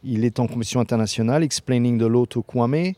il 0.04 0.24
est 0.24 0.40
en 0.40 0.48
compétition 0.48 0.80
internationale, 0.80 1.44
Explaining 1.44 2.00
the 2.00 2.04
Law 2.04 2.26
to 2.26 2.42
Kwame. 2.42 2.94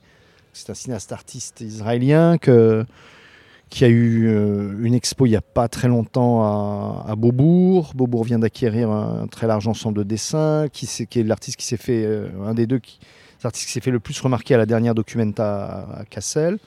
C'est 0.54 0.70
un 0.70 0.76
cinéaste 0.76 1.12
artiste 1.12 1.62
israélien 1.62 2.38
qui 2.38 3.86
a 3.86 3.88
eu 3.88 4.28
euh, 4.28 4.74
une 4.82 4.94
expo 4.94 5.26
il 5.26 5.30
n'y 5.30 5.36
a 5.36 5.42
pas 5.42 5.68
très 5.68 5.88
longtemps 5.88 6.44
à, 6.44 7.16
Beaubourg. 7.16 7.94
Beaubourg 7.96 8.24
vient 8.24 8.40
d'acquérir 8.40 8.92
un 8.92 9.28
très 9.28 9.48
large 9.48 9.68
ensemble 9.68 10.00
de 10.00 10.04
dessins, 10.04 10.68
qui, 10.72 10.88
qui 11.08 11.20
est 11.20 11.24
l'artiste 11.24 11.58
qui 11.58 11.66
s'est 11.66 11.78
fait, 11.78 12.04
euh, 12.04 12.30
un 12.46 12.54
des 12.54 12.68
deux 12.68 12.80
qui, 12.80 13.00
l'artiste 13.44 13.68
qui 13.68 13.72
s'est 13.74 13.82
fait 13.82 13.92
le 13.92 14.00
plus 14.00 14.20
remarquer 14.22 14.56
à 14.56 14.58
la 14.58 14.66
dernière 14.66 14.96
Documenta 14.96 15.88
à 15.98 16.06
Cassel. 16.06 16.58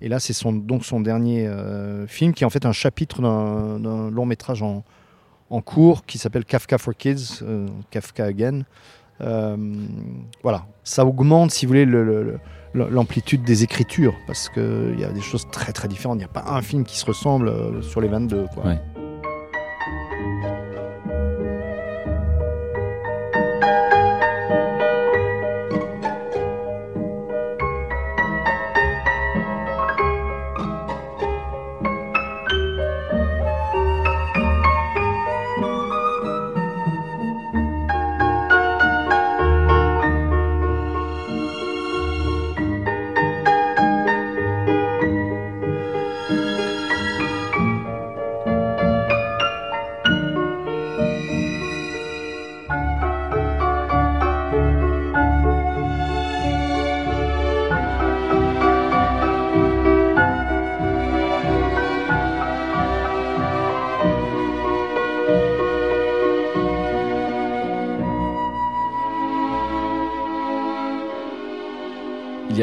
Et 0.00 0.08
là, 0.08 0.20
c'est 0.20 0.32
son, 0.32 0.52
donc 0.52 0.84
son 0.84 1.00
dernier 1.00 1.46
euh, 1.46 2.06
film 2.06 2.32
qui 2.32 2.44
est 2.44 2.46
en 2.46 2.50
fait 2.50 2.66
un 2.66 2.72
chapitre 2.72 3.20
d'un 3.20 4.10
long 4.10 4.26
métrage 4.26 4.62
en, 4.62 4.84
en 5.50 5.60
cours 5.60 6.04
qui 6.06 6.18
s'appelle 6.18 6.44
Kafka 6.44 6.78
for 6.78 6.94
Kids, 6.94 7.42
euh, 7.42 7.66
Kafka 7.90 8.24
Again. 8.24 8.62
Euh, 9.20 9.56
voilà, 10.42 10.66
ça 10.84 11.04
augmente, 11.04 11.50
si 11.50 11.66
vous 11.66 11.70
voulez, 11.70 11.86
l'amplitude 12.74 13.42
des 13.42 13.64
écritures 13.64 14.14
parce 14.28 14.48
qu'il 14.48 14.96
y 14.98 15.04
a 15.04 15.10
des 15.10 15.20
choses 15.20 15.48
très 15.50 15.72
très 15.72 15.88
différentes. 15.88 16.16
Il 16.16 16.20
n'y 16.20 16.24
a 16.24 16.28
pas 16.28 16.44
un 16.46 16.62
film 16.62 16.84
qui 16.84 16.96
se 16.96 17.04
ressemble 17.04 17.82
sur 17.82 18.00
les 18.00 18.08
22. 18.08 18.46
Quoi. 18.54 18.76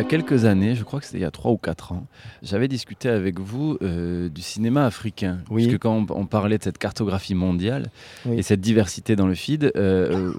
Quelques 0.05 0.45
années, 0.45 0.75
je 0.75 0.83
crois 0.83 0.99
que 0.99 1.05
c'était 1.05 1.17
il 1.17 1.21
y 1.21 1.25
a 1.25 1.31
3 1.31 1.51
ou 1.51 1.57
4 1.57 1.91
ans, 1.91 2.05
j'avais 2.43 2.67
discuté 2.67 3.09
avec 3.09 3.39
vous 3.39 3.77
euh, 3.81 4.29
du 4.29 4.41
cinéma 4.41 4.85
africain. 4.85 5.39
Oui. 5.49 5.63
Puisque 5.63 5.79
quand 5.79 6.05
on, 6.09 6.25
parlait 6.25 6.57
de 6.57 6.63
cette 6.63 6.77
cartographie 6.77 7.35
mondiale 7.35 7.89
et 8.31 8.41
cette 8.41 8.61
diversité 8.61 9.15
dans 9.15 9.27
le 9.27 9.35
feed, 9.35 9.71
euh, 9.75 10.33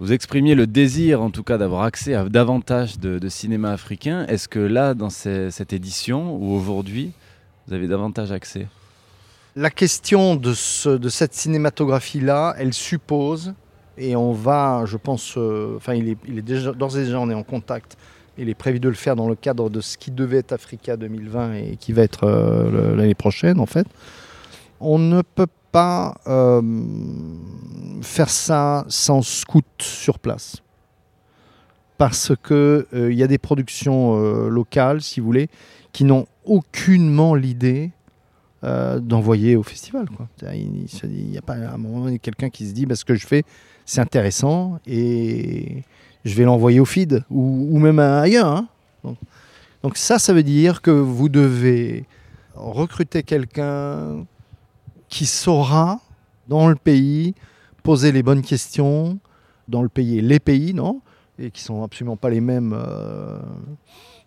vous 0.00 0.12
exprimiez 0.12 0.54
le 0.54 0.66
désir 0.66 1.22
en 1.22 1.30
tout 1.30 1.42
cas 1.42 1.58
d'avoir 1.58 1.82
accès 1.82 2.14
à 2.14 2.24
davantage 2.28 2.98
de, 2.98 3.28
cinéma 3.28 3.72
africain. 3.72 4.26
Est-ce 4.26 4.48
que 4.48 4.58
là, 4.58 4.94
dans 4.94 5.10
cette 5.10 5.72
édition 5.72 6.36
ou 6.36 6.54
aujourd'hui, 6.54 7.12
vous 7.66 7.74
avez 7.74 7.86
davantage 7.86 8.32
accès? 8.32 8.66
La 9.54 9.70
question 9.70 10.34
de, 10.34 10.54
ce, 10.54 10.88
de 10.88 11.08
cette 11.10 11.34
cinématographie-là, 11.34 12.54
elle 12.58 12.72
suppose, 12.72 13.52
et 13.98 14.16
on 14.16 14.32
va, 14.32 14.84
je 14.86 14.96
pense, 14.96 15.34
euh, 15.36 15.74
enfin 15.76 15.92
il 15.94 16.08
est, 16.08 16.16
il 16.26 16.38
est 16.38 16.42
déjà, 16.42 16.72
d'ores 16.72 16.96
et 16.96 17.04
déjà 17.04 17.20
on 17.20 17.28
est 17.28 17.34
en 17.34 17.42
contact 17.42 17.98
il 18.38 18.48
est 18.48 18.54
prévu 18.54 18.80
de 18.80 18.88
le 18.88 18.94
faire 18.94 19.16
dans 19.16 19.28
le 19.28 19.34
cadre 19.34 19.68
de 19.68 19.80
ce 19.80 19.98
qui 19.98 20.10
devait 20.10 20.38
être 20.38 20.52
Africa 20.52 20.96
2020 20.96 21.54
et 21.54 21.76
qui 21.76 21.92
va 21.92 22.02
être 22.02 22.24
euh, 22.24 22.96
l'année 22.96 23.14
prochaine 23.14 23.60
en 23.60 23.66
fait. 23.66 23.86
On 24.80 24.98
ne 24.98 25.22
peut 25.22 25.46
pas 25.70 26.14
euh, 26.26 26.62
faire 28.00 28.30
ça 28.30 28.84
sans 28.88 29.22
scout 29.22 29.64
sur 29.80 30.18
place. 30.18 30.56
Parce 31.98 32.32
qu'il 32.44 32.56
euh, 32.56 33.12
y 33.12 33.22
a 33.22 33.28
des 33.28 33.38
productions 33.38 34.18
locales, 34.48 35.02
si 35.02 35.20
vous 35.20 35.26
voulez, 35.26 35.48
qui 35.92 36.04
n'ont 36.04 36.26
aucunement 36.44 37.34
l'idée 37.34 37.90
d'envoyer 38.62 39.56
au 39.56 39.64
festival. 39.64 40.06
Il 40.52 41.30
n'y 41.30 41.38
a 41.38 41.42
pas 41.42 41.54
un 41.54 41.76
moment 41.76 42.16
quelqu'un 42.18 42.48
qui 42.48 42.68
se 42.68 42.72
dit 42.72 42.86
bah, 42.86 42.94
ce 42.94 43.04
que 43.04 43.16
je 43.16 43.26
fais, 43.26 43.42
c'est 43.84 44.00
intéressant 44.00 44.78
et 44.86 45.82
je 46.24 46.34
vais 46.34 46.44
l'envoyer 46.44 46.80
au 46.80 46.84
feed 46.84 47.24
ou, 47.30 47.78
même 47.78 47.98
ailleurs. 47.98 48.48
Hein. 48.48 48.68
Donc, 49.82 49.96
ça, 49.96 50.18
ça 50.18 50.32
veut 50.32 50.42
dire 50.42 50.82
que 50.82 50.90
vous 50.90 51.28
devez 51.28 52.06
recruter 52.54 53.22
quelqu'un 53.22 54.24
qui 55.08 55.26
saura 55.26 56.00
dans 56.48 56.68
le 56.68 56.76
pays 56.76 57.34
poser 57.82 58.12
les 58.12 58.22
bonnes 58.22 58.42
questions 58.42 59.18
dans 59.68 59.82
le 59.82 59.88
pays 59.88 60.18
et 60.18 60.22
les 60.22 60.38
pays, 60.38 60.74
non 60.74 61.00
Et 61.38 61.50
qui 61.50 61.62
sont 61.62 61.82
absolument 61.82 62.16
pas 62.16 62.30
les 62.30 62.40
mêmes. 62.40 62.74
Euh, 62.76 63.38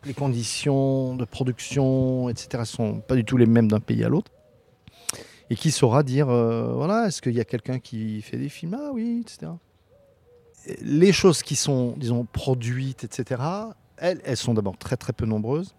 les 0.05 0.13
conditions 0.13 1.15
de 1.15 1.25
production, 1.25 2.29
etc., 2.29 2.63
sont 2.65 2.99
pas 2.99 3.15
du 3.15 3.25
tout 3.25 3.38
les 3.38 3.47
mêmes 3.47 3.67
d'un 3.67 3.79
pays 3.79 4.03
à 4.03 4.10
l'autre. 4.10 4.31
Et 5.49 5.55
qui 5.55 5.71
saura 5.71 6.03
dire, 6.03 6.29
euh, 6.29 6.73
voilà, 6.73 7.08
est-ce 7.08 7.21
qu'il 7.21 7.34
y 7.34 7.39
a 7.39 7.45
quelqu'un 7.45 7.79
qui 7.79 8.21
fait 8.21 8.38
des 8.38 8.49
films? 8.49 8.77
Ah 8.79 8.89
oui, 8.93 9.21
etc 9.21 9.51
les 10.82 11.12
choses 11.12 11.43
qui 11.43 11.56
sont, 11.56 11.93
disons, 11.97 12.25
produites, 12.32 13.04
etc., 13.04 13.41
elles, 13.97 14.21
elles 14.25 14.38
sont 14.38 14.54
d'abord 14.54 14.78
très 14.78 14.97
très 14.97 15.13
peu 15.13 15.25
nombreuses. 15.25 15.75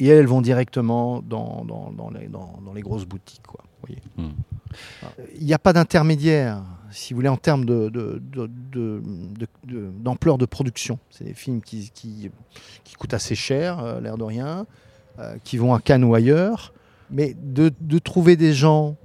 Et 0.00 0.08
elles, 0.08 0.26
vont 0.26 0.40
directement 0.40 1.22
dans, 1.22 1.64
dans, 1.64 2.10
les, 2.10 2.26
dans, 2.26 2.58
les, 2.74 2.80
grosses 2.80 3.04
boutiques. 3.04 3.46
Quoi, 3.46 3.62
hmm. 4.16 4.30
Il 5.38 5.46
n'y 5.46 5.54
a 5.54 5.58
pas 5.58 5.72
d'intermédiaire, 5.72 6.62
si 6.90 7.12
vous 7.12 7.18
voulez, 7.18 7.28
en 7.28 7.36
termes 7.36 7.64
d'ampleur 7.64 10.38
de, 10.38 10.40
de, 10.40 10.46
production. 10.46 10.98
C'est 11.10 11.24
des 11.24 11.34
films 11.34 11.60
qui, 11.60 11.90
qui, 11.94 12.30
qui, 12.84 12.94
coûtent 12.94 13.14
assez 13.14 13.34
cher, 13.34 13.78
euh, 13.78 14.00
l'air 14.00 14.18
de 14.18 14.24
rien, 14.24 14.66
euh, 15.18 15.36
qui 15.44 15.58
vont 15.58 15.74
à 15.74 15.80
Cannes 15.80 16.04
ou 16.04 16.14
ailleurs. 16.14 16.72
Mais 17.10 17.36
de, 17.38 17.70
trouver 17.98 18.36
des 18.36 18.54
gens 18.54 18.96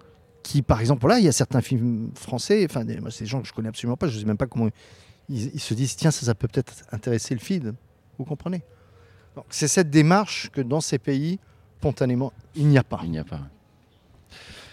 qui, 0.47 0.61
par 0.61 0.79
exemple, 0.79 1.05
là, 1.07 1.19
il 1.19 1.25
y 1.25 1.27
a 1.27 1.33
certains 1.33 1.59
films 1.59 2.09
français, 2.15 2.65
enfin, 2.69 2.85
c'est 3.09 3.25
des 3.25 3.29
gens 3.29 3.41
que 3.41 3.47
je 3.47 3.53
connais 3.53 3.67
absolument 3.67 3.97
pas, 3.97 4.07
je 4.07 4.15
ne 4.15 4.21
sais 4.21 4.25
même 4.25 4.37
pas 4.37 4.47
comment 4.47 4.69
ils, 5.27 5.59
se 5.59 5.73
disent, 5.73 5.97
tiens, 5.97 6.09
ça, 6.09 6.25
ça 6.25 6.35
peut 6.35 6.47
peut-être 6.47 6.73
intéresser 6.93 7.33
le 7.33 7.41
feed. 7.41 7.73
Vous 8.17 8.23
comprenez? 8.23 8.61
C'est 9.49 9.67
cette 9.67 9.89
démarche 9.89 10.49
que 10.53 10.61
dans 10.61 10.79
ces 10.79 10.99
pays, 10.99 11.37
spontanément, 11.79 12.31
il 12.55 12.67
n'y 12.67 12.77
a 12.77 12.83
pas. 12.83 13.01
Il 13.03 13.11
n'y 13.11 13.19
a 13.19 13.25
pas. 13.25 13.41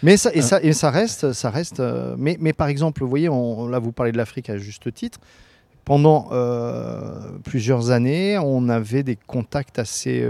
Mais 0.01 0.15
ça, 0.15 0.33
et, 0.33 0.39
euh. 0.39 0.41
ça, 0.41 0.63
et 0.63 0.71
ça 0.71 0.91
reste, 0.91 1.33
ça 1.33 1.49
reste. 1.49 1.81
Euh, 1.81 2.15
mais, 2.17 2.37
mais 2.39 2.53
par 2.53 2.69
exemple, 2.69 3.01
vous 3.01 3.09
voyez, 3.09 3.27
on, 3.27 3.67
là, 3.67 3.79
vous 3.79 3.91
parlez 3.91 4.13
de 4.13 4.17
l'Afrique 4.17 4.49
à 4.49 4.57
juste 4.57 4.93
titre. 4.93 5.19
Pendant 5.83 6.29
euh, 6.31 7.37
plusieurs 7.43 7.91
années, 7.91 8.37
on 8.37 8.69
avait 8.69 9.03
des 9.03 9.17
contacts 9.17 9.77
assez 9.77 10.25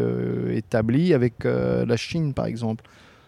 établis 0.49 1.13
avec 1.13 1.43
la 1.43 1.97
Chine, 1.97 2.33
par 2.33 2.47
exemple 2.47 2.83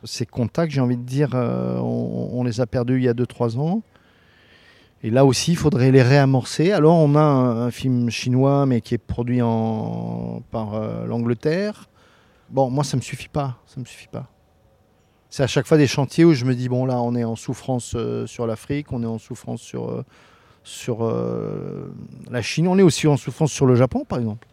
ces 0.07 0.25
contacts, 0.25 0.71
j'ai 0.71 0.81
envie 0.81 0.97
de 0.97 1.03
dire, 1.03 1.31
euh, 1.33 1.77
on, 1.79 2.43
les 2.43 2.61
a 2.61 2.65
perdus 2.65 2.97
il 2.97 3.03
y 3.03 3.09
a 3.09 3.13
2-3 3.13 3.57
ans. 3.59 3.83
Et 5.03 5.11
là 5.11 5.25
aussi, 5.25 5.51
il 5.51 5.57
faudrait 5.57 5.91
les 5.91 6.01
réamorcer. 6.01 6.71
Alors, 6.71 6.95
on 6.97 7.15
a 7.15 7.21
un, 7.21 7.69
film 7.69 8.09
chinois, 8.09 8.65
mais 8.65 8.81
qui 8.81 8.95
est 8.95 8.97
produit 8.97 9.41
en, 9.41 10.41
par 10.51 10.73
euh, 10.73 11.05
l'Angleterre. 11.05 11.87
Bon, 12.49 12.69
moi, 12.71 12.83
ça 12.83 12.97
me 12.97 13.01
suffit 13.01 13.27
pas. 13.27 13.57
Ça 13.67 13.79
me 13.79 13.85
suffit 13.85 14.07
pas. 14.07 14.27
C'est 15.29 15.43
à 15.43 15.47
chaque 15.47 15.67
fois 15.67 15.77
des 15.77 15.87
chantiers 15.87 16.25
où 16.25 16.33
je 16.33 16.45
me 16.45 16.55
dis 16.55 16.69
bon, 16.69 16.85
là, 16.85 17.01
on 17.01 17.13
est 17.13 17.25
en 17.25 17.35
souffrance 17.35 17.93
euh, 17.95 18.25
sur 18.25 18.47
l'Afrique, 18.47 18.91
on 18.91 19.03
est 19.03 19.07
en 19.07 19.19
souffrance 19.19 19.61
sur 19.61 20.03
sur 20.63 21.09
la 22.29 22.41
Chine, 22.41 22.67
on 22.67 22.77
est 22.77 22.81
aussi 22.81 23.07
en 23.07 23.15
souffrance 23.15 23.53
sur 23.53 23.65
le 23.65 23.75
Japon, 23.75 24.03
par 24.03 24.19
exemple. 24.19 24.45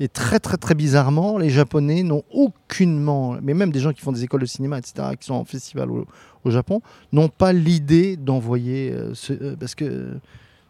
Et 0.00 0.08
très, 0.08 0.40
très, 0.40 0.56
très 0.56 0.74
bizarrement, 0.74 1.38
les 1.38 1.50
Japonais 1.50 2.02
n'ont 2.02 2.24
aucunement, 2.32 3.36
mais 3.42 3.54
même 3.54 3.70
des 3.70 3.78
gens 3.78 3.92
qui 3.92 4.00
font 4.00 4.10
des 4.10 4.24
écoles 4.24 4.40
de 4.40 4.46
cinéma, 4.46 4.78
etc., 4.78 5.10
qui 5.18 5.26
sont 5.26 5.34
en 5.34 5.44
festival 5.44 5.88
au, 5.90 6.06
Japon, 6.50 6.82
n'ont 7.12 7.28
pas 7.28 7.52
l'idée 7.52 8.16
d'envoyer. 8.16 8.90
euh, 8.92 9.14
ce- 9.14 9.32
euh, 9.32 9.56
parce 9.56 9.74
que, 9.74 10.18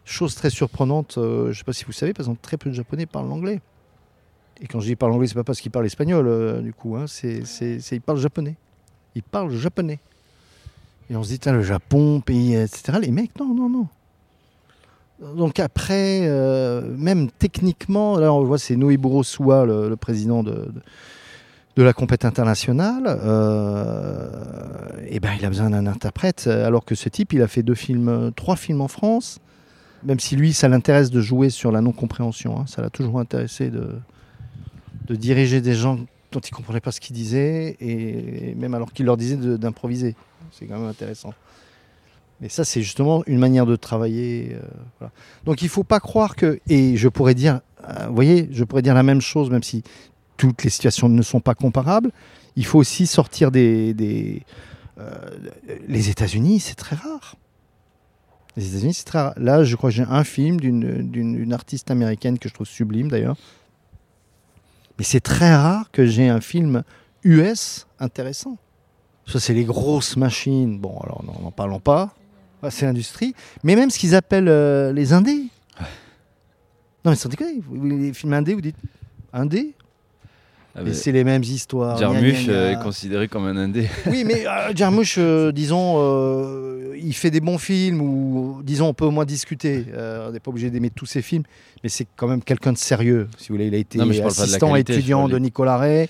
chose 0.05 0.35
très 0.35 0.49
surprenante, 0.51 1.17
euh, 1.17 1.45
je 1.45 1.49
ne 1.49 1.53
sais 1.53 1.63
pas 1.63 1.73
si 1.73 1.85
vous 1.85 1.91
savez, 1.91 2.13
par 2.13 2.21
exemple, 2.21 2.39
très 2.41 2.55
peu 2.57 2.69
de 2.69 2.75
Japonais 2.75 3.05
parlent 3.07 3.27
l'anglais. 3.27 3.59
Et 4.61 4.67
quand 4.67 4.79
je 4.79 4.85
dis 4.85 4.95
parlent 4.95 5.11
l'anglais, 5.11 5.27
c'est 5.27 5.33
pas 5.33 5.43
parce 5.43 5.59
qu'ils 5.59 5.71
parlent 5.71 5.85
espagnol, 5.87 6.61
du 6.63 6.71
coup, 6.71 6.95
hein, 6.95 7.05
c'est, 7.07 7.41
ils 7.91 8.01
parlent 8.01 8.19
japonais. 8.19 8.55
Ils 9.15 9.23
parlent 9.23 9.51
japonais. 9.51 9.99
Et 11.09 11.15
on 11.15 11.23
se 11.23 11.29
dit, 11.35 11.39
le 11.45 11.61
Japon, 11.61 12.21
pays, 12.21 12.55
etc. 12.55 12.99
Les 13.01 13.11
mecs, 13.11 13.37
non, 13.39 13.53
non, 13.53 13.69
non. 13.69 13.87
Donc 15.19 15.59
après, 15.59 16.21
euh, 16.23 16.81
même 16.97 17.29
techniquement, 17.31 18.17
là 18.17 18.33
on 18.33 18.43
voit 18.43 18.57
c'est 18.57 18.75
Noeburo 18.75 19.23
Suwa, 19.23 19.65
le, 19.65 19.87
le 19.87 19.95
président 19.95 20.43
de, 20.43 20.67
de, 21.77 21.83
la 21.83 21.93
compète 21.93 22.25
internationale. 22.25 23.05
et 25.09 25.19
ben 25.19 25.31
il 25.39 25.45
a 25.45 25.49
besoin 25.49 25.69
d'un 25.69 25.87
interprète, 25.87 26.47
alors 26.47 26.83
que 26.83 26.95
ce 26.95 27.07
type, 27.09 27.31
il 27.33 27.41
a 27.41 27.47
fait 27.47 27.63
deux 27.63 27.75
films, 27.75 28.09
euh, 28.09 28.31
trois 28.31 28.55
films 28.55 28.81
en 28.81 28.87
France. 28.89 29.39
Même 30.03 30.19
si 30.19 30.35
lui, 30.35 30.53
ça 30.53 30.67
l'intéresse 30.67 31.09
de 31.09 31.21
jouer 31.21 31.49
sur 31.49 31.71
la 31.71 31.81
non-compréhension. 31.81 32.59
hein. 32.59 32.65
Ça 32.67 32.81
l'a 32.81 32.89
toujours 32.89 33.19
intéressé 33.19 33.69
de, 33.69 33.95
de 35.07 35.15
diriger 35.15 35.61
des 35.61 35.73
gens 35.73 35.97
dont 36.31 36.39
il 36.39 36.51
ne 36.51 36.55
comprenait 36.57 36.81
pas 36.81 36.91
ce 36.91 36.99
qu'ils 36.99 37.15
disaient, 37.15 37.77
et, 37.79 38.53
même 38.55 38.73
alors 38.75 38.91
qu'il 38.91 39.05
leur 39.05 39.17
disait 39.17 39.37
d'improviser. 39.37 40.15
C'est 40.51 40.65
quand 40.65 40.77
même 40.77 40.89
intéressant. 40.89 41.33
Mais 42.41 42.49
ça, 42.49 42.65
c'est 42.65 42.81
justement 42.81 43.23
une 43.27 43.39
manière 43.39 43.65
de 43.65 43.75
travailler. 43.75 44.57
euh. 45.01 45.07
Donc 45.45 45.61
il 45.61 45.65
ne 45.65 45.69
faut 45.69 45.83
pas 45.83 45.99
croire 45.99 46.35
que. 46.35 46.59
Et 46.67 46.97
je 46.97 47.07
pourrais 47.07 47.33
dire, 47.33 47.61
euh, 47.87 48.07
vous 48.07 48.15
voyez, 48.15 48.49
je 48.51 48.63
pourrais 48.63 48.81
dire 48.81 48.93
la 48.93 49.03
même 49.03 49.21
chose, 49.21 49.49
même 49.49 49.63
si 49.63 49.83
toutes 50.37 50.63
les 50.63 50.69
situations 50.69 51.07
ne 51.07 51.21
sont 51.21 51.39
pas 51.39 51.55
comparables. 51.55 52.11
Il 52.55 52.65
faut 52.65 52.79
aussi 52.79 53.07
sortir 53.07 53.51
des. 53.51 53.93
des 53.93 54.43
euh, 54.97 55.11
les 55.87 56.09
États-Unis, 56.09 56.59
c'est 56.59 56.75
très 56.75 56.95
rare. 56.95 57.35
Les 58.55 58.69
États-Unis, 58.69 58.93
c'est 58.93 59.05
très 59.05 59.19
rare. 59.19 59.33
Là, 59.37 59.63
je 59.63 59.75
crois 59.75 59.89
que 59.89 59.95
j'ai 59.95 60.03
un 60.03 60.23
film 60.23 60.59
d'une 60.59 61.53
artiste 61.53 61.91
américaine 61.91 62.39
que 62.39 62.49
je 62.49 62.53
trouve 62.53 62.67
sublime 62.67 63.09
d'ailleurs. 63.09 63.35
Mais 64.97 65.03
c'est 65.03 65.19
très 65.19 65.53
rare 65.53 65.91
que 65.91 66.05
j'ai 66.05 66.29
un 66.29 66.39
film 66.39 66.83
US 67.23 67.87
intéressant. 67.99 68.57
Ça, 69.27 69.39
c'est 69.39 69.53
les 69.53 69.65
grosses 69.65 70.15
machines. 70.15 70.79
Bon, 70.79 70.97
alors 70.99 71.23
n'en 71.23 71.51
parlons 71.51 71.79
pas. 71.79 72.13
C'est 72.69 72.85
l'industrie. 72.85 73.33
Mais 73.63 73.75
même 73.75 73.89
ce 73.89 73.99
qu'ils 73.99 74.15
appellent 74.15 74.47
euh, 74.49 74.91
les 74.93 75.13
indés. 75.13 75.43
Non, 77.05 77.11
mais 77.11 77.15
sans 77.15 77.29
déconner. 77.29 77.61
Les 77.83 78.13
films 78.13 78.33
indés, 78.33 78.55
vous 78.55 78.61
dites 78.61 78.77
indés 79.31 79.73
Ah, 80.75 80.81
mais 80.83 80.93
c'est 80.93 81.11
les 81.11 81.23
mêmes 81.23 81.43
histoires. 81.43 81.97
Jarmusch 81.99 82.47
euh, 82.49 82.71
est 82.71 82.83
considéré 82.83 83.27
comme 83.27 83.45
un 83.45 83.55
indé. 83.57 83.87
Oui, 84.07 84.23
mais 84.25 84.47
euh, 84.47 84.73
Jarmusch, 84.73 85.17
euh, 85.19 85.51
disons, 85.51 86.01
il 86.95 87.13
fait 87.13 87.29
des 87.29 87.41
bons 87.41 87.59
films 87.59 88.01
ou, 88.01 88.61
disons, 88.63 88.87
on 88.87 88.93
peut 88.95 89.05
au 89.05 89.11
moins 89.11 89.25
discuter. 89.25 89.85
On 89.95 90.31
n'est 90.31 90.39
pas 90.39 90.49
obligé 90.49 90.71
d'aimer 90.71 90.89
tous 90.89 91.05
ses 91.05 91.21
films, 91.21 91.43
mais 91.83 91.89
c'est 91.89 92.07
quand 92.15 92.27
même 92.27 92.41
quelqu'un 92.41 92.73
de 92.73 92.77
sérieux. 92.77 93.27
Si 93.37 93.49
vous 93.49 93.55
voulez, 93.55 93.67
il 93.67 93.75
a 93.75 93.77
été 93.77 93.99
Non, 93.99 94.09
assistant 94.25 94.71
qualité, 94.71 94.93
étudiant 94.93 95.27
de 95.27 95.37
Nicolas 95.37 95.77
Ray. 95.77 96.09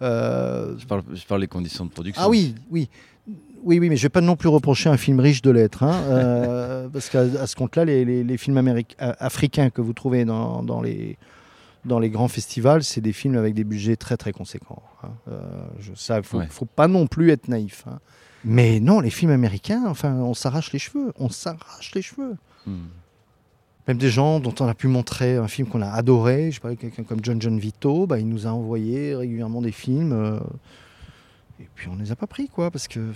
Je 0.00 0.84
parle, 0.86 1.02
je 1.14 1.24
parle 1.24 1.40
des 1.40 1.46
conditions 1.48 1.86
de 1.86 1.90
production. 1.90 2.22
ah 2.22 2.28
oui, 2.28 2.54
oui. 2.70 2.90
Oui, 3.64 3.78
oui, 3.78 3.88
mais 3.88 3.96
je 3.96 4.02
vais 4.02 4.08
pas 4.10 4.20
non 4.20 4.36
plus 4.36 4.48
reprocher 4.48 4.88
un 4.90 4.96
film 4.98 5.20
riche 5.20 5.40
de 5.42 5.50
lettres, 5.50 5.82
hein, 5.82 6.02
euh, 6.08 6.88
parce 6.92 7.08
qu'à 7.08 7.46
ce 7.46 7.56
compte-là, 7.56 7.84
les, 7.86 8.04
les- 8.04 8.22
les 8.22 8.36
films 8.36 8.58
améric- 8.58 8.94
euh, 9.00 9.12
africains 9.18 9.70
que 9.70 9.80
vous 9.80 9.94
trouvez 9.94 10.24
dans, 10.26 10.62
dans 10.62 10.82
les, 10.82 11.16
dans 11.86 11.98
les 11.98 12.10
grands 12.10 12.28
festivals, 12.28 12.84
c'est 12.84 13.00
des 13.00 13.12
films 13.14 13.36
avec 13.36 13.54
des 13.54 13.64
budgets 13.64 13.96
très 13.96 14.16
très 14.18 14.32
conséquents. 14.32 14.82
hein. 15.02 15.08
Euh, 15.30 15.40
je, 15.80 15.92
ça, 15.94 16.22
faut, 16.22 16.38
Ouais. 16.38 16.46
faut 16.50 16.66
pas 16.66 16.88
non 16.88 17.06
plus 17.06 17.30
être 17.30 17.48
naïf. 17.48 17.84
hein. 17.88 17.98
Mais 18.44 18.78
non, 18.80 19.00
les 19.00 19.08
films 19.08 19.30
américains, 19.30 19.84
enfin, 19.86 20.12
on 20.16 20.34
s'arrache 20.34 20.70
les 20.72 20.78
cheveux, 20.78 21.12
on 21.18 21.30
s'arrache 21.30 21.92
les 21.94 22.02
cheveux. 22.02 22.36
Hmm. 22.66 22.88
Même 23.88 23.96
des 23.98 24.10
gens 24.10 24.40
dont 24.40 24.54
on 24.60 24.66
a 24.66 24.74
pu 24.74 24.86
montrer 24.88 25.36
un 25.36 25.48
film 25.48 25.68
qu'on 25.68 25.80
a 25.82 25.88
adoré, 25.90 26.50
je 26.50 26.60
parlais 26.60 26.76
de 26.76 26.80
quelqu'un 26.82 27.02
comme 27.04 27.20
John 27.22 27.40
John 27.40 27.58
Vito, 27.58 28.06
bah, 28.06 28.18
il 28.18 28.28
nous 28.28 28.46
a 28.46 28.50
envoyé 28.50 29.14
régulièrement 29.14 29.62
des 29.62 29.72
films. 29.72 30.12
euh, 30.12 30.38
et 31.60 31.68
puis 31.74 31.88
on 31.88 31.96
les 31.96 32.12
a 32.12 32.16
pas 32.16 32.26
pris, 32.26 32.48
quoi, 32.48 32.70
parce 32.70 32.88
que. 32.88 33.12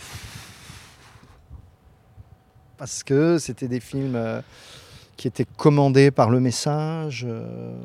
Parce 2.76 3.02
que 3.02 3.38
c'était 3.38 3.66
des 3.66 3.80
films 3.80 4.14
euh, 4.14 4.40
qui 5.16 5.26
étaient 5.26 5.46
commandés 5.56 6.12
par 6.12 6.30
le 6.30 6.38
message. 6.38 7.26
euh, 7.28 7.76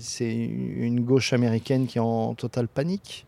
c'est 0.00 0.34
une 0.34 1.00
gauche 1.00 1.32
américaine 1.32 1.86
qui 1.86 1.98
est 1.98 2.02
en 2.02 2.34
totale 2.34 2.68
panique. 2.68 3.26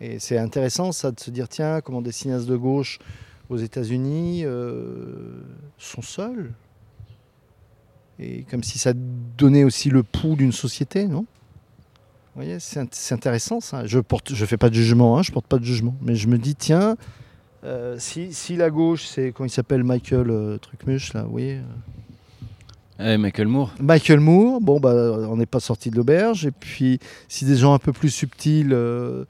Et 0.00 0.18
c'est 0.18 0.38
intéressant, 0.38 0.92
ça, 0.92 1.10
de 1.10 1.18
se 1.18 1.30
dire 1.30 1.48
tiens, 1.48 1.80
comment 1.80 2.02
des 2.02 2.12
cinéastes 2.12 2.46
de 2.46 2.56
gauche 2.56 3.00
aux 3.48 3.56
États-Unis 3.56 4.42
euh, 4.44 5.42
sont 5.76 6.02
seuls 6.02 6.52
et 8.20 8.44
comme 8.44 8.62
si 8.62 8.78
ça 8.78 8.92
donnait 8.94 9.64
aussi 9.64 9.88
le 9.88 10.02
pouls 10.02 10.36
d'une 10.36 10.52
société, 10.52 11.06
non? 11.06 11.24
Vous 12.34 12.42
voyez, 12.42 12.60
c'est 12.60 12.80
int- 12.80 12.88
c'est 12.92 13.14
intéressant 13.14 13.60
ça. 13.60 13.86
Je 13.86 13.98
porte, 13.98 14.34
je 14.34 14.44
fais 14.46 14.56
pas 14.56 14.70
de 14.70 14.74
jugement, 14.74 15.18
hein, 15.18 15.22
je 15.22 15.32
porte 15.32 15.46
pas 15.46 15.58
de 15.58 15.64
jugement, 15.64 15.94
mais 16.00 16.14
je 16.14 16.28
me 16.28 16.38
dis 16.38 16.54
tiens, 16.54 16.96
euh, 17.64 17.96
si, 17.98 18.32
si 18.32 18.56
la 18.56 18.70
gauche, 18.70 19.04
c'est 19.06 19.32
comment 19.32 19.46
il 19.46 19.50
s'appelle 19.50 19.82
Michael 19.84 20.30
euh, 20.30 20.56
Trucmuche 20.58 21.12
là, 21.12 21.24
vous 21.24 21.32
voyez 21.32 21.60
euh, 23.00 23.14
Eh, 23.14 23.18
Michael 23.18 23.48
Moore. 23.48 23.74
Michael 23.80 24.20
Moore, 24.20 24.60
bon 24.60 24.78
bah 24.78 24.94
on 25.28 25.36
n'est 25.36 25.46
pas 25.46 25.60
sorti 25.60 25.90
de 25.90 25.96
l'auberge, 25.96 26.46
et 26.46 26.52
puis 26.52 27.00
si 27.28 27.44
des 27.44 27.56
gens 27.56 27.74
un 27.74 27.78
peu 27.78 27.92
plus 27.92 28.10
subtils 28.10 28.72
euh, 28.72 29.24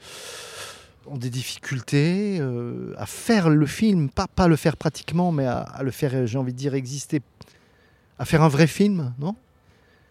ont 1.06 1.16
des 1.16 1.30
difficultés 1.30 2.40
à 2.98 3.06
faire 3.06 3.48
le 3.48 3.66
film, 3.66 4.10
pas, 4.10 4.26
pas 4.28 4.46
le 4.46 4.56
faire 4.56 4.76
pratiquement, 4.76 5.32
mais 5.32 5.46
à, 5.46 5.58
à 5.58 5.82
le 5.82 5.90
faire, 5.90 6.26
j'ai 6.26 6.38
envie 6.38 6.52
de 6.52 6.58
dire, 6.58 6.74
exister, 6.74 7.20
à 8.18 8.24
faire 8.26 8.42
un 8.42 8.48
vrai 8.48 8.66
film, 8.68 9.12
non? 9.18 9.34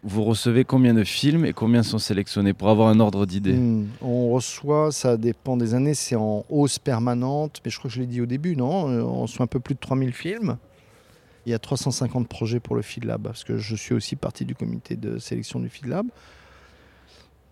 Vous 0.04 0.24
recevez 0.24 0.64
combien 0.64 0.94
de 0.94 1.04
films 1.04 1.46
et 1.46 1.52
combien 1.52 1.84
sont 1.84 1.98
sélectionnés 2.00 2.54
pour 2.54 2.70
avoir 2.70 2.88
un 2.88 3.02
ordre 3.02 3.26
d'idée? 3.26 3.54
Hmm, 3.54 3.88
On 4.02 4.30
reçoit, 4.30 4.94
ça 4.94 5.18
dépend 5.18 5.58
des 5.58 5.74
années, 5.74 5.94
c'est 5.94 6.16
en 6.16 6.46
hausse 6.50 6.80
permanente, 6.80 7.60
mais 7.66 7.72
je 7.72 7.78
crois 7.78 7.90
que 7.90 7.96
je 7.96 8.00
l'ai 8.02 8.08
dit 8.08 8.22
au 8.22 8.26
début, 8.26 8.56
non? 8.56 8.90
Euh, 8.90 9.02
On 9.02 9.24
reçoit 9.24 9.44
un 9.44 9.48
peu 9.48 9.60
plus 9.60 9.76
de 9.76 9.80
3000 9.80 10.14
films. 10.14 10.58
Il 11.46 11.52
y 11.52 11.54
a 11.54 11.60
350 11.60 12.30
projets 12.30 12.62
pour 12.62 12.76
le 12.76 12.82
Feed 12.82 13.04
Lab, 13.04 13.24
parce 13.24 13.44
que 13.44 13.58
je 13.58 13.76
suis 13.76 13.94
aussi 13.94 14.16
partie 14.16 14.46
du 14.46 14.56
comité 14.56 14.96
de 14.96 15.18
sélection 15.18 15.60
du 15.60 15.68
Feed 15.68 15.88
Lab. 15.88 16.06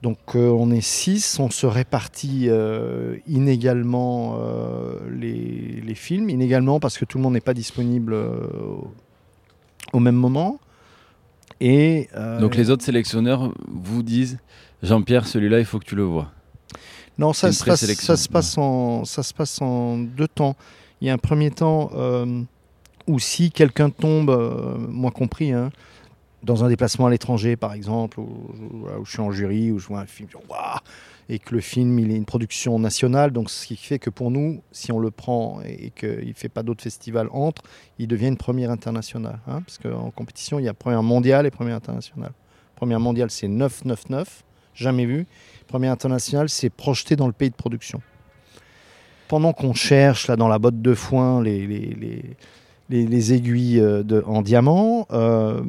Donc 0.02 0.18
euh, 0.36 0.50
on 0.50 0.72
est 0.72 0.80
6, 0.82 1.40
on 1.40 1.50
se 1.50 1.66
répartit 1.66 2.46
euh, 2.48 3.18
inégalement 3.28 4.40
les, 5.12 5.96
films, 5.96 6.30
inégalement 6.30 6.80
parce 6.80 6.98
que 6.98 7.04
tout 7.04 7.18
le 7.18 7.24
monde 7.24 7.34
n'est 7.34 7.42
pas 7.42 7.56
disponible 7.56 8.16
au 9.92 10.00
même 10.00 10.16
moment. 10.16 10.60
Et, 11.60 12.10
euh, 12.16 12.40
Donc 12.40 12.56
les 12.56 12.70
autres 12.70 12.84
sélectionneurs 12.84 13.52
vous 13.68 14.04
disent 14.04 14.38
Jean-Pierre, 14.84 15.28
celui-là, 15.28 15.60
il 15.60 15.66
faut 15.66 15.80
que 15.80 15.86
tu 15.86 15.96
le 15.96 16.04
vois. 16.04 16.32
Non, 17.18 17.34
ça 17.34 17.48
une 17.48 17.54
se, 17.54 17.64
passe, 17.64 17.80
présélection. 17.80 18.16
ça, 18.16 18.22
se 18.22 18.30
passe 18.30 18.58
en, 18.58 19.06
ça 19.06 19.24
se 19.24 19.34
passe 19.34 19.62
en 19.62 19.98
deux 19.98 20.28
temps. 20.28 20.56
Il 21.02 21.08
y 21.08 21.10
a 21.10 21.14
un 21.14 21.18
premier 21.18 21.50
temps 21.50 21.90
euh, 21.96 22.42
où 23.08 23.20
si 23.20 23.52
quelqu'un 23.52 23.90
tombe, 23.90 24.30
euh, 24.30 24.78
moi 24.78 25.12
compris, 25.12 25.52
hein, 25.52 25.72
dans 26.44 26.64
un 26.64 26.70
déplacement 26.70 27.08
à 27.08 27.10
l'étranger 27.10 27.56
par 27.56 27.74
exemple, 27.74 28.20
où, 28.20 28.52
je 29.04 29.10
suis 29.12 29.20
en 29.22 29.32
jury, 29.32 29.72
où 29.72 29.80
je 29.80 29.88
vois 29.88 30.00
un 30.02 30.06
film, 30.06 30.30
et 31.30 31.40
que 31.40 31.54
le 31.56 31.62
film 31.62 32.00
il 32.00 32.12
est 32.12 32.16
une 32.16 32.26
production 32.26 32.80
nationale, 32.80 33.32
donc 33.32 33.50
ce 33.50 33.66
qui 33.68 33.76
fait 33.76 34.00
que 34.00 34.10
pour 34.10 34.32
nous, 34.32 34.62
si 34.72 34.92
on 34.92 35.00
le 35.00 35.12
prend 35.12 35.60
et, 35.66 35.92
qu'il 35.92 36.28
ne 36.28 36.34
fait 36.34 36.50
pas 36.50 36.64
d'autres 36.64 36.84
festivals 36.84 37.28
entre, 37.32 37.64
il 38.00 38.08
devient 38.08 38.28
une 38.28 38.38
première 38.38 38.72
internationale. 38.72 39.40
hein, 39.48 39.62
parce 39.66 39.78
qu'en 39.78 40.12
compétition, 40.12 40.60
il 40.60 40.66
y 40.66 40.70
a 40.70 40.74
première 40.74 41.04
mondiale 41.04 41.46
et 41.46 41.52
première 41.52 41.76
internationale. 41.76 42.32
Première 42.76 43.00
mondiale, 43.00 43.32
c'est 43.32 43.48
999, 43.48 44.44
jamais 44.76 45.06
vu. 45.06 45.26
Première 45.68 45.92
internationale, 45.92 46.48
c'est 46.48 46.70
projeté 46.70 47.16
dans 47.16 47.28
le 47.28 47.34
pays 47.34 47.50
de 47.50 47.56
production. 47.56 48.02
Pendant 49.28 49.52
qu'on 49.52 49.74
cherche 49.74 50.28
là 50.28 50.38
dans 50.38 50.48
la 50.48 50.60
botte 50.60 50.82
de 50.82 50.94
foin 50.94 51.44
les, 51.44 51.68
les, 51.68 51.80
les, 52.00 52.24
les- 52.90 53.06
les 53.06 53.34
aiguilles 53.34 53.82
euh, 53.82 54.04
en 54.26 54.42
diamant, 54.42 55.08
euh, 55.12 55.62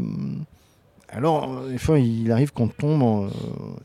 alors 1.08 1.52
euh, 1.52 1.70
des 1.70 1.78
fois 1.78 1.98
il 1.98 2.30
arrive 2.32 2.52
qu'on 2.52 2.68
tombe 2.68 3.02
en- 3.02 3.24
euh, 3.26 3.30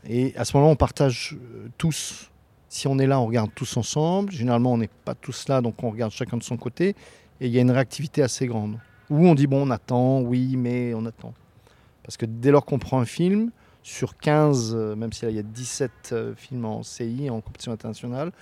et 0.08 0.36
à 0.36 0.44
ce 0.44 0.56
moment-là 0.56 0.72
on 0.72 0.76
partage 0.76 1.34
euh, 1.34 1.68
tous. 1.78 2.30
Si 2.68 2.88
on 2.88 2.98
est 2.98 3.06
là, 3.06 3.20
on 3.20 3.26
regarde 3.26 3.50
tous 3.54 3.76
ensemble. 3.76 4.32
Généralement, 4.32 4.72
on 4.72 4.78
n'est 4.78 4.90
pas 5.04 5.14
tous 5.14 5.46
là, 5.46 5.60
donc 5.60 5.84
on 5.84 5.90
regarde 5.90 6.10
chacun 6.10 6.36
de 6.36 6.42
son 6.42 6.56
côté. 6.56 6.96
Et 7.40 7.46
il 7.46 7.52
y 7.52 7.58
a 7.58 7.60
une 7.60 7.70
réactivité 7.70 8.20
assez 8.20 8.48
grande. 8.48 8.78
Où 9.10 9.28
on 9.28 9.36
dit, 9.36 9.46
bon, 9.46 9.68
on 9.68 9.70
attend, 9.70 10.22
oui, 10.22 10.56
mais 10.56 10.92
on 10.92 11.06
attend. 11.06 11.34
Parce 12.02 12.16
que 12.16 12.26
dès 12.26 12.50
lors 12.50 12.64
qu'on 12.64 12.80
prend 12.80 12.98
un 12.98 13.04
film, 13.04 13.52
sur 13.84 14.16
15, 14.16 14.74
euh, 14.74 14.96
même 14.96 15.12
s'il 15.12 15.30
y 15.30 15.38
a 15.38 15.42
17 15.42 15.90
euh, 16.10 16.34
films 16.34 16.64
en 16.64 16.82
CI, 16.82 17.28
en 17.30 17.40
compétition 17.40 17.70
internationale, 17.70 18.32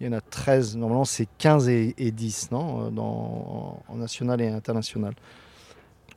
il 0.00 0.06
y 0.06 0.10
en 0.10 0.12
a 0.12 0.20
13. 0.20 0.76
Normalement, 0.76 1.06
c'est 1.06 1.26
15 1.38 1.68
et, 1.70 1.94
10 1.96 2.50
non 2.50 2.88
euh, 2.88 2.90
Dans, 2.90 3.80
en 3.88 3.96
national 3.96 4.42
et 4.42 4.48
international. 4.48 5.14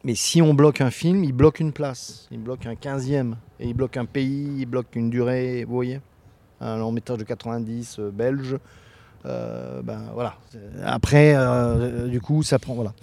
Mais 0.04 0.16
si 0.16 0.42
on 0.42 0.54
bloque 0.54 0.82
un 0.82 0.90
film, 0.90 1.24
il 1.24 1.34
bloque 1.34 1.60
une 1.60 1.72
place, 1.72 2.28
il 2.32 2.40
bloque 2.40 2.66
un 2.66 2.74
15e, 2.74 3.36
et 3.60 3.68
il 3.68 3.74
bloque 3.74 3.98
un 3.98 4.06
pays, 4.06 4.56
il 4.60 4.66
bloque 4.66 4.96
une 4.96 5.10
durée, 5.10 5.64
vous 5.64 5.76
voyez 5.76 6.02
Un 6.60 6.78
long 6.78 6.92
métrage 6.92 7.20
de 7.20 7.24
90 7.24 8.00
belge. 8.12 8.58
ben 9.24 10.10
voilà. 10.14 10.36
Après, 10.84 11.36
du 12.10 12.20
coup, 12.20 12.42
ça 12.42 12.58
prend. 12.58 12.74
Voilà. 12.74 12.94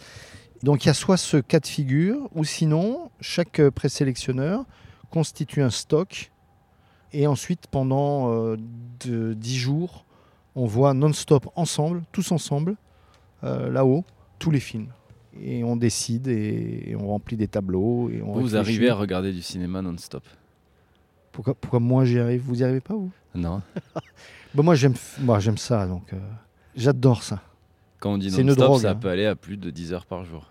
Donc 0.64 0.84
il 0.84 0.88
y 0.88 0.90
a 0.90 0.94
soit 0.94 1.16
ce 1.16 1.36
cas 1.36 1.60
de 1.60 1.66
figure, 1.66 2.28
ou 2.34 2.44
sinon, 2.44 3.10
chaque 3.20 3.62
présélectionneur 3.70 4.64
constitue 5.10 5.62
un 5.62 5.70
stock, 5.70 6.32
et 7.12 7.26
ensuite, 7.26 7.66
pendant 7.68 8.32
euh, 8.32 8.56
de, 9.04 9.32
10 9.34 9.56
jours, 9.56 10.04
on 10.54 10.66
voit 10.66 10.92
non-stop 10.94 11.48
ensemble, 11.56 12.02
tous 12.12 12.32
ensemble, 12.32 12.76
euh, 13.44 13.70
là-haut, 13.70 14.04
tous 14.38 14.50
les 14.50 14.60
films. 14.60 14.88
Et 15.42 15.62
on 15.64 15.76
décide 15.76 16.28
et, 16.28 16.96
on 16.98 17.08
remplit 17.08 17.36
des 17.36 17.48
tableaux. 17.48 18.10
Et 18.10 18.22
on 18.22 18.32
vous 18.32 18.56
arrivez 18.56 18.88
à 18.88 18.94
regarder 18.94 19.32
du 19.32 19.42
cinéma 19.42 19.82
non-stop 19.82 20.24
pourquoi, 21.38 21.54
pourquoi 21.54 21.78
moi 21.78 22.04
j'y 22.04 22.18
arrive? 22.18 22.42
Vous 22.42 22.60
y 22.60 22.64
arrivez 22.64 22.80
pas, 22.80 22.94
vous? 22.94 23.12
Non. 23.32 23.62
bon, 24.54 24.64
moi 24.64 24.74
j'aime 24.74 24.94
moi, 25.20 25.38
j'aime 25.38 25.56
ça, 25.56 25.86
donc 25.86 26.12
euh, 26.12 26.18
j'adore 26.74 27.22
ça. 27.22 27.40
Quand 28.00 28.14
on 28.14 28.18
dit 28.18 28.28
non-stop, 28.42 28.80
ça 28.80 28.90
hein. 28.90 28.94
peut 28.96 29.08
aller 29.08 29.24
à 29.24 29.36
plus 29.36 29.56
de 29.56 29.70
10 29.70 29.92
heures 29.92 30.04
par 30.04 30.24
jour. 30.24 30.48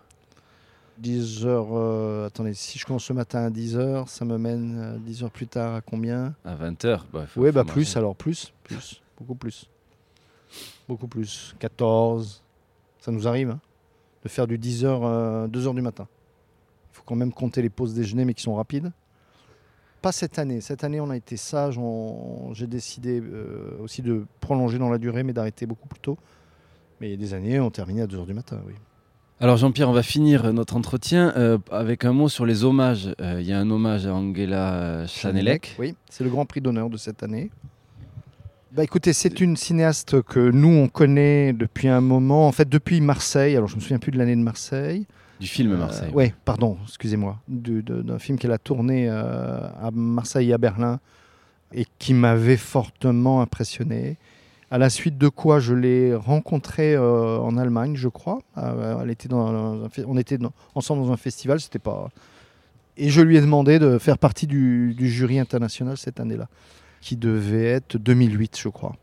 10 1.00 1.46
heures, 1.46 1.68
euh, 1.74 2.28
attendez, 2.28 2.54
si 2.54 2.80
je 2.80 2.86
commence 2.86 3.04
ce 3.04 3.12
matin 3.12 3.44
à 3.44 3.50
10 3.50 3.76
heures, 3.76 4.08
ça 4.08 4.24
me 4.24 4.38
mène 4.38 4.98
10 5.06 5.22
euh, 5.22 5.26
heures 5.26 5.32
plus 5.32 5.48
tard 5.48 5.76
à 5.76 5.82
combien? 5.82 6.34
À 6.46 6.56
20 6.56 6.86
heures 6.86 7.06
bah, 7.12 7.26
Oui, 7.36 7.52
bah 7.52 7.66
plus, 7.66 7.98
alors 7.98 8.16
plus, 8.16 8.54
plus, 8.64 9.02
beaucoup 9.20 9.36
plus. 9.36 9.70
Beaucoup 10.88 11.08
plus. 11.08 11.54
14, 11.60 12.42
ça 13.02 13.12
nous 13.12 13.28
arrive 13.28 13.50
hein, 13.50 13.60
de 14.28 14.32
faire 14.32 14.48
du 14.48 14.58
10 14.58 14.86
heures, 14.86 15.48
2 15.48 15.68
heures 15.68 15.74
du 15.74 15.82
matin. 15.82 16.08
Il 16.92 16.98
faut 16.98 17.04
quand 17.06 17.16
même 17.16 17.34
compter 17.34 17.62
les 17.62 17.70
pauses 17.70 17.94
déjeuner, 17.94 18.26
mais 18.26 18.34
qui 18.34 18.44
sont 18.44 18.56
rapides. 18.56 18.92
Pas 20.02 20.12
cette 20.12 20.38
année. 20.38 20.62
Cette 20.62 20.84
année, 20.84 21.00
on 21.00 21.10
a 21.10 21.18
été 21.18 21.38
sage. 21.38 21.80
J'ai 22.54 22.68
décidé 22.68 23.22
aussi 23.80 24.02
de 24.02 24.26
prolonger 24.40 24.78
dans 24.78 24.90
la 24.90 24.98
durée, 24.98 25.24
mais 25.24 25.34
d'arrêter 25.34 25.66
beaucoup 25.66 25.88
plus 25.88 26.00
tôt. 26.00 26.18
Mais 27.00 27.08
il 27.08 27.12
y 27.12 27.14
a 27.14 27.18
des 27.18 27.34
années, 27.34 27.60
on 27.60 27.70
terminait 27.70 28.02
à 28.02 28.08
2h 28.08 28.26
du 28.26 28.34
matin, 28.34 28.60
oui. 28.66 28.74
Alors 29.40 29.58
Jean-Pierre, 29.58 29.88
on 29.88 29.94
va 29.94 30.02
finir 30.02 30.52
notre 30.52 30.76
entretien 30.76 31.32
euh, 31.38 31.60
avec 31.70 32.06
un 32.06 32.12
mot 32.12 32.28
sur 32.28 32.44
les 32.44 32.64
hommages. 32.64 33.14
Euh, 33.22 33.40
il 33.40 33.48
y 33.48 33.54
a 33.54 33.60
un 33.60 33.70
hommage 33.70 34.08
à 34.08 34.16
Angela 34.16 35.06
Chanelec. 35.06 35.76
Oui, 35.78 35.94
c'est 36.10 36.24
le 36.24 36.32
grand 36.32 36.48
prix 36.48 36.60
d'honneur 36.60 36.90
de 36.90 36.98
cette 36.98 37.22
année. 37.22 37.52
Bah 38.78 38.84
écoutez, 38.84 39.12
c'est 39.12 39.42
une 39.42 39.58
cinéaste 39.58 40.22
que 40.22 40.52
nous 40.52 40.70
on 40.70 40.88
connaît 40.88 41.52
depuis 41.52 41.88
un 41.88 42.00
moment, 42.00 42.48
en 42.48 42.52
fait 42.52 42.70
depuis 42.70 43.02
Marseille. 43.02 43.56
Alors 43.56 43.68
je 43.68 43.76
me 43.76 43.82
souviens 43.82 43.98
plus 43.98 44.12
de 44.12 44.20
l'année 44.20 44.36
de 44.36 44.42
Marseille. 44.42 45.08
Du 45.40 45.48
film 45.48 45.72
euh, 45.72 45.78
Marseille. 45.78 46.12
oui, 46.14 46.32
pardon, 46.46 46.78
excusez-moi, 46.88 47.40
d'un 47.48 48.20
film 48.20 48.38
qu'elle 48.38 48.52
a 48.52 48.60
tourné 48.60 49.10
à 49.10 49.90
Marseille 49.92 50.52
et 50.52 50.54
à 50.54 50.60
Berlin 50.60 51.00
et 51.74 51.88
qui 51.98 52.14
m'avait 52.14 52.56
fortement 52.56 53.42
impressionné. 53.42 54.18
À 54.70 54.78
la 54.78 54.92
suite 54.92 55.18
de 55.18 55.28
quoi 55.28 55.60
je 55.60 55.74
l'ai 55.74 56.14
rencontrée 56.14 56.94
euh, 56.94 57.40
en 57.40 57.58
Allemagne, 57.58 57.96
je 57.96 58.10
crois. 58.10 58.44
Euh, 58.60 59.00
elle 59.02 59.10
était 59.10 59.28
dans 59.28 59.90
on 60.06 60.18
était 60.20 60.38
ensemble 60.76 61.04
dans 61.04 61.12
un 61.12 61.18
festival, 61.18 61.60
c'était 61.60 61.80
pas. 61.80 62.10
Et 62.96 63.10
je 63.10 63.22
lui 63.22 63.38
ai 63.38 63.42
demandé 63.42 63.80
de 63.80 63.98
faire 63.98 64.20
partie 64.20 64.46
du, 64.46 64.94
jury 65.00 65.40
international 65.40 65.98
cette 65.98 66.20
année-là, 66.20 66.48
qui 67.02 67.16
devait 67.16 67.66
être 67.66 67.98
2008, 67.98 68.60
je 68.60 68.70
crois. 68.70 68.96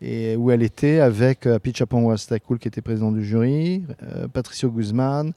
Et 0.00 0.36
où 0.36 0.50
elle 0.50 0.62
était 0.62 1.00
avec 1.00 1.46
euh, 1.46 1.58
Pichapong 1.58 2.04
Wastakul, 2.04 2.58
qui 2.58 2.68
était 2.68 2.82
président 2.82 3.10
du 3.10 3.24
jury, 3.24 3.82
Patricio 4.32 4.70
Guzman, 4.70 5.32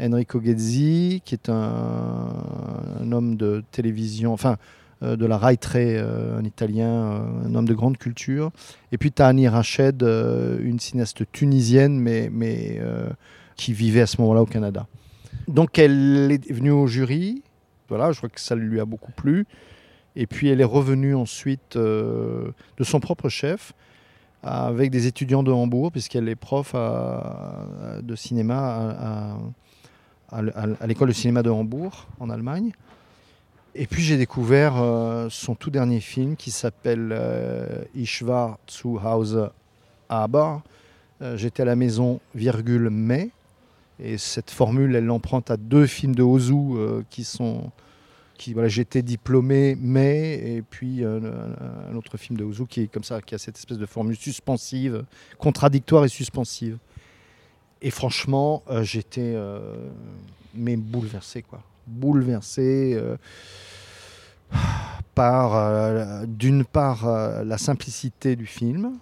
Enrico 0.00 0.40
Gezzi, 0.40 1.22
qui 1.24 1.34
est 1.34 1.48
un, 1.48 3.12
homme 3.12 3.36
de 3.36 3.62
télévision, 3.70 4.32
enfin 4.32 4.56
euh, 5.02 5.16
de 5.16 5.26
la 5.26 5.38
Raitre, 5.38 5.72
euh, 5.76 6.38
un 6.38 6.44
Italien, 6.44 6.90
euh, 6.90 7.46
un 7.46 7.54
homme 7.54 7.66
de 7.66 7.74
grande 7.74 7.98
culture. 7.98 8.50
Et 8.90 8.98
puis 8.98 9.12
Tahani 9.12 9.48
Rached, 9.48 10.02
une 10.02 10.78
cinéaste 10.78 11.24
tunisienne, 11.32 11.98
mais, 11.98 12.28
mais 12.32 12.80
qui 13.56 13.72
vivait 13.72 14.00
à 14.00 14.06
ce 14.06 14.20
moment-là 14.20 14.42
au 14.42 14.46
Canada. 14.46 14.86
Donc 15.48 15.78
elle 15.78 16.30
est 16.30 16.50
venue 16.50 16.70
au 16.70 16.86
jury, 16.86 17.42
voilà, 17.88 18.12
je 18.12 18.18
crois 18.18 18.28
que 18.28 18.40
ça 18.40 18.54
lui 18.54 18.80
a 18.80 18.84
beaucoup 18.84 19.12
plu. 19.12 19.46
Et 20.16 20.26
puis 20.26 20.48
elle 20.48 20.60
est 20.60 20.64
revenue 20.64 21.14
ensuite 21.14 21.76
de 21.76 22.54
son 22.82 23.00
propre 23.00 23.28
chef 23.28 23.72
avec 24.42 24.90
des 24.90 25.06
étudiants 25.06 25.42
de 25.42 25.52
Hambourg, 25.52 25.92
puisqu'elle 25.92 26.28
est 26.28 26.36
prof 26.36 26.74
de 26.74 28.14
cinéma 28.16 29.38
à 30.30 30.86
l'école 30.86 31.08
de 31.08 31.14
cinéma 31.14 31.42
de 31.42 31.50
Hambourg 31.50 32.08
en 32.20 32.30
Allemagne. 32.30 32.72
Et 33.74 33.86
puis 33.86 34.02
j'ai 34.02 34.18
découvert 34.18 34.74
euh, 34.76 35.28
son 35.30 35.54
tout 35.54 35.70
dernier 35.70 36.00
film 36.00 36.36
qui 36.36 36.50
s'appelle 36.50 37.08
euh, 37.12 37.84
Ich 37.94 38.22
war 38.22 38.58
zu 38.66 38.98
Hause 38.98 39.50
aber. 40.10 40.62
Euh, 41.22 41.36
j'étais 41.38 41.62
à 41.62 41.64
la 41.64 41.76
maison, 41.76 42.20
virgule, 42.34 42.90
mais. 42.90 43.30
Et 43.98 44.18
cette 44.18 44.50
formule, 44.50 44.94
elle 44.94 45.06
l'emprunte 45.06 45.50
à 45.50 45.56
deux 45.56 45.86
films 45.86 46.14
de 46.14 46.22
Ozu 46.22 47.04
qui 47.08 47.24
sont. 47.24 47.70
J'étais 48.66 49.02
diplômé, 49.02 49.76
mais. 49.80 50.56
Et 50.56 50.62
puis 50.62 51.04
un, 51.04 51.94
autre 51.96 52.16
film 52.16 52.38
de 52.38 52.44
Ozu 52.44 52.66
qui 52.66 52.82
est 52.82 52.86
comme 52.88 53.04
ça, 53.04 53.20
qui 53.20 53.34
a 53.34 53.38
cette 53.38 53.56
espèce 53.56 53.78
de 53.78 53.86
formule 53.86 54.16
suspensive, 54.16 55.04
contradictoire 55.38 56.04
et 56.04 56.08
suspensive. 56.08 56.78
Et 57.80 57.90
franchement, 57.90 58.62
j'étais. 58.82 59.36
mais 60.54 60.76
bouleversé, 60.76 61.42
quoi 61.42 61.62
bouleversé 61.86 62.94
euh, 62.94 63.16
par, 65.14 65.54
euh, 65.54 66.24
d'une 66.26 66.64
part, 66.64 67.06
euh, 67.06 67.44
la 67.44 67.58
simplicité 67.58 68.36
du 68.36 68.46
film, 68.46 68.98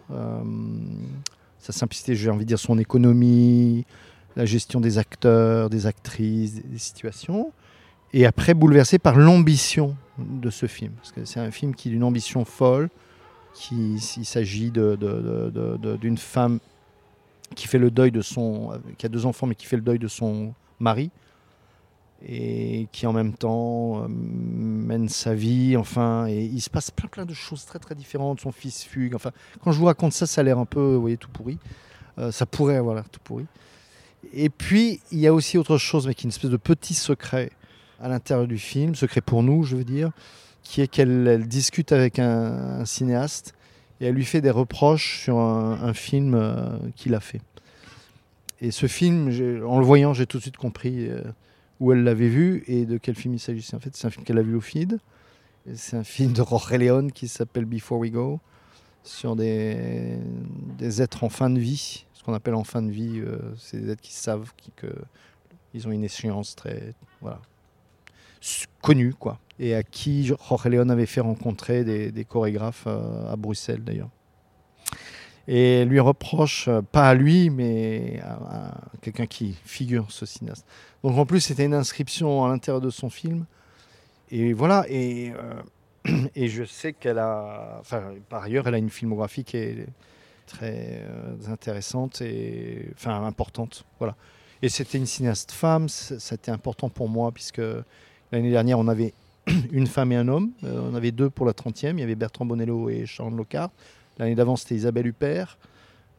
sa 1.59 1.73
simplicité, 1.73 2.15
j'ai 2.15 2.31
envie 2.31 2.45
de 2.45 2.49
dire 2.49 2.59
son 2.59 2.79
économie, 2.79 3.85
la 4.37 4.47
gestion 4.47 4.81
des 4.81 4.99
acteurs, 4.99 5.69
des 5.69 5.87
actrices, 5.87 6.63
des 6.65 6.79
situations, 6.79 7.53
et 8.13 8.27
après 8.27 8.55
bouleversé 8.55 8.99
par 8.99 9.17
l'ambition 9.17 9.97
de 10.19 10.51
ce 10.51 10.67
film. 10.67 10.93
Parce 10.95 11.13
que 11.13 11.25
c'est 11.25 11.41
un 11.41 11.51
film 11.51 11.75
qui 11.75 11.91
a 11.91 11.93
une 11.93 12.05
ambition 12.05 12.45
folle, 12.45 12.91
qui, 13.55 13.95
il 14.17 14.25
s'agit 14.25 14.71
d'une 14.71 16.19
femme 16.19 16.61
qui 17.55 17.67
fait 17.67 17.79
le 17.79 17.91
deuil 17.91 18.13
de 18.13 18.21
son, 18.21 18.81
qui 18.97 19.07
a 19.07 19.09
deux 19.09 19.27
enfants, 19.27 19.47
mais 19.47 19.55
qui 19.55 19.67
fait 19.67 19.77
le 19.77 19.83
deuil 19.83 19.99
de 19.99 20.09
son 20.09 20.55
mari, 20.79 21.11
et 22.27 22.87
qui 22.93 23.07
en 23.07 23.13
même 23.13 23.33
temps 23.33 24.05
euh, 24.05 24.07
mène 24.09 25.09
sa 25.09 25.35
vie. 25.35 25.77
Enfin, 25.77 26.27
et 26.29 26.45
il 26.45 26.61
se 26.61 26.71
passe 26.71 26.91
plein 26.91 27.09
plein 27.09 27.25
de 27.25 27.35
choses 27.35 27.65
très 27.65 27.79
très 27.79 27.95
différentes. 27.95 28.41
Son 28.41 28.53
fils 28.53 28.85
fugue. 28.85 29.15
Enfin, 29.15 29.31
quand 29.63 29.73
je 29.73 29.79
vous 29.79 29.87
raconte 29.87 30.13
ça, 30.13 30.27
ça 30.27 30.43
a 30.43 30.45
l'air 30.45 30.59
un 30.59 30.67
peu, 30.67 30.95
vous 30.95 31.01
voyez, 31.01 31.17
tout 31.17 31.31
pourri. 31.31 31.59
Euh, 32.19 32.31
ça 32.31 32.47
pourrait 32.47 32.77
avoir 32.77 32.95
l'air 32.95 33.09
tout 33.09 33.21
pourri. 33.23 33.47
Et 34.33 34.51
puis 34.51 35.01
il 35.11 35.19
y 35.19 35.27
a 35.27 35.33
aussi 35.35 35.57
autre 35.59 35.79
chose, 35.79 36.07
mais 36.07 36.15
qui 36.15 36.23
est 36.23 36.25
une 36.25 36.31
espèce 36.31 36.51
de 36.51 36.57
petit 36.57 36.95
secret 36.95 37.51
à 38.01 38.09
l'intérieur 38.09 38.47
du 38.47 38.59
film, 38.59 38.95
secret 38.95 39.21
pour 39.21 39.43
nous, 39.43 39.63
je 39.63 39.77
veux 39.77 39.85
dire, 39.85 40.11
qui 40.63 40.81
est 40.81 40.89
qu'elle 40.89 41.47
discute 41.47 41.93
avec 41.93 42.19
un, 42.19 42.85
cinéaste 42.85 43.55
et 44.01 44.07
elle 44.07 44.15
lui 44.15 44.25
fait 44.25 44.41
des 44.41 44.51
reproches 44.51 45.23
sur 45.23 45.39
un, 45.39 45.93
film 45.93 46.35
euh, 46.35 46.79
qu'il 46.97 47.15
a 47.15 47.21
fait. 47.21 47.43
Et 48.61 48.71
ce 48.71 48.87
film, 48.87 49.29
en 49.67 49.79
le 49.79 49.85
voyant, 49.85 50.15
j'ai 50.15 50.27
tout 50.27 50.39
de 50.39 50.43
suite 50.43 50.57
compris 50.57 51.09
où 51.81 51.93
elle 51.93 52.05
l'avait 52.05 52.29
vu 52.29 52.63
et 52.67 52.85
de 52.85 52.99
quel 52.99 53.15
film 53.15 53.35
il 53.35 53.41
s'agissait. 53.41 53.75
En 53.75 53.81
fait, 53.81 53.97
c'est 53.97 54.07
un 54.07 54.11
film 54.11 54.25
qu'elle 54.25 54.39
a 54.39 54.43
vu 54.43 54.55
au 54.55 54.61
FID. 54.61 54.99
C'est 55.75 55.97
un 55.97 56.05
film 56.05 56.33
de 56.33 56.77
León 56.77 57.11
qui 57.11 57.27
s'appelle 57.27 57.65
Before 57.65 57.99
We 57.99 58.11
Go, 58.11 58.41
sur 59.03 59.35
des, 59.35 60.19
des 60.79 61.03
êtres 61.03 61.25
en 61.25 61.29
fin 61.29 61.51
de 61.51 61.59
vie. 61.59 62.05
Ce 62.13 62.23
qu'on 62.23 62.35
appelle 62.35 62.55
en 62.55 62.65
fin 62.65 62.83
de 62.83 62.91
vie, 62.91 63.19
euh, 63.19 63.39
c'est 63.57 63.79
des 63.79 63.91
êtres 63.91 64.03
qui 64.03 64.13
savent 64.13 64.53
qu'ils 64.77 65.89
ont 65.89 65.91
une 65.91 66.05
échéance 66.05 66.55
très 66.55 66.95
voilà, 67.21 67.41
connue, 68.81 69.15
quoi. 69.15 69.39
Et 69.59 69.75
à 69.75 69.83
qui 69.83 70.25
Jorge 70.25 70.67
León 70.67 70.91
avait 70.91 71.07
fait 71.07 71.21
rencontrer 71.21 71.85
des, 71.85 72.25
chorégraphes 72.25 72.85
euh, 72.87 73.33
à 73.33 73.37
Bruxelles, 73.37 73.85
d'ailleurs 73.85 74.11
et 75.49 75.85
lui 75.85 75.99
reproche, 75.99 76.69
euh, 76.69 76.81
pas 76.81 77.09
à 77.09 77.15
lui, 77.15 77.51
mais 77.51 78.21
à, 78.23 78.73
quelqu'un 79.01 79.27
qui 79.27 79.57
figure 79.65 80.07
ce 80.13 80.25
cinéaste. 80.25 80.65
Donc 81.03 81.19
en 81.19 81.27
plus, 81.27 81.41
c'était 81.41 81.65
une 81.65 81.75
inscription 81.75 82.45
à 82.45 82.49
l'intérieur 82.49 82.81
de 82.81 82.91
son 82.91 83.11
film. 83.11 83.47
Et 84.31 84.53
voilà, 84.53 84.85
et 84.89 85.33
euh, 85.33 85.61
Et 86.35 86.49
je 86.49 86.65
sais 86.65 86.93
qu'elle 86.93 87.19
a, 87.19 87.77
enfin, 87.81 88.15
par 88.29 88.45
ailleurs, 88.45 88.67
elle 88.69 88.75
a 88.75 88.79
une 88.79 88.91
filmographie 88.91 89.45
qui 89.45 89.57
est 89.57 89.87
très 90.47 91.05
intéressante 91.49 92.21
et 92.23 92.89
enfin 92.95 93.25
importante. 93.25 93.85
Voilà. 93.99 94.17
Et 94.63 94.69
c'était 94.69 94.99
une 94.99 95.07
cinéaste 95.07 95.53
femme, 95.53 95.89
c'était 95.89 96.51
important 96.51 96.89
pour 96.89 97.09
moi 97.09 97.33
puisque 97.33 97.63
l'année 98.33 98.51
dernière 98.51 98.79
on 98.79 98.89
avait 98.89 99.15
une 99.73 99.87
femme 99.87 100.13
et 100.13 100.17
un 100.17 100.29
homme, 100.29 100.51
euh, 100.65 100.91
on 100.91 100.95
avait 100.95 101.13
deux 101.13 101.31
pour 101.31 101.47
la 101.47 101.53
30e, 101.53 101.95
il 101.95 102.01
y 102.01 102.03
avait 102.03 102.15
Bertrand 102.15 102.45
Bonello 102.45 102.89
et 102.89 103.07
Sharon 103.07 103.31
Lockhart. 103.31 103.71
L'année 104.19 104.35
d'avant 104.35 104.57
c'était 104.57 104.75
Isabelle 104.75 105.07
Huppert. 105.07 105.59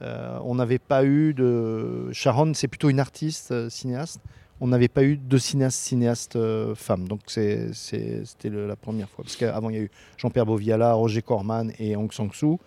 Euh, 0.01 0.39
on 0.43 0.55
n'avait 0.55 0.79
pas 0.79 1.05
eu 1.05 1.33
de. 1.33 2.11
Sharon, 2.11 2.53
c'est 2.55 2.67
plutôt 2.67 2.89
une 2.89 2.99
artiste, 2.99 3.69
cinéaste 3.69 4.19
on 4.63 4.67
n'avait 4.67 4.87
pas 4.87 5.03
eu 5.03 5.17
de 5.17 5.37
cinéaste 5.39 5.79
cinéaste 5.79 6.37
femme. 6.75 7.07
Donc 7.07 7.21
c'était 7.25 8.49
la 8.49 8.75
première 8.75 9.09
fois. 9.09 9.23
Parce 9.23 9.35
qu'avant, 9.35 9.71
il 9.71 9.75
y 9.75 9.79
a 9.79 9.81
eu 9.81 9.91
Jean-Pierre 10.17 10.45
Boviala, 10.45 10.93
Roger 10.93 11.23
Corman 11.23 11.71
et 11.79 11.95
Hong 11.95 12.13
Sang-soo. 12.13 12.59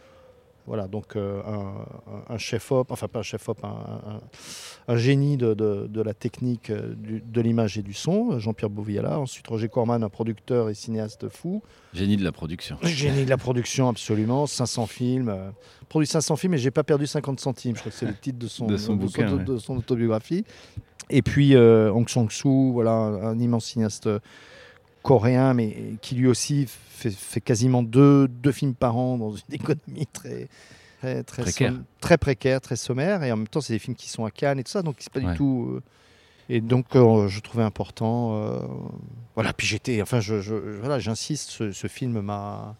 Voilà, 0.66 0.88
donc 0.88 1.16
euh, 1.16 1.42
un, 2.30 2.38
chef-op, 2.38 2.90
enfin 2.90 3.06
pas 3.06 3.18
un 3.18 3.22
chef-op, 3.22 3.58
un, 3.62 4.96
génie 4.96 5.36
de, 5.36 6.02
la 6.02 6.14
technique 6.14 6.70
euh, 6.70 6.94
de 6.96 7.40
l'image 7.42 7.76
et 7.76 7.82
du 7.82 7.92
son, 7.92 8.38
Jean-Pierre 8.38 8.70
Bouviala. 8.70 9.18
Ensuite, 9.18 9.46
Roger 9.46 9.68
Corman, 9.68 10.02
un 10.02 10.08
producteur 10.08 10.70
et 10.70 10.74
cinéaste 10.74 11.28
fou. 11.28 11.62
Génie 11.92 12.16
de 12.16 12.24
la 12.24 12.32
production. 12.32 12.78
Génie 12.82 13.26
de 13.26 13.30
la 13.30 13.36
production, 13.36 13.90
absolument. 13.90 14.46
500 14.46 14.86
films. 14.86 15.28
Euh, 15.28 15.50
produit 15.90 16.06
500 16.06 16.36
films 16.36 16.54
et 16.54 16.58
j'ai 16.58 16.70
pas 16.70 16.84
perdu 16.84 17.06
50 17.06 17.40
centimes. 17.40 17.76
Je 17.76 17.80
crois 17.80 17.92
que 17.92 17.98
c'est 17.98 18.06
le 18.06 18.16
titre 18.16 18.38
de 18.38 18.46
son, 18.46 18.66
de 18.66 19.58
son, 19.58 19.76
autobiographie. 19.76 20.46
Et 21.10 21.20
puis 21.20 21.54
Hong 21.54 22.08
Sang-soo, 22.08 22.72
voilà, 22.72 22.92
un 22.92 23.38
immense 23.38 23.66
cinéaste 23.66 24.08
coréen, 25.04 25.54
mais 25.54 25.76
qui 26.00 26.16
lui 26.16 26.26
aussi 26.26 26.66
fait, 26.66 27.40
quasiment 27.40 27.82
deux, 27.82 28.26
deux, 28.26 28.52
films 28.52 28.74
par 28.74 28.96
an 28.96 29.18
dans 29.18 29.36
une 29.36 29.42
économie 29.52 30.06
très, 30.12 30.48
très, 31.00 31.22
très, 31.22 31.42
précaire. 31.42 31.74
très 32.00 32.18
précaire, 32.18 32.60
très 32.60 32.76
sommaire. 32.76 33.22
Et 33.22 33.30
en 33.30 33.36
même 33.36 33.46
temps, 33.46 33.60
c'est 33.60 33.74
des 33.74 33.78
films 33.78 33.96
qui 33.96 34.08
sont 34.08 34.24
à 34.24 34.30
Cannes 34.30 34.58
et 34.58 34.64
tout 34.64 34.72
ça, 34.72 34.82
donc 34.82 34.96
c'est 34.98 35.12
pas 35.12 35.20
du 35.20 35.36
tout. 35.36 35.74
Euh, 35.74 35.82
et 36.48 36.60
donc, 36.62 36.96
euh, 36.96 37.28
je 37.28 37.40
trouvais 37.40 37.62
important. 37.62 38.36
Euh, 38.36 38.60
voilà, 39.34 39.52
puis 39.52 39.66
j'étais. 39.66 40.00
Enfin, 40.00 40.20
je, 40.20 40.34
voilà, 40.80 40.98
j'insiste, 40.98 41.50
ce, 41.50 41.86
film 41.86 42.20
m'a. 42.22 42.74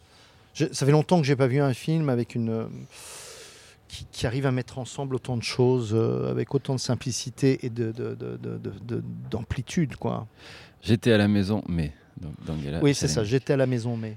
Ça 0.54 0.86
fait 0.86 0.92
longtemps 0.92 1.20
que 1.20 1.26
j'ai 1.26 1.36
pas 1.36 1.46
vu 1.46 1.60
un 1.60 1.74
film 1.74 2.08
avec 2.08 2.34
une. 2.34 2.68
Qui, 4.12 4.26
arrive 4.26 4.46
à 4.46 4.50
mettre 4.50 4.78
ensemble 4.78 5.14
autant 5.14 5.36
de 5.36 5.42
choses, 5.42 5.94
avec 6.28 6.54
autant 6.54 6.74
de 6.74 6.80
simplicité 6.80 7.64
et 7.64 7.70
d'amplitude, 9.30 9.90
de, 9.90 9.94
de, 9.94 9.98
quoi. 10.00 10.26
J'étais 10.82 11.12
à 11.12 11.18
la 11.18 11.28
maison, 11.28 11.62
mais 11.68 11.92
oui, 12.82 12.94
c'est 12.94 13.08
ça, 13.08 13.24
j'étais 13.24 13.52
à 13.52 13.56
la 13.56 13.66
maison, 13.66 13.96
mais. 13.96 14.16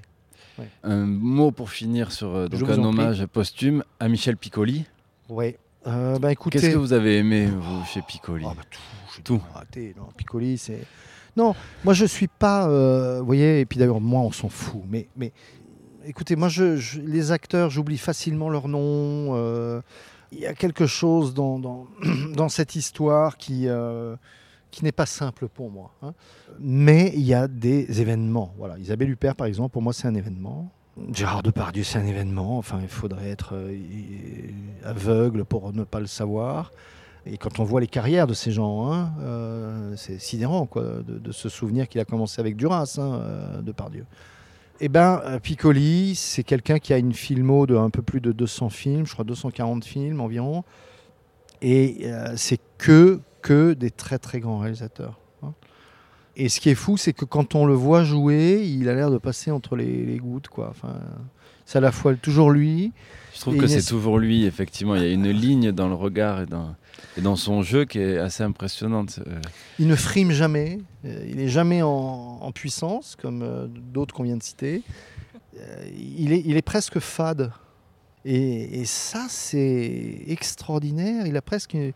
Un 0.82 1.06
mot 1.06 1.52
pour 1.52 1.70
finir 1.70 2.10
sur 2.10 2.34
euh, 2.34 2.48
donc 2.48 2.68
un 2.68 2.82
hommage 2.82 3.24
posthume 3.26 3.84
à 4.00 4.08
Michel 4.08 4.36
Piccoli. 4.36 4.86
Oui. 5.28 5.54
Euh, 5.86 6.18
bah, 6.18 6.32
écoutez... 6.32 6.58
Qu'est-ce 6.58 6.72
que 6.72 6.78
vous 6.78 6.92
avez 6.92 7.18
aimé, 7.18 7.46
vous, 7.46 7.84
chez 7.84 8.02
Piccoli 8.02 8.44
ah, 8.44 8.54
bah, 8.56 8.62
Tout. 8.68 9.22
tout. 9.22 9.42
Non, 9.96 10.08
Piccoli, 10.16 10.58
c'est. 10.58 10.80
Non, 11.36 11.54
moi 11.84 11.94
je 11.94 12.04
suis 12.04 12.26
pas. 12.26 12.68
Euh, 12.68 13.20
vous 13.20 13.26
voyez, 13.26 13.60
et 13.60 13.66
puis 13.66 13.78
d'ailleurs, 13.78 14.00
moi 14.00 14.20
on 14.22 14.32
s'en 14.32 14.48
fout. 14.48 14.82
Mais, 14.88 15.06
mais 15.16 15.32
écoutez, 16.04 16.34
moi 16.34 16.48
je, 16.48 16.98
les 16.98 17.30
acteurs, 17.30 17.70
j'oublie 17.70 17.98
facilement 17.98 18.48
leur 18.48 18.66
nom. 18.66 19.80
Il 20.32 20.40
y 20.40 20.46
a 20.46 20.54
quelque 20.54 20.86
chose 20.86 21.32
dans, 21.34 21.60
dans, 21.60 21.86
dans 22.34 22.48
cette 22.48 22.74
histoire 22.74 23.36
qui 23.36 23.68
qui 24.70 24.84
n'est 24.84 24.92
pas 24.92 25.06
simple 25.06 25.48
pour 25.48 25.70
moi. 25.70 25.92
Hein. 26.02 26.14
Mais 26.58 27.12
il 27.14 27.22
y 27.22 27.34
a 27.34 27.48
des 27.48 28.00
événements. 28.00 28.54
Voilà. 28.58 28.78
Isabelle 28.78 29.10
Huppert, 29.10 29.34
par 29.34 29.46
exemple, 29.46 29.72
pour 29.72 29.82
moi, 29.82 29.92
c'est 29.92 30.08
un 30.08 30.14
événement. 30.14 30.70
Gérard 31.12 31.42
Depardieu, 31.42 31.84
c'est 31.84 31.98
un 31.98 32.06
événement. 32.06 32.58
Enfin, 32.58 32.80
il 32.82 32.88
faudrait 32.88 33.30
être 33.30 33.54
euh, 33.54 33.76
aveugle 34.84 35.44
pour 35.44 35.72
ne 35.72 35.84
pas 35.84 36.00
le 36.00 36.06
savoir. 36.06 36.72
Et 37.26 37.36
quand 37.36 37.60
on 37.60 37.64
voit 37.64 37.80
les 37.80 37.86
carrières 37.86 38.26
de 38.26 38.34
ces 38.34 38.52
gens, 38.52 38.92
hein, 38.92 39.12
euh, 39.20 39.94
c'est 39.96 40.18
sidérant 40.18 40.66
quoi, 40.66 40.84
de, 41.06 41.32
se 41.32 41.48
souvenir 41.48 41.88
qu'il 41.88 42.00
a 42.00 42.04
commencé 42.04 42.40
avec 42.40 42.56
Duras, 42.56 42.96
hein, 42.98 43.20
euh, 43.22 43.62
Depardieu. 43.62 44.06
Eh 44.80 44.88
ben, 44.88 45.20
Piccoli, 45.42 46.14
c'est 46.14 46.44
quelqu'un 46.44 46.78
qui 46.78 46.92
a 46.92 46.98
une 46.98 47.12
filmo 47.12 47.66
de 47.66 47.76
un 47.76 47.90
peu 47.90 48.00
plus 48.00 48.20
de 48.20 48.30
200 48.30 48.68
films, 48.68 49.06
je 49.06 49.12
crois 49.12 49.24
240 49.24 49.84
films 49.84 50.20
environ. 50.20 50.62
Et 51.60 52.08
c'est 52.36 52.60
que 52.78 53.20
que 53.42 53.72
des 53.74 53.90
très 53.90 54.18
très 54.18 54.40
grands 54.40 54.58
réalisateurs. 54.58 55.18
Hein. 55.42 55.52
Et 56.36 56.48
ce 56.48 56.60
qui 56.60 56.70
est 56.70 56.74
fou, 56.74 56.96
c'est 56.96 57.12
que 57.12 57.24
quand 57.24 57.54
on 57.54 57.66
le 57.66 57.74
voit 57.74 58.04
jouer, 58.04 58.64
il 58.64 58.88
a 58.88 58.94
l'air 58.94 59.10
de 59.10 59.18
passer 59.18 59.50
entre 59.50 59.74
les, 59.76 60.18
gouttes. 60.18 60.48
Quoi. 60.48 60.68
Enfin, 60.70 61.00
c'est 61.66 61.78
à 61.78 61.80
la 61.80 61.92
fois 61.92 62.14
toujours 62.14 62.50
lui. 62.50 62.92
Je 63.34 63.40
trouve 63.40 63.56
que 63.56 63.66
c'est 63.66 63.82
toujours 63.82 64.18
lui, 64.18 64.44
effectivement. 64.44 64.94
Il 64.94 65.02
y 65.02 65.04
a 65.04 65.12
une 65.12 65.30
ligne 65.30 65.72
dans 65.72 65.88
le 65.88 65.94
regard 65.94 66.40
et 66.40 66.46
dans, 66.46 66.76
et 67.16 67.20
dans 67.20 67.36
son 67.36 67.62
jeu 67.62 67.84
qui 67.84 67.98
est 67.98 68.18
assez 68.18 68.42
impressionnante. 68.42 69.20
Euh. 69.26 69.40
Il 69.78 69.88
ne 69.88 69.96
frime 69.96 70.30
jamais. 70.30 70.78
Euh, 71.04 71.24
il 71.28 71.36
n'est 71.36 71.48
jamais 71.48 71.82
en, 71.82 72.50
puissance, 72.54 73.16
comme 73.20 73.42
euh, 73.42 73.66
d'autres 73.66 74.14
qu'on 74.14 74.22
vient 74.22 74.36
de 74.36 74.42
citer. 74.42 74.82
Il 75.96 76.32
est, 76.32 76.42
il 76.46 76.56
est 76.56 76.62
presque 76.62 77.00
fade. 77.00 77.52
Et, 78.24 78.80
et 78.80 78.84
ça, 78.84 79.26
c'est 79.28 80.22
extraordinaire. 80.28 81.26
Il 81.26 81.36
a 81.36 81.42
presque 81.42 81.74
une 81.74 81.92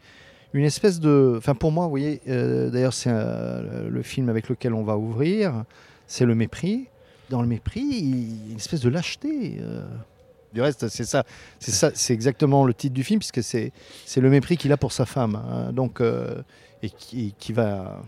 espèce 0.60 1.00
de. 1.00 1.34
Enfin, 1.38 1.54
pour 1.54 1.72
moi, 1.72 1.84
vous 1.84 1.90
voyez, 1.90 2.20
euh, 2.28 2.70
d'ailleurs, 2.70 2.92
c'est 2.92 3.10
le 3.10 4.02
film 4.02 4.28
avec 4.28 4.48
lequel 4.48 4.74
on 4.74 4.84
va 4.84 4.96
ouvrir, 4.96 5.64
c'est 6.06 6.24
le 6.24 6.34
mépris. 6.34 6.86
Dans 7.30 7.40
le 7.40 7.48
mépris, 7.48 8.00
une 8.50 8.56
espèce 8.56 8.80
de 8.80 8.90
lâcheté. 8.90 9.58
Euh. 9.60 9.86
Du 10.52 10.60
reste, 10.60 10.88
c'est 10.88 11.04
ça, 11.04 11.24
c'est 11.60 11.70
ça, 11.70 11.90
c'est 11.94 12.12
exactement 12.12 12.64
le 12.66 12.74
titre 12.74 12.92
du 12.92 13.04
film, 13.04 13.20
puisque 13.20 13.42
c'est 13.42 13.72
c'est 14.04 14.20
le 14.20 14.28
mépris 14.28 14.58
qu'il 14.58 14.70
a 14.72 14.76
pour 14.76 14.92
sa 14.92 15.06
femme, 15.06 15.36
hein. 15.36 15.72
donc 15.72 16.02
euh, 16.02 16.42
et 16.82 16.90
qui, 16.90 17.52
va, 17.54 18.02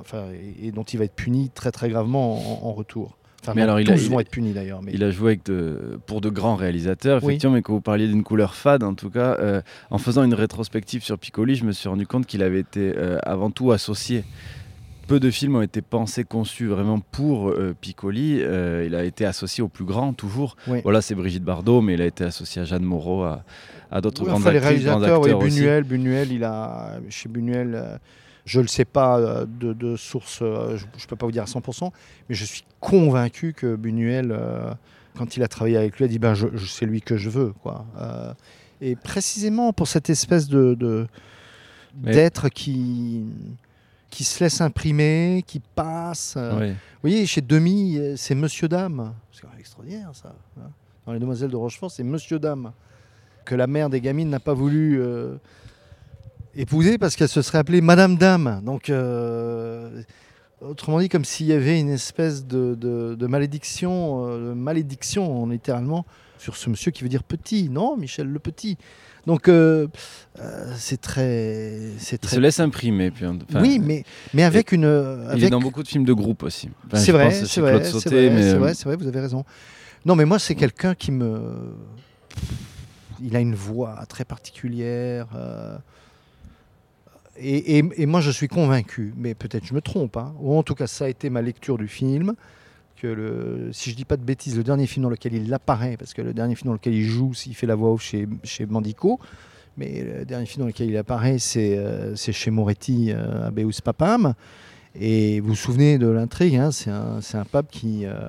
enfin, 0.00 0.26
et, 0.60 0.72
dont 0.72 0.82
il 0.82 0.98
va 0.98 1.04
être 1.04 1.14
puni 1.14 1.48
très 1.48 1.72
très 1.72 1.88
gravement 1.88 2.66
en 2.66 2.72
retour 2.74 3.16
mais 3.54 3.62
alors, 3.62 3.80
il 3.80 3.90
vont 4.10 4.20
être 4.20 4.30
punis 4.30 4.52
d'ailleurs. 4.52 4.80
Il 4.92 5.04
a 5.04 5.10
joué 5.10 5.32
avec 5.32 5.44
de, 5.46 5.98
pour 6.06 6.20
de 6.20 6.28
grands 6.28 6.56
réalisateurs, 6.56 7.22
effectivement, 7.22 7.54
mais 7.54 7.62
quand 7.62 7.72
vous 7.72 7.80
parliez 7.80 8.06
d'une 8.08 8.22
couleur 8.22 8.54
fade, 8.54 8.82
en 8.82 8.94
tout 8.94 9.10
cas, 9.10 9.36
euh, 9.38 9.60
en 9.90 9.98
faisant 9.98 10.24
une 10.24 10.34
rétrospective 10.34 11.02
sur 11.02 11.18
Piccoli, 11.18 11.56
je 11.56 11.64
me 11.64 11.72
suis 11.72 11.88
rendu 11.88 12.06
compte 12.06 12.26
qu'il 12.26 12.42
avait 12.42 12.60
été 12.60 12.92
euh, 12.96 13.18
avant 13.22 13.50
tout 13.50 13.72
associé. 13.72 14.24
Peu 15.06 15.20
de 15.20 15.30
films 15.30 15.54
ont 15.56 15.62
été 15.62 15.82
pensés, 15.82 16.24
conçus 16.24 16.66
vraiment 16.66 16.98
pour 16.98 17.50
euh, 17.50 17.76
Piccoli. 17.80 18.40
il 18.40 18.94
a 18.94 19.04
été 19.04 19.24
associé 19.24 19.62
au 19.62 19.68
plus 19.68 19.84
grand, 19.84 20.12
toujours. 20.12 20.56
Voilà, 20.82 21.00
c'est 21.00 21.14
Brigitte 21.14 21.44
Bardot, 21.44 21.80
mais 21.80 21.94
il 21.94 22.02
a 22.02 22.06
été 22.06 22.24
associé 22.24 22.62
à 22.62 22.64
Jeanne 22.64 22.82
Moreau, 22.82 23.24
à, 23.24 24.00
d'autres 24.00 24.24
grandes 24.24 24.42
enfin, 24.42 24.50
actrices, 24.50 24.82
les 24.82 24.90
réalisateurs, 24.90 25.20
oui, 25.20 25.34
Buñuel, 25.34 25.84
Buñuel, 25.84 26.32
il 26.32 26.44
a, 26.44 26.98
chez 27.08 27.28
Buñuel 27.28 27.98
je 28.46 28.58
ne 28.58 28.62
le 28.62 28.68
sais 28.68 28.84
pas 28.84 29.18
euh, 29.18 29.44
de, 29.46 29.96
source, 29.96 30.38
euh, 30.40 30.76
je 30.76 30.84
ne 30.84 31.08
peux 31.08 31.16
pas 31.16 31.26
vous 31.26 31.32
dire 31.32 31.42
à 31.42 31.46
100%, 31.46 31.90
mais 32.28 32.34
je 32.34 32.44
suis 32.44 32.64
convaincu 32.80 33.52
que 33.52 33.74
Buñuel, 33.74 34.30
euh, 34.30 34.72
quand 35.18 35.36
il 35.36 35.42
a 35.42 35.48
travaillé 35.48 35.76
avec 35.76 35.98
lui, 35.98 36.04
a 36.04 36.08
dit 36.08 36.20
ben, 36.20 36.34
je, 36.34 36.46
c'est 36.64 36.86
lui 36.86 37.02
que 37.02 37.16
je 37.16 37.28
veux. 37.28 37.52
Quoi. 37.62 37.84
et 38.80 38.94
précisément 38.94 39.72
pour 39.72 39.88
cette 39.88 40.08
espèce 40.10 40.46
de, 40.48 41.06
d'être 41.94 42.48
qui, 42.48 43.24
qui 44.10 44.22
se 44.22 44.44
laisse 44.44 44.60
imprimer, 44.60 45.42
qui 45.46 45.60
passe. 45.60 46.36
Vous 46.36 46.74
voyez, 47.02 47.26
chez 47.26 47.40
Demi, 47.40 47.98
c'est 48.16 48.34
Monsieur 48.36 48.68
Dame. 48.68 49.12
C'est 49.32 49.46
extraordinaire 49.58 50.10
ça. 50.12 50.34
Hein. 50.58 50.70
Dans 51.04 51.12
Les 51.12 51.18
Demoiselles 51.18 51.50
de 51.50 51.56
Rochefort, 51.56 51.90
c'est 51.90 52.04
Monsieur 52.04 52.38
Dame. 52.38 52.72
Que 53.44 53.54
la 53.54 53.66
mère 53.66 53.90
des 53.90 54.00
gamines 54.00 54.28
n'a 54.28 54.40
pas 54.40 54.54
voulu 54.54 55.00
épousée 56.56 56.98
parce 56.98 57.16
qu'elle 57.16 57.28
se 57.28 57.42
serait 57.42 57.58
appelée 57.58 57.80
Madame 57.80 58.16
Dame. 58.16 58.60
Donc, 58.64 58.90
euh, 58.90 60.02
autrement 60.60 61.00
dit, 61.00 61.08
comme 61.08 61.24
s'il 61.24 61.46
y 61.46 61.52
avait 61.52 61.78
une 61.78 61.90
espèce 61.90 62.46
de, 62.46 63.26
malédiction, 63.26 64.26
euh, 64.28 64.54
malédiction 64.54 65.46
littéralement, 65.46 66.04
sur 66.38 66.56
ce 66.56 66.70
monsieur 66.70 66.90
qui 66.90 67.02
veut 67.02 67.08
dire 67.08 67.22
petit. 67.22 67.68
Non, 67.68 67.96
Michel 67.96 68.28
le 68.28 68.38
Petit. 68.38 68.76
Donc, 69.26 69.48
euh, 69.48 69.88
c'est 70.76 71.00
très, 71.00 71.80
c'est 71.98 72.18
très. 72.18 72.32
Il 72.32 72.36
se 72.36 72.40
laisse 72.40 72.60
imprimer. 72.60 73.10
Puis 73.10 73.26
oui, 73.56 73.80
mais, 73.82 74.04
mais 74.34 74.44
avec 74.44 74.72
une. 74.72 74.84
Il 75.34 75.44
est 75.44 75.50
dans 75.50 75.60
beaucoup 75.60 75.82
de 75.82 75.88
films 75.88 76.04
de 76.04 76.12
groupe 76.12 76.42
aussi. 76.44 76.70
c'est 76.94 77.12
vrai, 77.12 77.32
c'est 77.32 77.60
vrai, 77.60 77.84
c'est 77.84 78.10
vrai, 78.10 78.74
c'est 78.74 78.84
vrai, 78.84 78.96
vous 78.96 79.08
avez 79.08 79.20
raison. 79.20 79.44
Non, 80.04 80.14
mais 80.14 80.24
moi, 80.24 80.38
c'est 80.38 80.54
quelqu'un 80.54 80.94
qui 80.94 81.10
me. 81.10 81.40
Il 83.20 83.34
a 83.34 83.40
une 83.40 83.54
voix 83.54 84.04
très 84.08 84.24
particulière. 84.24 85.26
Et, 87.38 88.06
moi, 88.06 88.20
je 88.20 88.30
suis 88.30 88.48
convaincu, 88.48 89.12
mais 89.16 89.34
peut-être 89.34 89.64
je 89.64 89.74
me 89.74 89.80
trompe, 89.80 90.16
hein, 90.16 90.34
ou 90.40 90.56
en 90.56 90.62
tout 90.62 90.74
cas, 90.74 90.86
ça 90.86 91.04
a 91.04 91.08
été 91.08 91.30
ma 91.30 91.42
lecture 91.42 91.78
du 91.78 91.88
film, 91.88 92.34
que 92.96 93.70
si 93.72 93.90
je 93.90 93.96
dis 93.96 94.04
pas 94.04 94.16
de 94.16 94.22
bêtises, 94.22 94.56
le 94.56 94.64
dernier 94.64 94.86
film 94.86 95.02
dans 95.02 95.10
lequel 95.10 95.34
il 95.34 95.52
apparaît, 95.52 95.96
parce 95.96 96.14
que 96.14 96.22
le 96.22 96.32
dernier 96.32 96.54
film 96.54 96.68
dans 96.68 96.74
lequel 96.74 96.94
il 96.94 97.04
joue, 97.04 97.32
il 97.46 97.54
fait 97.54 97.66
la 97.66 97.74
voix 97.74 97.92
off 97.92 98.02
chez, 98.02 98.66
Mandico, 98.66 99.20
mais 99.76 100.02
le 100.02 100.24
dernier 100.24 100.46
film 100.46 100.62
dans 100.62 100.66
lequel 100.66 100.88
il 100.88 100.96
apparaît, 100.96 101.38
c'est 101.38 101.76
euh, 101.76 102.16
chez 102.16 102.50
Moretti 102.50 103.10
euh, 103.10 103.48
à 103.48 103.50
Beus 103.50 103.80
Papam. 103.82 104.34
Et 104.98 105.40
vous 105.40 105.48
vous 105.48 105.54
souvenez 105.56 105.98
de 105.98 106.06
l'intrigue, 106.06 106.56
hein, 106.56 106.70
c'est 106.70 106.90
un, 106.90 107.44
pape 107.44 107.70
qui, 107.70 108.06
euh, 108.06 108.28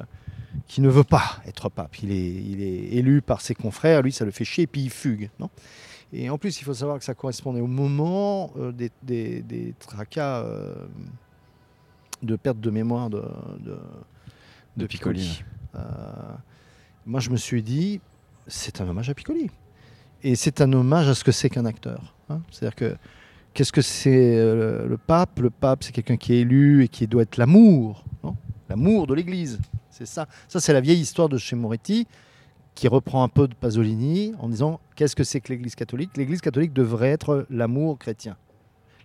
qui 0.68 0.82
ne 0.82 0.89
veut 0.89 1.05
pas 1.05 1.41
être 1.47 1.70
pape. 1.70 1.95
Il 2.03 2.12
est, 2.12 2.34
il 2.34 2.62
est 2.62 2.97
élu 2.97 3.22
par 3.22 3.39
ses 3.39 3.55
confrères, 3.55 4.01
lui 4.01 4.12
ça 4.12 4.26
le 4.26 4.32
fait 4.32 4.43
chier, 4.43 4.66
et 4.66 4.68
puis 4.68 4.82
il 4.82 4.89
fugue. 4.89 5.30
Et 6.14 6.30
en 6.30 6.38
plus, 6.38 6.60
il 6.62 6.64
faut 6.64 6.74
savoir 6.74 6.99
que 6.99 7.05
ça 7.05 7.14
correspondait 7.14 7.60
au 7.60 7.68
moment 7.68 8.51
euh, 8.58 8.72
des, 8.72 8.91
des, 9.03 9.41
des, 9.41 9.74
tracas 9.78 10.41
euh, 10.43 10.74
de 12.22 12.36
perte 12.36 12.60
de 12.60 12.70
mémoire 12.70 13.10
de, 13.10 13.24
de, 13.60 13.78
de 14.78 14.88
Piccoli. 14.88 15.43
Euh, 15.76 15.80
moi, 17.05 17.20
je 17.20 17.30
me 17.30 17.38
suis 17.38 17.62
dit, 17.62 17.99
c'est 18.47 18.80
un 18.80 18.88
hommage 18.88 19.10
à 19.10 19.14
Piccoli. 19.14 19.49
Et 20.24 20.36
c'est 20.36 20.62
un 20.62 20.72
hommage 20.72 21.10
à 21.10 21.16
ce 21.16 21.24
que 21.24 21.32
c'est 21.32 21.49
qu'un 21.49 21.66
acteur. 21.66 22.16
Hein. 22.30 22.41
C'est-à-dire 22.51 22.76
que 22.76 22.97
qu'est-ce 23.53 23.74
que 23.74 23.82
c'est 23.82 24.38
le, 24.38 24.97
pape? 24.97 25.39
Le 25.39 25.49
pape, 25.49 25.84
c'est 25.84 25.91
quelqu'un 25.91 26.18
qui 26.18 26.34
est 26.34 26.39
élu 26.39 26.84
et 26.84 26.88
qui 26.88 27.05
doit 27.05 27.24
être 27.24 27.38
l'amour, 27.38 28.03
l'amour 28.70 29.08
de 29.08 29.14
l'Église. 29.14 29.60
C'est 29.91 30.05
ça. 30.05 30.28
Ça, 30.47 30.60
c'est 30.60 30.74
la 30.74 30.82
vieille 30.82 30.99
histoire 30.99 31.28
de 31.30 31.38
chez 31.38 31.55
Moretti 31.55 32.08
qui 32.78 32.88
reprend 32.88 33.23
un 33.23 33.28
peu 33.28 33.47
de 33.47 33.55
Pasolini 33.55 34.34
en 34.39 34.49
disant 34.49 34.80
qu'est-ce 34.95 35.15
que 35.15 35.23
c'est 35.23 35.41
que 35.41 35.51
l'Église 35.51 35.73
catholique? 35.73 36.15
L'Église 36.15 36.41
catholique 36.41 36.73
devrait 36.73 37.09
être 37.09 37.47
l'amour 37.49 37.97
chrétien. 37.97 38.38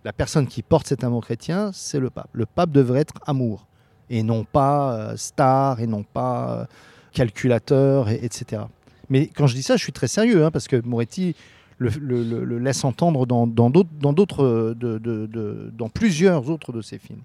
La 0.05 0.13
personne 0.13 0.45
qui 0.45 0.61
porte 0.61 0.85
cet 0.85 1.03
amour 1.03 1.23
chrétien, 1.23 1.71
c'est 1.73 1.99
le 1.99 2.11
pape. 2.11 2.29
Le 2.33 2.45
pape 2.45 2.69
devrait 2.69 2.99
être 2.99 3.15
amour 3.25 3.65
et 4.11 4.21
non 4.21 4.43
pas 4.43 4.93
euh, 4.93 5.17
star 5.17 5.79
et 5.79 5.87
non 5.87 6.03
pas 6.03 6.59
euh, 6.59 6.65
calculateur, 7.13 8.09
et, 8.09 8.23
etc. 8.23 8.61
Mais 9.09 9.25
quand 9.27 9.47
je 9.47 9.55
dis 9.55 9.63
ça, 9.63 9.75
je 9.75 9.81
suis 9.81 9.91
très 9.91 10.07
sérieux 10.07 10.45
hein, 10.45 10.51
parce 10.51 10.67
que 10.67 10.79
Moretti 10.85 11.35
le, 11.79 12.59
laisse 12.59 12.83
entendre 12.83 13.25
dans, 13.25 13.47
d'autres, 13.47 14.75
de, 14.77 15.71
dans 15.75 15.89
plusieurs 15.89 16.47
autres 16.51 16.71
de 16.71 16.81
ses 16.81 16.99
films. 16.99 17.23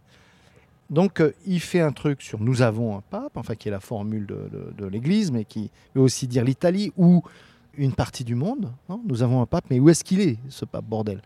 Donc 0.91 1.21
euh, 1.21 1.33
il 1.47 1.61
fait 1.61 1.81
un 1.81 1.93
truc 1.93 2.23
sur 2.23 2.41
nous 2.41 2.63
avons 2.63 2.97
un 2.97 3.03
pape, 3.03 3.37
enfin 3.37 3.55
qui 3.55 3.69
est 3.69 3.71
la 3.71 3.81
formule 3.81 4.27
de, 4.27 4.87
l'Église, 4.87 5.31
mais 5.31 5.45
qui 5.45 5.71
veut 5.95 6.03
aussi 6.03 6.27
dire 6.27 6.45
l'Italie 6.45 6.93
ou 6.97 7.23
une 7.77 7.93
partie 7.93 8.25
du 8.25 8.35
monde. 8.35 8.73
nous 9.07 9.23
avons 9.23 9.43
un 9.43 9.47
pape, 9.47 9.67
mais 9.71 9.79
où 9.79 9.89
est-ce 9.89 10.03
qu'il 10.03 10.21
est, 10.21 10.39
ce 10.49 10.65
pape 10.65 10.85
bordel? 10.85 11.23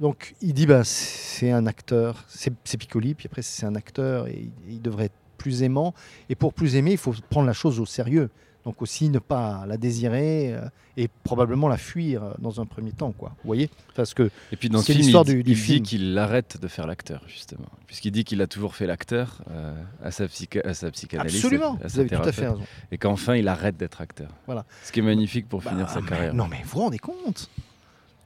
Donc 0.00 0.34
il 0.40 0.54
dit 0.54 0.66
bah, 0.66 0.82
c'est 0.84 1.50
un 1.50 1.66
acteur, 1.66 2.24
c'est 2.26 2.78
Piccoli, 2.78 3.14
puis 3.14 3.26
après 3.26 3.42
c'est 3.42 3.66
un 3.66 3.74
acteur 3.74 4.26
et 4.28 4.50
il 4.68 4.80
devrait 4.80 5.06
être 5.06 5.14
plus 5.36 5.62
aimant. 5.62 5.94
Et 6.28 6.34
pour 6.34 6.54
plus 6.54 6.76
aimer, 6.76 6.92
il 6.92 6.98
faut 6.98 7.14
prendre 7.28 7.46
la 7.46 7.52
chose 7.52 7.80
au 7.80 7.86
sérieux. 7.86 8.30
Donc 8.64 8.80
aussi 8.80 9.08
ne 9.08 9.18
pas 9.18 9.64
la 9.66 9.76
désirer 9.76 10.54
euh, 10.54 10.68
et 10.96 11.08
probablement 11.24 11.68
la 11.68 11.76
fuir 11.76 12.22
euh, 12.22 12.32
dans 12.38 12.60
un 12.60 12.66
premier 12.66 12.92
temps, 12.92 13.12
quoi. 13.12 13.30
Vous 13.42 13.48
voyez? 13.48 13.70
Parce 13.96 14.14
que 14.14 14.30
et 14.52 14.56
puis 14.56 14.68
dans 14.68 14.78
le 14.78 14.84
film, 14.84 15.00
il, 15.00 15.24
du, 15.24 15.42
il 15.44 15.56
dit 15.56 15.82
qu'il 15.82 16.16
arrête 16.16 16.60
de 16.60 16.68
faire 16.68 16.86
l'acteur 16.86 17.22
justement, 17.26 17.66
puisqu'il 17.86 18.12
dit 18.12 18.22
qu'il 18.22 18.40
a 18.40 18.46
toujours 18.46 18.76
fait 18.76 18.86
l'acteur 18.86 19.42
euh, 19.50 19.74
à 20.02 20.12
sa 20.12 20.26
à 20.64 20.74
sa 20.74 20.90
psychanalyse. 20.92 21.36
Absolument. 21.36 21.76
vous 21.82 22.00
avez 22.00 22.08
tout 22.08 22.22
à 22.22 22.32
fait 22.32 22.48
raison. 22.48 22.62
Et 22.92 22.98
qu'enfin 22.98 23.34
il 23.36 23.48
arrête 23.48 23.76
d'être 23.76 24.00
acteur. 24.00 24.30
Voilà. 24.46 24.64
Ce 24.84 24.92
qui 24.92 25.00
est 25.00 25.02
magnifique 25.02 25.48
pour 25.48 25.62
finir 25.62 25.88
sa 25.90 26.00
bah, 26.00 26.06
carrière. 26.08 26.34
Non 26.34 26.46
mais 26.48 26.60
vous 26.62 26.70
vous 26.70 26.80
rendez 26.80 26.98
compte? 26.98 27.50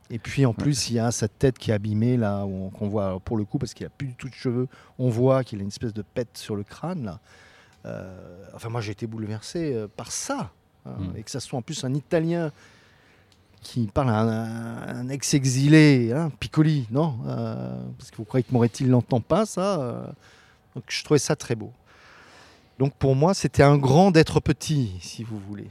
Et 0.09 0.19
puis 0.19 0.47
en 0.47 0.55
plus, 0.55 0.91
il 0.91 0.95
y 0.95 0.99
a 1.01 1.11
cette 1.11 1.37
tête 1.39 1.59
qui 1.59 1.73
est 1.73 1.75
abîmée 1.75 2.17
là, 2.17 2.47
qu'on 2.79 2.89
voit 2.89 3.19
pour 3.21 3.37
le 3.37 3.45
coup 3.45 3.59
parce 3.59 3.75
qu'il 3.75 3.87
a 3.87 3.91
plus 3.91 4.07
du 4.09 4.15
tout 4.15 4.29
de 4.29 4.35
cheveux. 4.35 4.69
On 4.99 5.09
voit 5.09 5.43
qu'il 5.43 5.59
a 5.59 5.63
une 5.63 5.69
espèce 5.69 5.95
de 5.95 6.03
pète 6.03 6.39
sur 6.39 6.55
le 6.55 6.63
crâne 6.63 7.05
là. 7.05 7.21
Euh, 7.87 8.45
enfin, 8.55 8.69
moi, 8.69 8.81
j'ai 8.81 8.93
été 8.93 9.07
bouleversé 9.07 9.75
euh, 9.75 9.89
par 9.89 10.13
ça. 10.13 10.51
Hein, 10.85 10.93
hmm. 10.99 11.17
Et 11.17 11.23
que 11.23 11.31
ça 11.31 11.41
soit 11.41 11.59
en 11.59 11.63
plus 11.63 11.85
un 11.85 11.95
Italien 11.95 12.53
qui 13.63 13.87
parle 13.87 14.11
à 14.11 14.21
un, 14.21 15.09
ex-exilé, 15.09 16.13
hein, 16.13 16.31
Piccoli, 16.39 16.87
non 16.91 17.19
euh, 17.27 17.83
Parce 17.99 18.11
que 18.11 18.17
vous 18.17 18.25
croyez 18.25 18.45
que 18.45 18.53
Moretti 18.53 18.85
ne 18.85 18.91
l'entend 18.91 19.21
pas, 19.21 19.45
ça 19.45 20.15
Donc, 20.75 20.85
je 20.89 21.03
trouvais 21.03 21.19
ça 21.19 21.35
très 21.35 21.57
beau. 21.57 21.73
Donc, 22.79 22.95
pour 22.95 23.17
moi, 23.17 23.35
c'était 23.35 23.65
un 23.65 23.77
grand 23.77 24.13
d'être 24.13 24.39
petit, 24.39 24.93
si 25.01 25.25
vous 25.25 25.41
voulez. 25.41 25.69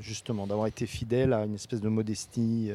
justement, 0.00 0.48
d'avoir 0.48 0.66
été 0.66 0.86
fidèle 0.86 1.32
à 1.32 1.44
une 1.44 1.54
espèce 1.54 1.80
de 1.80 1.88
modestie. 1.88 2.72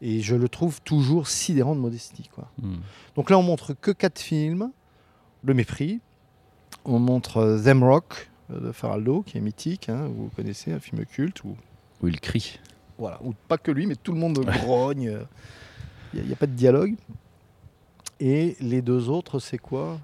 et 0.00 0.20
je 0.20 0.36
le 0.36 0.48
trouve 0.48 0.80
toujours 0.82 1.26
sidérant 1.26 1.74
de 1.74 1.80
modestie. 1.80 2.30
Quoi. 2.32 2.48
Hmm. 2.62 2.76
Donc 3.16 3.30
là, 3.30 3.38
on 3.38 3.42
montre 3.42 3.72
que 3.72 3.90
quatre 3.90 4.20
films. 4.20 4.70
Le 5.42 5.54
mépris, 5.54 6.00
on 6.84 6.98
montre 6.98 7.38
euh, 7.38 7.58
Them 7.58 7.82
Rock 7.82 8.30
euh, 8.50 8.60
de 8.60 8.72
Faraldo, 8.72 9.22
qui 9.22 9.38
est 9.38 9.40
mythique, 9.40 9.88
hein, 9.88 10.08
vous 10.14 10.30
connaissez, 10.36 10.72
un 10.72 10.80
film 10.80 11.04
culte. 11.04 11.44
Où, 11.44 11.56
où 12.02 12.08
il 12.08 12.20
crie. 12.20 12.58
Voilà, 12.98 13.18
ou 13.24 13.34
pas 13.48 13.58
que 13.58 13.70
lui, 13.70 13.86
mais 13.86 13.96
tout 13.96 14.12
le 14.12 14.18
monde 14.18 14.38
grogne. 14.38 15.18
Il 16.12 16.22
n'y 16.22 16.32
a, 16.32 16.36
pas 16.36 16.46
de 16.46 16.52
dialogue. 16.52 16.94
Et 18.20 18.56
les 18.60 18.82
deux 18.82 19.08
autres, 19.08 19.40
c'est 19.40 19.58
quoi? 19.58 19.98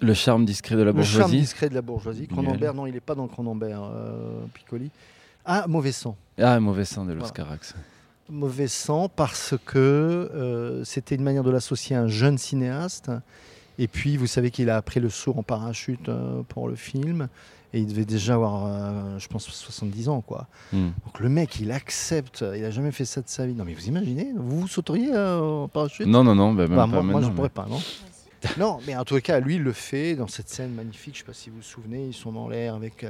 Le 0.00 0.14
charme 0.14 0.44
discret 0.44 0.76
de 0.76 0.82
la 0.82 0.92
bourgeoisie. 0.92 1.16
Le 1.16 1.22
charme 1.22 1.32
discret 1.32 1.68
de 1.68 1.74
la 1.74 1.82
bourgeoisie. 1.82 2.28
Cronenberg, 2.28 2.76
non, 2.76 2.86
il 2.86 2.94
n'est 2.94 3.00
pas 3.00 3.16
dans 3.16 3.26
Cronenberg, 3.26 3.82
euh, 3.82 4.44
Piccoli. 4.54 4.90
Ah, 5.44 5.64
Mauvais 5.66 5.90
sang. 5.90 6.16
Ah, 6.38 6.60
Mauvais 6.60 6.84
sang 6.84 7.04
de 7.04 7.14
Los 7.14 7.32
Mauvais 8.28 8.68
sang 8.68 9.08
parce 9.08 9.54
que 9.64 10.82
c'était 10.84 11.14
une 11.14 11.22
manière 11.22 11.44
de 11.44 11.50
l'associer 11.50 11.96
à 11.96 12.02
un 12.02 12.08
jeune 12.08 12.38
cinéaste 12.38 13.10
et 13.78 13.88
puis, 13.88 14.16
vous 14.16 14.26
savez 14.26 14.50
qu'il 14.50 14.70
a 14.70 14.76
appris 14.76 15.00
le 15.00 15.10
saut 15.10 15.34
en 15.36 15.42
parachute 15.42 16.08
euh, 16.08 16.42
pour 16.48 16.68
le 16.68 16.76
film. 16.76 17.28
Et 17.74 17.80
il 17.80 17.86
devait 17.86 18.04
déjà 18.06 18.34
avoir, 18.34 18.66
euh, 18.66 19.18
je 19.18 19.28
pense, 19.28 19.44
70 19.44 20.08
ans. 20.08 20.20
quoi. 20.22 20.46
Hmm. 20.72 20.90
Donc 21.04 21.20
le 21.20 21.28
mec, 21.28 21.60
il 21.60 21.72
accepte. 21.72 22.44
Il 22.54 22.62
n'a 22.62 22.70
jamais 22.70 22.92
fait 22.92 23.04
ça 23.04 23.20
de 23.20 23.28
sa 23.28 23.46
vie. 23.46 23.54
Non, 23.54 23.64
mais 23.64 23.74
vous 23.74 23.88
imaginez 23.88 24.32
Vous 24.34 24.60
vous 24.60 24.68
sauteriez 24.68 25.12
euh, 25.12 25.40
en 25.40 25.68
parachute? 25.68 26.06
Non, 26.06 26.24
non, 26.24 26.34
non. 26.34 26.54
Bah, 26.54 26.66
bah, 26.66 26.86
moi, 26.86 27.20
je 27.20 27.26
ne 27.26 27.32
pourrais 27.32 27.50
pas, 27.50 27.66
non 27.68 27.80
Non, 28.58 28.78
mais 28.86 28.96
en 28.96 29.04
tout 29.04 29.18
cas, 29.20 29.40
lui, 29.40 29.56
il 29.56 29.62
le 29.62 29.72
fait 29.72 30.14
dans 30.14 30.28
cette 30.28 30.48
scène 30.48 30.72
magnifique. 30.72 31.16
Je 31.16 31.20
ne 31.20 31.24
sais 31.24 31.26
pas 31.26 31.34
si 31.34 31.50
vous 31.50 31.56
vous 31.56 31.62
souvenez. 31.62 32.06
Ils 32.06 32.14
sont 32.14 32.32
dans 32.32 32.48
l'air 32.48 32.74
avec. 32.74 33.04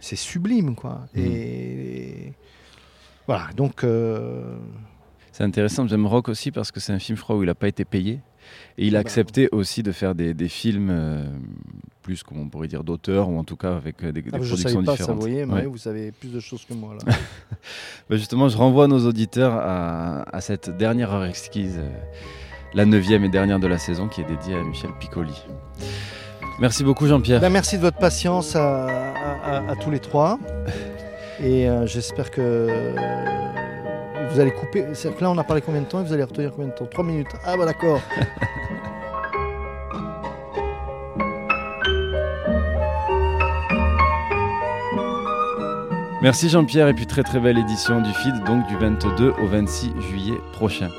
c'est 0.00 0.16
sublime, 0.16 0.74
quoi. 0.74 1.06
Hmm. 1.14 1.20
Et, 1.20 2.32
voilà, 3.26 3.50
donc. 3.56 3.84
C'est 5.30 5.44
intéressant. 5.44 5.86
J'aime 5.86 6.06
Rock 6.06 6.28
aussi 6.28 6.50
parce 6.50 6.72
que 6.72 6.80
c'est 6.80 6.94
un 6.94 6.98
film, 6.98 7.16
je 7.16 7.22
crois, 7.22 7.36
où 7.36 7.42
il 7.42 7.46
n'a 7.46 7.54
pas 7.54 7.68
été 7.68 7.84
payé. 7.84 8.20
Et 8.78 8.86
il 8.86 8.96
a 8.96 8.98
bah, 8.98 9.00
accepté 9.00 9.48
aussi 9.52 9.82
de 9.82 9.92
faire 9.92 10.14
des, 10.14 10.34
des 10.34 10.48
films 10.48 10.90
euh, 10.90 11.24
plus, 12.02 12.22
comme 12.22 12.38
on 12.38 12.48
pourrait 12.48 12.68
dire, 12.68 12.84
d'auteur, 12.84 13.28
ou 13.28 13.38
en 13.38 13.44
tout 13.44 13.56
cas 13.56 13.74
avec 13.74 14.02
euh, 14.04 14.12
des, 14.12 14.22
ah, 14.26 14.36
productions 14.36 14.56
je 14.56 14.62
savais 14.62 14.74
pas, 14.74 14.92
différentes. 14.92 15.06
Ça, 15.06 15.12
vous, 15.12 15.20
voyez, 15.20 15.46
mais 15.46 15.64
vous 15.64 15.78
savez 15.78 16.12
plus 16.12 16.28
de 16.28 16.40
choses 16.40 16.64
que 16.64 16.74
moi. 16.74 16.94
Là. 16.94 17.14
bah 18.10 18.16
justement, 18.16 18.48
je 18.48 18.56
renvoie 18.56 18.86
nos 18.86 19.06
auditeurs 19.06 19.54
à, 19.54 20.24
à 20.34 20.40
cette 20.40 20.76
dernière 20.76 21.12
heure 21.12 21.24
exquise, 21.24 21.78
euh, 21.78 21.88
la 22.74 22.84
neuvième 22.84 23.24
et 23.24 23.28
dernière 23.28 23.58
de 23.58 23.66
la 23.66 23.78
saison, 23.78 24.08
qui 24.08 24.20
est 24.20 24.24
dédiée 24.24 24.54
à 24.54 24.62
Michel 24.62 24.90
Piccoli. 25.00 25.42
Merci 26.60 26.84
beaucoup 26.84 27.06
Jean-Pierre. 27.06 27.40
Ben, 27.40 27.50
merci 27.50 27.76
de 27.76 27.82
votre 27.82 27.98
patience 27.98 28.56
à, 28.56 28.86
à, 28.86 29.70
à 29.70 29.76
tous 29.76 29.90
les 29.90 30.00
trois. 30.00 30.38
Et 31.42 31.68
j'espère 31.84 32.30
que 32.30 32.94
vous 34.36 34.42
allez 34.42 34.52
couper. 34.52 34.84
C'est 34.92 35.18
là, 35.18 35.30
on 35.30 35.38
a 35.38 35.44
parlé 35.44 35.62
combien 35.62 35.80
de 35.80 35.86
temps 35.86 36.00
et 36.00 36.04
vous 36.04 36.12
allez 36.12 36.22
retenir 36.22 36.50
combien 36.52 36.68
de 36.68 36.74
temps? 36.74 36.84
3 36.84 37.02
minutes. 37.04 37.30
Ah, 37.42 37.56
bah 37.56 37.64
d'accord. 37.64 37.98
Merci 46.22 46.50
Jean-Pierre 46.50 46.88
et 46.88 46.94
puis 46.94 47.06
très 47.06 47.22
très 47.22 47.40
belle 47.40 47.56
édition 47.56 48.00
du 48.02 48.12
feed 48.12 48.42
donc 48.44 48.66
du 48.66 48.76
22 48.76 49.34
au 49.40 49.46
26 49.46 49.92
juillet 50.00 50.38
prochain. 50.52 50.90